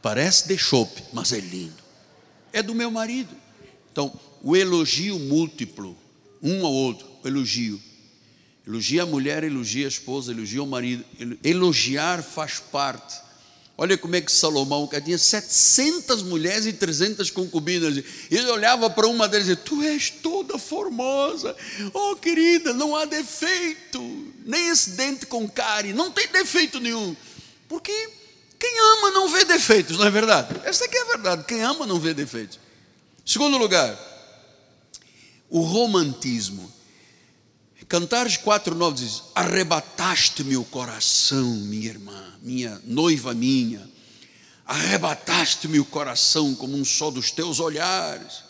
Parece 0.00 0.46
de 0.46 0.56
chope, 0.56 1.02
mas 1.12 1.32
é 1.32 1.40
lindo. 1.40 1.82
É 2.52 2.62
do 2.62 2.72
meu 2.72 2.92
marido. 2.92 3.34
Então, 3.90 4.16
o 4.44 4.54
elogio 4.54 5.18
múltiplo, 5.18 5.98
um 6.40 6.64
ao 6.64 6.72
outro, 6.72 7.04
o 7.20 7.26
elogio. 7.26 7.82
Elogia 8.64 9.02
a 9.02 9.06
mulher, 9.06 9.42
elogia 9.42 9.86
a 9.86 9.88
esposa, 9.88 10.30
elogia 10.30 10.62
o 10.62 10.68
marido. 10.68 11.04
Elogiar 11.42 12.22
faz 12.22 12.60
parte 12.60 13.23
Olha 13.76 13.98
como 13.98 14.14
é 14.14 14.20
que 14.20 14.30
Salomão, 14.30 14.86
que 14.86 15.00
tinha 15.00 15.18
700 15.18 16.22
mulheres 16.22 16.64
e 16.64 16.72
300 16.72 17.28
concubinas, 17.30 18.04
ele 18.30 18.46
olhava 18.46 18.88
para 18.88 19.08
uma 19.08 19.26
delas 19.26 19.48
e 19.48 19.50
dizia: 19.50 19.64
Tu 19.64 19.82
és 19.82 20.10
toda 20.10 20.56
formosa, 20.58 21.56
oh 21.92 22.14
querida, 22.14 22.72
não 22.72 22.94
há 22.94 23.04
defeito, 23.04 24.00
nem 24.46 24.68
esse 24.68 24.90
dente 24.90 25.26
com 25.26 25.48
cárie, 25.48 25.92
não 25.92 26.12
tem 26.12 26.28
defeito 26.28 26.78
nenhum, 26.78 27.16
porque 27.68 27.92
quem 28.60 28.78
ama 28.78 29.10
não 29.10 29.28
vê 29.28 29.44
defeitos, 29.44 29.98
não 29.98 30.06
é 30.06 30.10
verdade? 30.10 30.54
Essa 30.64 30.84
aqui 30.84 30.96
é 30.96 31.02
a 31.02 31.06
verdade, 31.06 31.44
quem 31.44 31.60
ama 31.60 31.84
não 31.84 31.98
vê 31.98 32.14
defeitos. 32.14 32.60
Segundo 33.26 33.58
lugar, 33.58 33.98
o 35.50 35.60
romantismo. 35.60 36.72
Cantares 37.94 38.36
4,9 38.36 38.94
diz: 38.94 39.22
Arrebataste-me 39.36 40.56
o 40.56 40.64
coração, 40.64 41.48
minha 41.48 41.90
irmã, 41.90 42.24
minha 42.42 42.82
noiva 42.84 43.32
minha, 43.32 43.88
arrebataste-me 44.66 45.78
o 45.78 45.84
coração 45.84 46.56
como 46.56 46.76
um 46.76 46.84
só 46.84 47.08
dos 47.08 47.30
teus 47.30 47.60
olhares, 47.60 48.42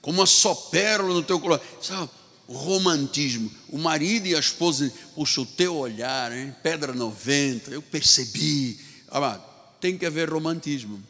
como 0.00 0.20
uma 0.20 0.26
só 0.26 0.54
pérola 0.54 1.12
no 1.12 1.24
teu 1.24 1.40
coração. 1.40 1.66
Sabe, 1.82 2.10
o 2.46 2.52
romantismo, 2.52 3.50
o 3.68 3.78
marido 3.78 4.28
e 4.28 4.36
a 4.36 4.38
esposa, 4.38 4.88
puxa, 5.12 5.40
o 5.40 5.46
teu 5.46 5.74
olhar, 5.74 6.30
hein? 6.30 6.54
pedra 6.62 6.92
90, 6.92 7.72
eu 7.72 7.82
percebi. 7.82 8.78
Amado, 9.08 9.42
tem 9.80 9.98
que 9.98 10.06
haver 10.06 10.30
romantismo. 10.30 11.02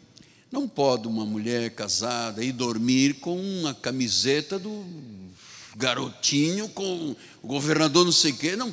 Não 0.50 0.66
pode 0.66 1.06
uma 1.06 1.26
mulher 1.26 1.68
casada 1.74 2.42
ir 2.42 2.52
dormir 2.52 3.16
com 3.20 3.38
uma 3.38 3.74
camiseta 3.74 4.58
do 4.58 4.86
garotinho 5.76 6.68
com 6.68 7.16
o 7.42 7.46
governador 7.46 8.04
não 8.04 8.12
sei 8.12 8.32
o 8.32 8.36
quê. 8.36 8.56
Não, 8.56 8.72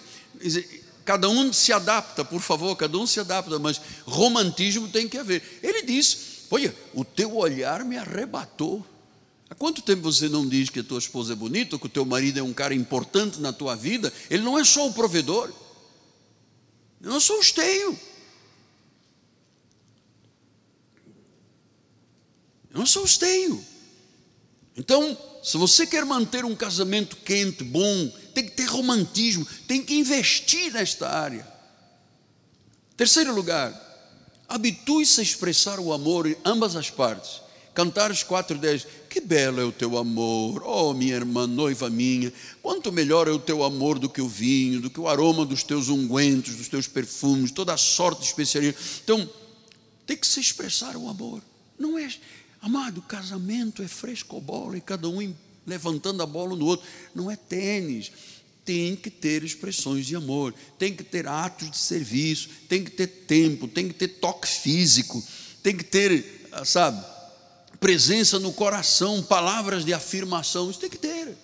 cada 1.05 1.29
um 1.29 1.51
se 1.51 1.73
adapta, 1.73 2.23
por 2.23 2.41
favor, 2.41 2.75
cada 2.75 2.97
um 2.97 3.07
se 3.07 3.19
adapta, 3.19 3.57
mas 3.59 3.81
romantismo 4.05 4.87
tem 4.87 5.07
que 5.07 5.17
haver. 5.17 5.59
Ele 5.61 5.81
diz: 5.83 6.45
Olha, 6.49 6.75
o 6.93 7.03
teu 7.03 7.35
olhar 7.37 7.83
me 7.83 7.97
arrebatou. 7.97 8.85
Há 9.49 9.55
quanto 9.55 9.81
tempo 9.81 10.03
você 10.03 10.29
não 10.29 10.47
diz 10.47 10.69
que 10.69 10.79
a 10.79 10.83
tua 10.83 10.99
esposa 10.99 11.33
é 11.33 11.35
bonita, 11.35 11.77
que 11.77 11.85
o 11.85 11.89
teu 11.89 12.05
marido 12.05 12.39
é 12.39 12.43
um 12.43 12.53
cara 12.53 12.73
importante 12.73 13.41
na 13.41 13.51
tua 13.51 13.75
vida? 13.75 14.11
Ele 14.29 14.43
não 14.43 14.57
é 14.57 14.63
só 14.63 14.87
o 14.87 14.93
provedor, 14.93 15.51
eu 17.01 17.09
não 17.09 17.19
sou 17.19 17.37
o 17.37 17.41
esteio. 17.41 17.99
Eu 22.69 22.79
não 22.79 22.85
sou 22.85 23.03
esteio. 23.03 23.70
Então, 24.77 25.17
se 25.43 25.57
você 25.57 25.85
quer 25.85 26.05
manter 26.05 26.45
um 26.45 26.55
casamento 26.55 27.15
quente, 27.17 27.63
bom, 27.63 28.07
tem 28.33 28.45
que 28.45 28.51
ter 28.51 28.65
romantismo, 28.65 29.45
tem 29.67 29.83
que 29.83 29.95
investir 29.95 30.71
nesta 30.71 31.09
área. 31.09 31.45
Terceiro 32.95 33.33
lugar, 33.33 33.73
habitue-se 34.47 35.19
a 35.19 35.23
expressar 35.23 35.79
o 35.79 35.91
amor 35.91 36.27
em 36.27 36.35
ambas 36.45 36.75
as 36.75 36.89
partes. 36.89 37.41
Cantares 37.73 38.21
4:10, 38.21 38.85
que 39.09 39.21
belo 39.21 39.61
é 39.61 39.63
o 39.63 39.71
teu 39.71 39.97
amor, 39.97 40.61
oh 40.65 40.93
minha 40.93 41.15
irmã, 41.15 41.47
noiva 41.47 41.89
minha, 41.89 42.31
quanto 42.61 42.91
melhor 42.91 43.29
é 43.29 43.31
o 43.31 43.39
teu 43.39 43.63
amor 43.63 43.97
do 43.97 44.09
que 44.09 44.21
o 44.21 44.27
vinho, 44.27 44.81
do 44.81 44.89
que 44.89 44.99
o 44.99 45.07
aroma 45.07 45.45
dos 45.45 45.63
teus 45.63 45.87
ungüentos, 45.87 46.55
dos 46.55 46.67
teus 46.67 46.85
perfumes, 46.85 47.51
toda 47.51 47.73
a 47.73 47.77
sorte 47.77 48.21
de 48.21 48.27
especiaria. 48.27 48.75
Então, 49.03 49.27
tem 50.05 50.17
que 50.17 50.27
se 50.27 50.41
expressar 50.41 50.97
o 50.97 51.07
amor. 51.07 51.41
Não 51.79 51.97
é, 51.97 52.13
amado, 52.61 53.01
casamento 53.01 53.81
é 53.81 53.87
frescobola 53.87 54.77
e 54.77 54.81
cada 54.81 55.09
um 55.09 55.33
levantando 55.65 56.21
a 56.21 56.25
bola 56.25 56.55
no 56.55 56.65
outro. 56.65 56.85
Não 57.13 57.29
é 57.29 57.35
tênis. 57.35 58.11
Tem 58.63 58.95
que 58.95 59.09
ter 59.09 59.43
expressões 59.43 60.05
de 60.05 60.15
amor, 60.15 60.53
tem 60.77 60.95
que 60.95 61.03
ter 61.03 61.27
atos 61.27 61.71
de 61.71 61.77
serviço, 61.77 62.47
tem 62.69 62.83
que 62.83 62.91
ter 62.91 63.07
tempo, 63.07 63.67
tem 63.67 63.87
que 63.87 63.93
ter 63.95 64.07
toque 64.07 64.47
físico, 64.47 65.21
tem 65.63 65.75
que 65.75 65.83
ter, 65.83 66.47
sabe, 66.63 67.03
presença 67.79 68.37
no 68.37 68.53
coração, 68.53 69.23
palavras 69.23 69.83
de 69.83 69.91
afirmação, 69.91 70.69
isso 70.69 70.79
tem 70.79 70.91
que 70.91 70.97
ter. 70.99 71.35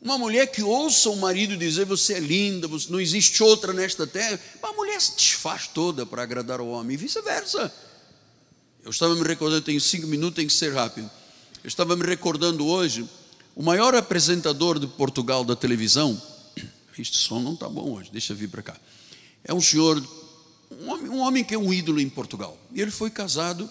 Uma 0.00 0.16
mulher 0.16 0.46
que 0.46 0.62
ouça 0.62 1.10
o 1.10 1.16
marido 1.16 1.56
dizer 1.56 1.84
você 1.84 2.14
é 2.14 2.20
linda, 2.20 2.68
você, 2.68 2.92
não 2.92 3.00
existe 3.00 3.42
outra 3.42 3.72
nesta 3.72 4.06
terra, 4.06 4.38
uma 4.62 4.72
mulher 4.72 5.00
se 5.00 5.16
desfaz 5.16 5.66
toda 5.66 6.06
para 6.06 6.22
agradar 6.22 6.60
o 6.60 6.68
homem, 6.68 6.94
e 6.94 6.96
vice-versa. 6.96 7.74
Eu 8.86 8.90
estava 8.90 9.16
me 9.16 9.22
recordando, 9.24 9.62
tenho 9.62 9.80
cinco 9.80 10.06
minutos, 10.06 10.36
tem 10.36 10.46
que 10.46 10.52
ser 10.52 10.72
rápido. 10.72 11.10
Eu 11.64 11.66
estava 11.66 11.96
me 11.96 12.04
recordando 12.04 12.64
hoje, 12.64 13.04
o 13.56 13.60
maior 13.60 13.96
apresentador 13.96 14.78
de 14.78 14.86
Portugal 14.86 15.44
da 15.44 15.56
televisão, 15.56 16.22
este 16.96 17.16
som 17.16 17.40
não 17.40 17.54
está 17.54 17.68
bom 17.68 17.94
hoje, 17.94 18.10
deixa 18.12 18.32
eu 18.32 18.36
vir 18.36 18.48
para 18.48 18.62
cá. 18.62 18.76
É 19.42 19.52
um 19.52 19.60
senhor, 19.60 20.00
um 20.70 20.88
homem, 20.88 21.08
um 21.08 21.18
homem 21.18 21.42
que 21.42 21.52
é 21.52 21.58
um 21.58 21.74
ídolo 21.74 21.98
em 21.98 22.08
Portugal. 22.08 22.56
E 22.72 22.80
ele 22.80 22.92
foi 22.92 23.10
casado 23.10 23.68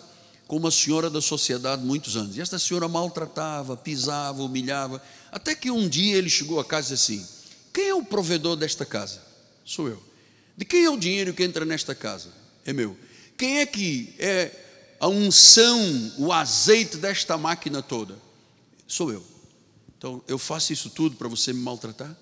com 0.49 0.57
uma 0.57 0.69
senhora 0.69 1.09
da 1.09 1.21
sociedade 1.21 1.81
muitos 1.81 2.17
anos. 2.17 2.35
E 2.35 2.41
esta 2.41 2.59
senhora 2.59 2.89
maltratava, 2.89 3.77
pisava, 3.77 4.43
humilhava, 4.43 5.01
até 5.31 5.55
que 5.55 5.71
um 5.71 5.87
dia 5.87 6.17
ele 6.17 6.29
chegou 6.29 6.59
a 6.59 6.65
casa 6.65 6.93
assim: 6.93 7.25
Quem 7.73 7.87
é 7.87 7.95
o 7.95 8.03
provedor 8.03 8.57
desta 8.57 8.85
casa? 8.85 9.21
Sou 9.63 9.87
eu. 9.87 10.03
De 10.57 10.65
quem 10.65 10.83
é 10.83 10.89
o 10.89 10.97
dinheiro 10.97 11.33
que 11.33 11.41
entra 11.41 11.63
nesta 11.63 11.95
casa? 11.95 12.33
É 12.65 12.73
meu. 12.73 12.97
Quem 13.37 13.59
é 13.59 13.65
que 13.65 14.13
é 14.19 14.64
a 14.99 15.07
unção, 15.07 16.13
o 16.17 16.31
azeite 16.31 16.97
desta 16.97 17.37
máquina 17.37 17.81
toda? 17.81 18.17
Sou 18.87 19.11
eu. 19.11 19.23
Então 19.97 20.23
eu 20.27 20.37
faço 20.37 20.73
isso 20.73 20.89
tudo 20.89 21.15
para 21.15 21.27
você 21.27 21.53
me 21.53 21.61
maltratar? 21.61 22.15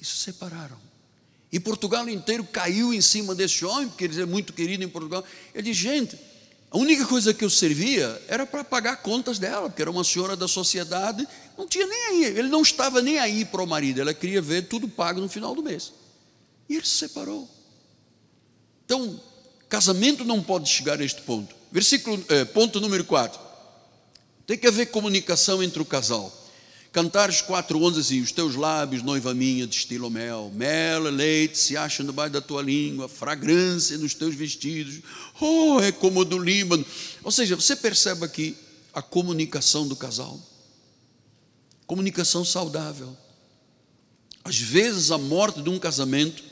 Isso 0.00 0.16
separaram. 0.16 0.78
E 1.50 1.60
Portugal 1.60 2.08
inteiro 2.08 2.44
caiu 2.44 2.92
em 2.92 3.00
cima 3.00 3.34
desse 3.34 3.64
homem, 3.64 3.88
porque 3.88 4.04
ele 4.04 4.20
é 4.20 4.26
muito 4.26 4.52
querido 4.52 4.84
em 4.84 4.88
Portugal. 4.88 5.24
Ele 5.54 5.62
diz: 5.62 5.76
gente 5.76 6.18
a 6.70 6.78
única 6.78 7.06
coisa 7.06 7.32
que 7.32 7.44
eu 7.44 7.50
servia 7.50 8.20
era 8.28 8.44
para 8.44 8.64
pagar 8.64 8.96
contas 8.96 9.38
dela, 9.38 9.68
porque 9.68 9.80
era 9.80 9.90
uma 9.90 10.04
senhora 10.04 10.36
da 10.36 10.48
sociedade, 10.48 11.26
não 11.56 11.66
tinha 11.66 11.86
nem 11.86 12.02
aí, 12.06 12.24
ele 12.24 12.48
não 12.48 12.60
estava 12.60 13.00
nem 13.00 13.18
aí 13.18 13.44
para 13.44 13.62
o 13.62 13.66
marido, 13.66 14.00
ela 14.00 14.12
queria 14.12 14.42
ver 14.42 14.68
tudo 14.68 14.88
pago 14.88 15.20
no 15.20 15.28
final 15.28 15.54
do 15.54 15.62
mês. 15.62 15.92
E 16.68 16.74
ele 16.74 16.84
se 16.84 16.98
separou. 16.98 17.48
Então, 18.84 19.20
casamento 19.68 20.24
não 20.24 20.42
pode 20.42 20.68
chegar 20.68 21.00
a 21.00 21.04
este 21.04 21.22
ponto. 21.22 21.54
Versículo, 21.72 22.24
eh, 22.28 22.44
ponto 22.44 22.80
número 22.80 23.04
4. 23.04 23.40
Tem 24.46 24.56
que 24.56 24.66
haver 24.66 24.86
comunicação 24.86 25.62
entre 25.62 25.82
o 25.82 25.84
casal. 25.84 26.32
Cantares 26.96 27.42
4,11 27.42 28.00
assim: 28.00 28.22
Os 28.22 28.32
teus 28.32 28.54
lábios, 28.54 29.02
noiva 29.02 29.34
minha, 29.34 29.66
destilam 29.66 30.08
mel, 30.08 30.50
mel, 30.54 31.02
leite 31.02 31.58
se 31.58 31.76
acham 31.76 32.06
debaixo 32.06 32.32
da 32.32 32.40
tua 32.40 32.62
língua, 32.62 33.06
fragrância 33.06 33.98
nos 33.98 34.14
teus 34.14 34.34
vestidos, 34.34 35.00
oh, 35.38 35.78
é 35.80 35.92
como 35.92 36.24
do 36.24 36.38
Líbano. 36.38 36.86
Ou 37.22 37.30
seja, 37.30 37.54
você 37.54 37.76
percebe 37.76 38.24
aqui 38.24 38.56
a 38.94 39.02
comunicação 39.02 39.86
do 39.86 39.94
casal, 39.94 40.40
comunicação 41.86 42.46
saudável. 42.46 43.14
Às 44.42 44.58
vezes, 44.58 45.10
a 45.10 45.18
morte 45.18 45.60
de 45.60 45.68
um 45.68 45.78
casamento 45.78 46.42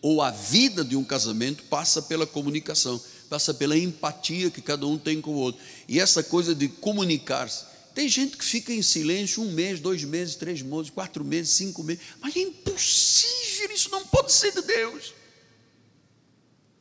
ou 0.00 0.22
a 0.22 0.30
vida 0.30 0.84
de 0.84 0.96
um 0.96 1.04
casamento 1.04 1.64
passa 1.64 2.00
pela 2.02 2.26
comunicação, 2.26 3.00
passa 3.28 3.52
pela 3.52 3.76
empatia 3.76 4.50
que 4.50 4.62
cada 4.62 4.86
um 4.86 4.96
tem 4.96 5.20
com 5.20 5.32
o 5.32 5.38
outro. 5.38 5.60
E 5.88 5.98
essa 5.98 6.22
coisa 6.22 6.54
de 6.54 6.68
comunicar-se 6.68 7.64
tem 7.94 8.08
gente 8.08 8.36
que 8.36 8.44
fica 8.44 8.72
em 8.72 8.80
silêncio 8.80 9.42
um 9.42 9.50
mês, 9.50 9.80
dois 9.80 10.04
meses, 10.04 10.36
três 10.36 10.62
meses, 10.62 10.88
quatro 10.88 11.24
meses, 11.24 11.50
cinco 11.50 11.82
meses. 11.82 12.02
Mas 12.20 12.36
é 12.36 12.40
impossível, 12.40 13.74
isso 13.74 13.90
não 13.90 14.06
pode 14.06 14.32
ser 14.32 14.52
de 14.52 14.62
Deus. 14.62 15.12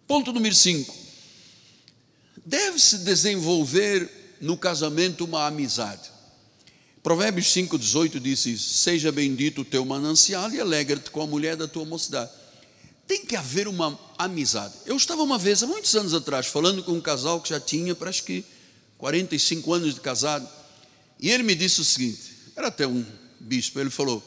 Ponto 0.07 0.31
número 0.31 0.53
cinco. 0.53 0.95
Deve-se 2.45 2.99
desenvolver 2.99 4.09
no 4.39 4.55
casamento 4.55 5.25
uma 5.25 5.47
amizade. 5.47 6.11
Provérbios 7.01 7.47
5,18 7.47 8.19
diz 8.19 8.45
isso: 8.45 8.73
Seja 8.75 9.11
bendito 9.11 9.61
o 9.61 9.65
teu 9.65 9.83
manancial 9.83 10.51
e 10.51 10.59
alegra-te 10.59 11.09
com 11.09 11.21
a 11.21 11.27
mulher 11.27 11.55
da 11.55 11.67
tua 11.67 11.83
mocidade. 11.83 12.29
Tem 13.07 13.25
que 13.25 13.35
haver 13.35 13.67
uma 13.67 13.97
amizade. 14.17 14.73
Eu 14.85 14.97
estava 14.97 15.23
uma 15.23 15.37
vez, 15.37 15.63
há 15.63 15.67
muitos 15.67 15.95
anos 15.95 16.13
atrás, 16.13 16.47
falando 16.47 16.83
com 16.83 16.91
um 16.91 17.01
casal 17.01 17.39
que 17.39 17.49
já 17.49 17.59
tinha, 17.59 17.95
parece 17.95 18.21
que 18.21 18.43
45 18.97 19.73
anos 19.73 19.95
de 19.95 20.01
casado. 20.01 20.47
E 21.19 21.31
ele 21.31 21.43
me 21.43 21.55
disse 21.55 21.79
o 21.81 21.85
seguinte: 21.85 22.35
era 22.55 22.67
até 22.67 22.85
um 22.85 23.05
bispo, 23.39 23.79
ele 23.79 23.89
falou: 23.89 24.21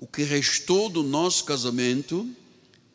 o 0.00 0.06
que 0.06 0.22
restou 0.22 0.88
do 0.88 1.02
nosso 1.02 1.44
casamento 1.44 2.28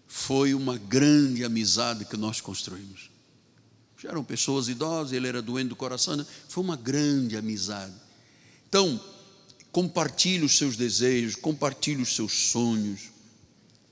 foi 0.07 0.53
uma 0.53 0.78
grande 0.78 1.43
amizade 1.43 2.05
que 2.05 2.18
nós 2.18 2.41
construímos. 2.41 3.09
Já 4.01 4.09
eram 4.09 4.24
pessoas 4.24 4.68
idosas, 4.68 5.13
ele 5.13 5.28
era 5.28 5.41
doente 5.41 5.70
do 5.70 5.76
coração, 5.76 6.16
né? 6.16 6.26
foi 6.49 6.63
uma 6.63 6.76
grande 6.76 7.38
amizade. 7.38 7.93
Então, 8.68 8.99
compartilhe 9.72 10.43
os 10.43 10.57
seus 10.57 10.76
desejos, 10.76 11.36
compartilhe 11.36 12.01
os 12.01 12.16
seus 12.16 12.34
sonhos, 12.49 13.14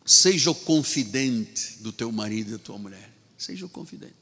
seja 0.06 0.51
o 0.51 0.56
confidente 0.56 1.78
do 1.80 1.91
teu 1.91 2.12
marido 2.12 2.49
e 2.49 2.51
da 2.54 2.60
tua 2.60 2.78
mulher, 2.78 3.12
seja 3.38 3.66
o 3.66 3.70
confidente. 3.70 4.14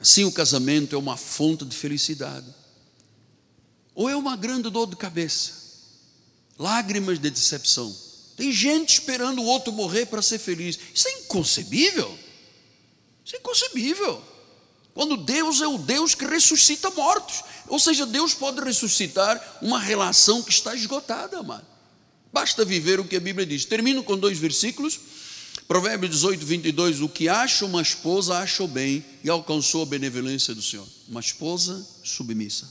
Assim, 0.00 0.24
o 0.24 0.32
casamento 0.32 0.94
é 0.94 0.98
uma 0.98 1.16
fonte 1.16 1.64
de 1.64 1.76
felicidade 1.76 2.46
ou 3.94 4.08
é 4.08 4.16
uma 4.16 4.36
grande 4.36 4.68
dor 4.70 4.86
de 4.86 4.96
cabeça, 4.96 5.52
lágrimas 6.58 7.18
de 7.18 7.30
decepção. 7.30 7.94
Tem 8.36 8.50
gente 8.50 8.94
esperando 8.94 9.40
o 9.40 9.44
outro 9.44 9.72
morrer 9.72 10.06
para 10.06 10.20
ser 10.20 10.38
feliz. 10.38 10.78
Isso 10.92 11.06
é 11.06 11.12
inconcebível. 11.20 12.18
Isso 13.24 13.36
é 13.36 13.38
inconcebível. 13.38 14.22
Quando 14.92 15.16
Deus 15.16 15.60
é 15.60 15.66
o 15.66 15.78
Deus 15.78 16.14
que 16.14 16.24
ressuscita 16.24 16.90
mortos. 16.90 17.42
Ou 17.68 17.78
seja, 17.78 18.04
Deus 18.04 18.34
pode 18.34 18.60
ressuscitar 18.60 19.58
uma 19.62 19.78
relação 19.78 20.42
que 20.42 20.50
está 20.50 20.74
esgotada, 20.74 21.38
amado. 21.38 21.66
Basta 22.34 22.64
viver 22.64 22.98
o 22.98 23.04
que 23.04 23.14
a 23.14 23.20
Bíblia 23.20 23.46
diz. 23.46 23.64
Termino 23.64 24.02
com 24.02 24.18
dois 24.18 24.38
versículos. 24.38 24.98
Provérbios 25.68 26.10
18, 26.10 26.44
22. 26.44 27.00
O 27.00 27.08
que 27.08 27.28
acha 27.28 27.64
uma 27.64 27.80
esposa, 27.80 28.38
acha 28.38 28.64
o 28.64 28.66
bem 28.66 29.04
e 29.22 29.30
alcançou 29.30 29.84
a 29.84 29.86
benevolência 29.86 30.52
do 30.52 30.60
Senhor. 30.60 30.84
Uma 31.08 31.20
esposa 31.20 31.86
submissa. 32.02 32.68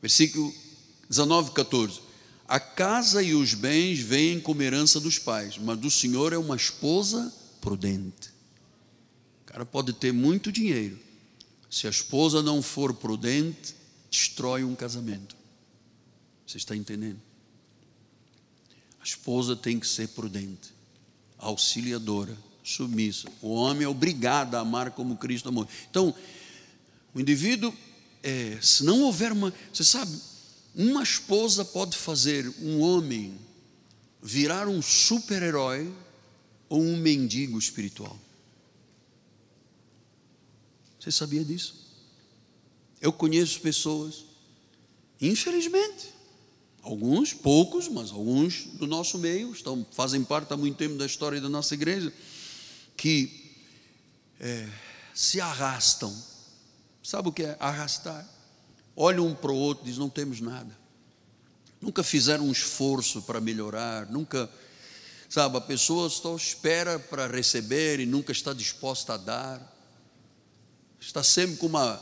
Versículo 0.00 0.54
19, 1.10 1.50
14. 1.50 2.00
A 2.46 2.60
casa 2.60 3.20
e 3.24 3.34
os 3.34 3.54
bens 3.54 3.98
vêm 3.98 4.38
como 4.38 4.62
herança 4.62 5.00
dos 5.00 5.18
pais, 5.18 5.58
mas 5.58 5.76
do 5.76 5.90
Senhor 5.90 6.32
é 6.32 6.38
uma 6.38 6.54
esposa 6.54 7.34
prudente. 7.60 8.28
O 9.42 9.46
cara 9.46 9.66
pode 9.66 9.92
ter 9.94 10.12
muito 10.12 10.52
dinheiro, 10.52 10.96
se 11.68 11.88
a 11.88 11.90
esposa 11.90 12.40
não 12.40 12.62
for 12.62 12.94
prudente, 12.94 13.74
destrói 14.08 14.62
um 14.62 14.76
casamento. 14.76 15.36
Você 16.46 16.56
está 16.56 16.76
entendendo? 16.76 17.27
Esposa 19.08 19.56
tem 19.56 19.80
que 19.80 19.86
ser 19.86 20.08
prudente, 20.08 20.68
auxiliadora, 21.38 22.36
submissa. 22.62 23.26
O 23.40 23.54
homem 23.54 23.84
é 23.84 23.88
obrigado 23.88 24.54
a 24.54 24.60
amar 24.60 24.90
como 24.90 25.16
Cristo 25.16 25.48
amou. 25.48 25.66
Então, 25.90 26.14
o 27.14 27.18
indivíduo 27.18 27.74
é, 28.22 28.58
se 28.60 28.84
não 28.84 29.00
houver 29.04 29.32
uma. 29.32 29.50
Você 29.72 29.82
sabe, 29.82 30.14
uma 30.74 31.02
esposa 31.02 31.64
pode 31.64 31.96
fazer 31.96 32.46
um 32.60 32.82
homem 32.82 33.34
virar 34.22 34.68
um 34.68 34.82
super-herói 34.82 35.90
ou 36.68 36.82
um 36.82 36.98
mendigo 36.98 37.58
espiritual. 37.58 38.18
Você 41.00 41.10
sabia 41.10 41.42
disso? 41.42 41.82
Eu 43.00 43.10
conheço 43.10 43.58
pessoas, 43.62 44.26
infelizmente, 45.18 46.17
alguns, 46.82 47.32
poucos, 47.32 47.88
mas 47.88 48.10
alguns 48.10 48.64
do 48.74 48.86
nosso 48.86 49.18
meio, 49.18 49.52
estão, 49.52 49.86
fazem 49.92 50.24
parte 50.24 50.52
há 50.52 50.56
muito 50.56 50.76
tempo 50.76 50.96
da 50.96 51.06
história 51.06 51.40
da 51.40 51.48
nossa 51.48 51.74
igreja, 51.74 52.12
que 52.96 53.54
é, 54.40 54.68
se 55.14 55.40
arrastam 55.40 56.14
Sabe 57.08 57.30
o 57.30 57.32
que 57.32 57.42
é 57.42 57.56
arrastar? 57.58 58.28
olham 58.94 59.28
um 59.28 59.34
para 59.34 59.52
o 59.52 59.56
outro 59.56 59.84
e 59.84 59.86
dizem: 59.86 60.00
não 60.00 60.10
temos 60.10 60.42
nada. 60.42 60.76
Nunca 61.80 62.02
fizeram 62.02 62.44
um 62.44 62.52
esforço 62.52 63.22
para 63.22 63.40
melhorar, 63.40 64.10
nunca, 64.10 64.50
sabe, 65.28 65.56
a 65.56 65.60
pessoa 65.60 66.10
só 66.10 66.34
espera 66.34 66.98
para 66.98 67.28
receber 67.28 68.00
e 68.00 68.04
nunca 68.04 68.32
está 68.32 68.52
disposta 68.52 69.14
a 69.14 69.16
dar. 69.16 69.76
Está 71.00 71.22
sempre 71.22 71.56
com 71.56 71.66
uma 71.66 71.96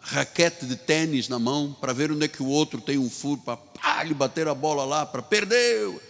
raquete 0.00 0.66
de 0.66 0.76
tênis 0.76 1.28
na 1.28 1.38
mão 1.38 1.76
para 1.80 1.92
ver 1.92 2.10
onde 2.10 2.24
é 2.24 2.28
que 2.28 2.42
o 2.42 2.46
outro 2.46 2.80
tem 2.80 2.98
um 2.98 3.10
furo 3.10 3.42
para 3.42 4.02
lhe 4.04 4.14
bater 4.14 4.48
a 4.48 4.54
bola 4.54 4.84
lá 4.84 5.04
para 5.04 5.22
perdeu, 5.22 6.00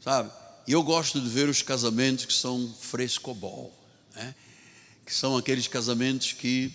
sabe? 0.00 0.30
E 0.66 0.72
eu 0.72 0.82
gosto 0.82 1.20
de 1.20 1.28
ver 1.28 1.48
os 1.48 1.62
casamentos 1.62 2.24
que 2.24 2.32
são 2.32 2.72
frescobol, 2.80 3.72
né? 4.14 4.34
que 5.04 5.14
são 5.14 5.36
aqueles 5.36 5.66
casamentos 5.66 6.32
que 6.32 6.72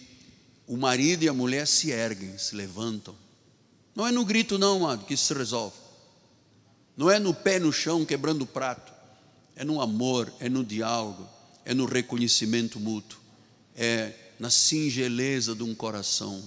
o 0.68 0.76
marido 0.76 1.24
e 1.24 1.30
a 1.30 1.34
mulher 1.34 1.66
se 1.66 1.92
erguem, 1.92 2.38
se 2.38 2.56
levantam. 2.56 3.16
Não 3.96 4.06
é 4.06 4.12
no 4.12 4.26
grito, 4.26 4.58
não, 4.58 4.84
amado, 4.84 5.06
que 5.06 5.14
isso 5.14 5.26
se 5.26 5.34
resolve. 5.34 5.78
Não 6.98 7.10
é 7.10 7.20
no 7.20 7.34
pé 7.34 7.60
no 7.60 7.72
chão 7.72 8.04
quebrando 8.04 8.42
o 8.42 8.48
prato. 8.48 8.92
É 9.56 9.64
no 9.64 9.82
amor, 9.82 10.32
é 10.40 10.50
no 10.50 10.66
diálogo, 10.66 11.26
é 11.64 11.74
no 11.74 11.86
reconhecimento 11.86 12.78
mútuo, 12.78 13.18
é 13.74 14.12
na 14.40 14.50
singeleza 14.50 15.56
de 15.56 15.64
um 15.64 15.74
coração, 15.74 16.44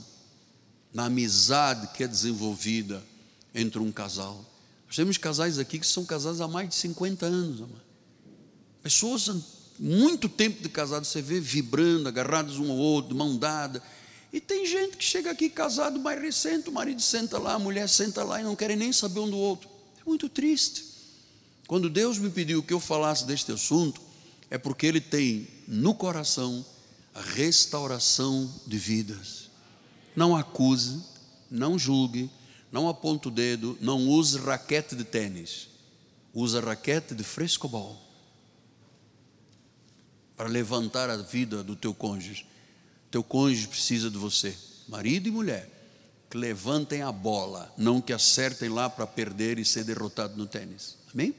na 0.93 1.07
amizade 1.07 1.89
que 1.95 2.05
é 2.05 2.09
desenvolvida 2.09 3.03
entre 3.55 3.79
um 3.79 3.91
casal. 3.91 4.45
Nós 4.87 4.97
temos 4.97 5.19
casais 5.19 5.59
aqui 5.59 5.79
que 5.79 5.87
são 5.87 6.05
casados 6.05 6.41
há 6.41 6.49
mais 6.49 6.69
de 6.69 6.75
50 6.77 7.27
anos. 7.27 7.69
Pessoas 8.83 9.29
muito 9.79 10.29
tempo 10.29 10.63
de 10.63 10.69
casado, 10.69 11.05
você 11.05 11.23
vê 11.23 11.39
vibrando, 11.39 12.09
agarrados 12.09 12.59
um 12.59 12.71
ao 12.71 12.77
outro, 12.77 13.15
mão 13.15 13.37
dada. 13.37 13.83
E 14.33 14.41
tem 14.41 14.67
gente 14.67 14.97
que 14.97 15.05
chega 15.05 15.31
aqui 15.31 15.49
casado 15.49 15.99
mais 15.99 16.21
recente, 16.21 16.69
o 16.69 16.73
marido 16.73 17.01
senta 17.01 17.39
lá, 17.39 17.55
a 17.55 17.59
mulher 17.59 17.89
senta 17.89 18.25
lá 18.25 18.41
e 18.41 18.45
não 18.45 18.57
querem 18.57 18.77
nem 18.77 18.93
saber 18.93 19.21
um 19.21 19.31
do 19.31 19.39
outro. 19.39 19.69
É 20.01 20.09
muito 20.09 20.29
triste. 20.29 20.85
Quando 21.67 21.89
Deus 21.89 22.19
me 22.19 22.31
pediu 22.31 22.63
que 22.63 22.73
eu 22.73 22.81
falasse 22.81 23.25
deste 23.25 23.53
assunto, 23.53 24.01
é 24.51 24.59
porque 24.59 24.87
Ele 24.87 25.01
tem 25.01 25.47
no 25.67 25.95
coração 25.95 26.65
restauração 27.21 28.53
de 28.67 28.79
vidas. 28.79 29.49
Não 30.15 30.37
acuse, 30.37 31.03
não 31.51 31.79
julgue, 31.79 32.31
não 32.71 32.89
aponte 32.89 33.29
o 33.29 33.31
dedo, 33.31 33.79
não 33.81 34.09
use 34.09 34.39
raquete 34.39 34.95
de 34.95 35.05
tênis. 35.05 35.69
Usa 36.35 36.61
raquete 36.61 37.15
de 37.15 37.25
frescobol 37.25 38.09
para 40.37 40.49
levantar 40.49 41.11
a 41.11 41.17
vida 41.17 41.65
do 41.65 41.75
teu 41.75 41.93
cônjuge. 41.93 42.47
Teu 43.11 43.25
cônjuge 43.25 43.67
precisa 43.67 44.09
de 44.11 44.17
você, 44.17 44.57
marido 44.87 45.27
e 45.27 45.33
mulher, 45.33 45.69
que 46.31 46.37
levantem 46.37 47.03
a 47.03 47.11
bola, 47.11 47.73
não 47.77 48.01
que 48.01 48.13
acertem 48.13 48.69
lá 48.69 48.89
para 48.89 49.07
perder 49.07 49.59
e 49.59 49.65
ser 49.65 49.83
derrotado 49.83 50.37
no 50.37 50.47
tênis. 50.47 50.97
Amém? 51.13 51.35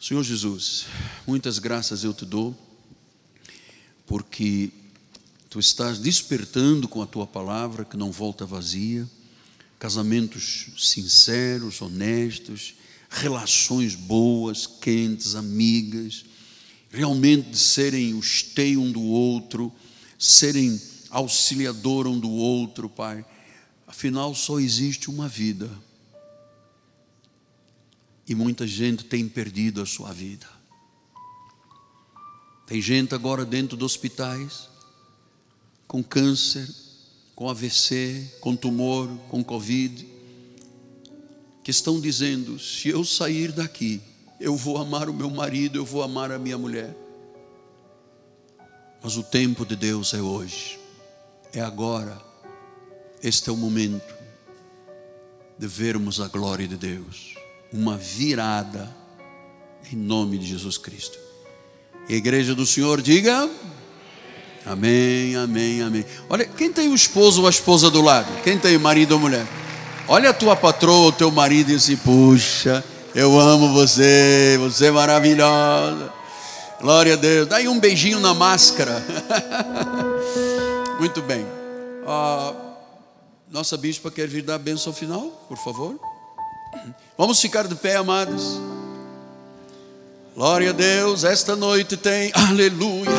Senhor 0.00 0.22
Jesus, 0.22 0.86
muitas 1.26 1.58
graças 1.58 2.02
eu 2.02 2.14
te 2.14 2.24
dou, 2.24 2.56
porque 4.12 4.70
tu 5.48 5.58
estás 5.58 5.98
despertando 5.98 6.86
com 6.86 7.00
a 7.00 7.06
tua 7.06 7.26
palavra 7.26 7.82
que 7.82 7.96
não 7.96 8.12
volta 8.12 8.44
vazia, 8.44 9.08
casamentos 9.78 10.66
sinceros, 10.76 11.80
honestos, 11.80 12.74
relações 13.08 13.94
boas, 13.94 14.66
quentes, 14.66 15.34
amigas 15.34 16.26
realmente 16.90 17.52
de 17.52 17.58
serem 17.58 18.12
o 18.12 18.20
esteio 18.20 18.82
um 18.82 18.92
do 18.92 19.00
outro, 19.00 19.72
serem 20.18 20.78
auxiliador 21.08 22.06
um 22.06 22.20
do 22.20 22.28
outro, 22.28 22.90
Pai. 22.90 23.24
Afinal, 23.86 24.34
só 24.34 24.60
existe 24.60 25.08
uma 25.08 25.26
vida. 25.26 25.70
E 28.28 28.34
muita 28.34 28.66
gente 28.66 29.06
tem 29.06 29.26
perdido 29.26 29.80
a 29.80 29.86
sua 29.86 30.12
vida. 30.12 30.46
Tem 32.72 32.80
gente 32.80 33.14
agora 33.14 33.44
dentro 33.44 33.76
dos 33.76 33.92
hospitais, 33.92 34.66
com 35.86 36.02
câncer, 36.02 36.66
com 37.36 37.50
AVC, 37.50 38.26
com 38.40 38.56
tumor, 38.56 39.10
com 39.28 39.44
Covid, 39.44 40.08
que 41.62 41.70
estão 41.70 42.00
dizendo: 42.00 42.58
se 42.58 42.88
eu 42.88 43.04
sair 43.04 43.52
daqui, 43.52 44.00
eu 44.40 44.56
vou 44.56 44.78
amar 44.78 45.10
o 45.10 45.12
meu 45.12 45.28
marido, 45.28 45.76
eu 45.76 45.84
vou 45.84 46.02
amar 46.02 46.32
a 46.32 46.38
minha 46.38 46.56
mulher. 46.56 46.96
Mas 49.02 49.18
o 49.18 49.22
tempo 49.22 49.66
de 49.66 49.76
Deus 49.76 50.14
é 50.14 50.22
hoje, 50.22 50.80
é 51.52 51.60
agora. 51.60 52.18
Este 53.22 53.50
é 53.50 53.52
o 53.52 53.56
momento 53.58 54.14
de 55.58 55.66
vermos 55.66 56.22
a 56.22 56.26
glória 56.26 56.66
de 56.66 56.78
Deus, 56.78 57.34
uma 57.70 57.98
virada 57.98 58.90
em 59.92 59.94
nome 59.94 60.38
de 60.38 60.46
Jesus 60.46 60.78
Cristo. 60.78 61.31
Igreja 62.08 62.54
do 62.54 62.66
Senhor 62.66 63.00
diga: 63.00 63.48
Amém, 64.64 65.34
amém, 65.36 65.82
amém. 65.82 66.04
Olha, 66.28 66.44
quem 66.44 66.72
tem 66.72 66.88
o 66.88 66.94
esposo 66.94 67.40
ou 67.40 67.46
a 67.46 67.50
esposa 67.50 67.90
do 67.90 68.00
lado? 68.00 68.28
Quem 68.42 68.58
tem 68.58 68.78
marido 68.78 69.12
ou 69.12 69.18
mulher? 69.18 69.46
Olha 70.08 70.30
a 70.30 70.34
tua 70.34 70.54
patroa, 70.54 71.08
o 71.08 71.12
teu 71.12 71.30
marido 71.30 71.70
e 71.70 71.76
assim, 71.76 71.96
puxa, 71.96 72.84
eu 73.14 73.38
amo 73.38 73.72
você, 73.72 74.56
você 74.60 74.86
é 74.86 74.90
maravilhosa. 74.90 76.12
Glória 76.80 77.14
a 77.14 77.16
Deus. 77.16 77.48
Dá 77.48 77.56
aí 77.56 77.68
um 77.68 77.78
beijinho 77.78 78.18
na 78.18 78.34
máscara. 78.34 79.02
Muito 80.98 81.22
bem. 81.22 81.44
Uh, 82.02 82.56
nossa 83.50 83.76
bispa 83.76 84.10
quer 84.10 84.26
vir 84.26 84.42
dar 84.42 84.56
a 84.56 84.58
bênção 84.58 84.92
final, 84.92 85.46
por 85.48 85.56
favor. 85.58 85.98
Vamos 87.16 87.40
ficar 87.40 87.66
de 87.66 87.74
pé, 87.74 87.96
amados. 87.96 88.60
Glória 90.34 90.70
a 90.70 90.72
Deus. 90.72 91.24
Esta 91.24 91.54
noite 91.54 91.96
tem. 91.96 92.32
Aleluia. 92.34 93.10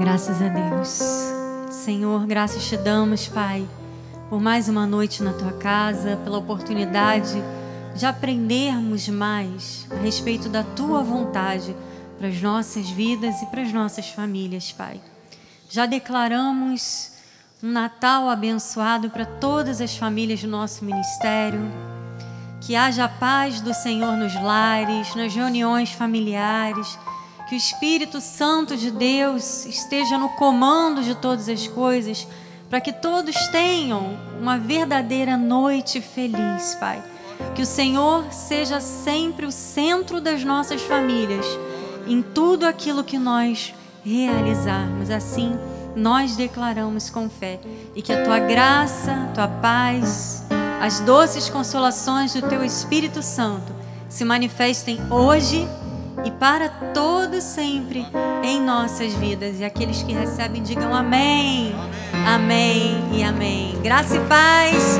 Graças 0.00 0.40
a 0.40 0.48
Deus. 0.48 1.00
Senhor, 1.70 2.26
graças 2.26 2.64
te 2.64 2.76
damos, 2.76 3.28
Pai 3.28 3.66
por 4.28 4.40
mais 4.40 4.68
uma 4.68 4.86
noite 4.86 5.22
na 5.22 5.32
tua 5.32 5.52
casa, 5.52 6.18
pela 6.22 6.38
oportunidade 6.38 7.42
de 7.94 8.04
aprendermos 8.04 9.08
mais 9.08 9.86
a 9.90 9.96
respeito 9.96 10.50
da 10.50 10.62
tua 10.62 11.02
vontade 11.02 11.74
para 12.18 12.28
as 12.28 12.40
nossas 12.40 12.90
vidas 12.90 13.40
e 13.40 13.46
para 13.46 13.62
as 13.62 13.72
nossas 13.72 14.08
famílias, 14.10 14.70
Pai. 14.70 15.00
Já 15.70 15.86
declaramos 15.86 17.12
um 17.62 17.72
Natal 17.72 18.28
abençoado 18.28 19.08
para 19.08 19.24
todas 19.24 19.80
as 19.80 19.96
famílias 19.96 20.42
do 20.42 20.48
nosso 20.48 20.84
ministério. 20.84 21.60
Que 22.60 22.74
haja 22.74 23.04
a 23.04 23.08
paz 23.08 23.60
do 23.60 23.72
Senhor 23.72 24.16
nos 24.16 24.34
lares, 24.34 25.14
nas 25.14 25.34
reuniões 25.34 25.90
familiares. 25.92 26.98
Que 27.48 27.54
o 27.54 27.58
Espírito 27.58 28.20
Santo 28.20 28.76
de 28.76 28.90
Deus 28.90 29.64
esteja 29.64 30.18
no 30.18 30.28
comando 30.30 31.02
de 31.02 31.14
todas 31.14 31.48
as 31.48 31.66
coisas 31.66 32.26
para 32.68 32.80
que 32.80 32.92
todos 32.92 33.34
tenham 33.48 34.18
uma 34.40 34.58
verdadeira 34.58 35.36
noite 35.36 36.00
feliz, 36.00 36.74
Pai. 36.78 37.02
Que 37.54 37.62
o 37.62 37.66
Senhor 37.66 38.32
seja 38.32 38.80
sempre 38.80 39.46
o 39.46 39.52
centro 39.52 40.20
das 40.20 40.44
nossas 40.44 40.82
famílias, 40.82 41.46
em 42.06 42.20
tudo 42.20 42.66
aquilo 42.66 43.04
que 43.04 43.18
nós 43.18 43.72
realizarmos. 44.04 45.10
Assim, 45.10 45.56
nós 45.96 46.36
declaramos 46.36 47.08
com 47.08 47.30
fé 47.30 47.58
e 47.94 48.02
que 48.02 48.12
a 48.12 48.24
tua 48.24 48.38
graça, 48.38 49.12
a 49.12 49.32
tua 49.32 49.48
paz, 49.48 50.44
as 50.80 51.00
doces 51.00 51.48
consolações 51.48 52.32
do 52.32 52.42
teu 52.42 52.64
Espírito 52.64 53.22
Santo 53.22 53.72
se 54.08 54.24
manifestem 54.24 54.98
hoje 55.10 55.68
e 56.24 56.30
para 56.30 56.68
todo 56.92 57.40
sempre 57.40 58.06
em 58.42 58.60
nossas 58.60 59.12
vidas. 59.14 59.60
E 59.60 59.64
aqueles 59.64 60.02
que 60.02 60.12
recebem 60.12 60.62
digam 60.62 60.94
amém. 60.94 61.74
Amém, 62.26 62.96
amém 62.96 63.18
e 63.18 63.22
amém. 63.22 63.78
Graça 63.82 64.16
e 64.16 64.20
paz. 64.20 64.98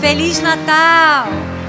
Feliz 0.00 0.40
Natal. 0.40 1.59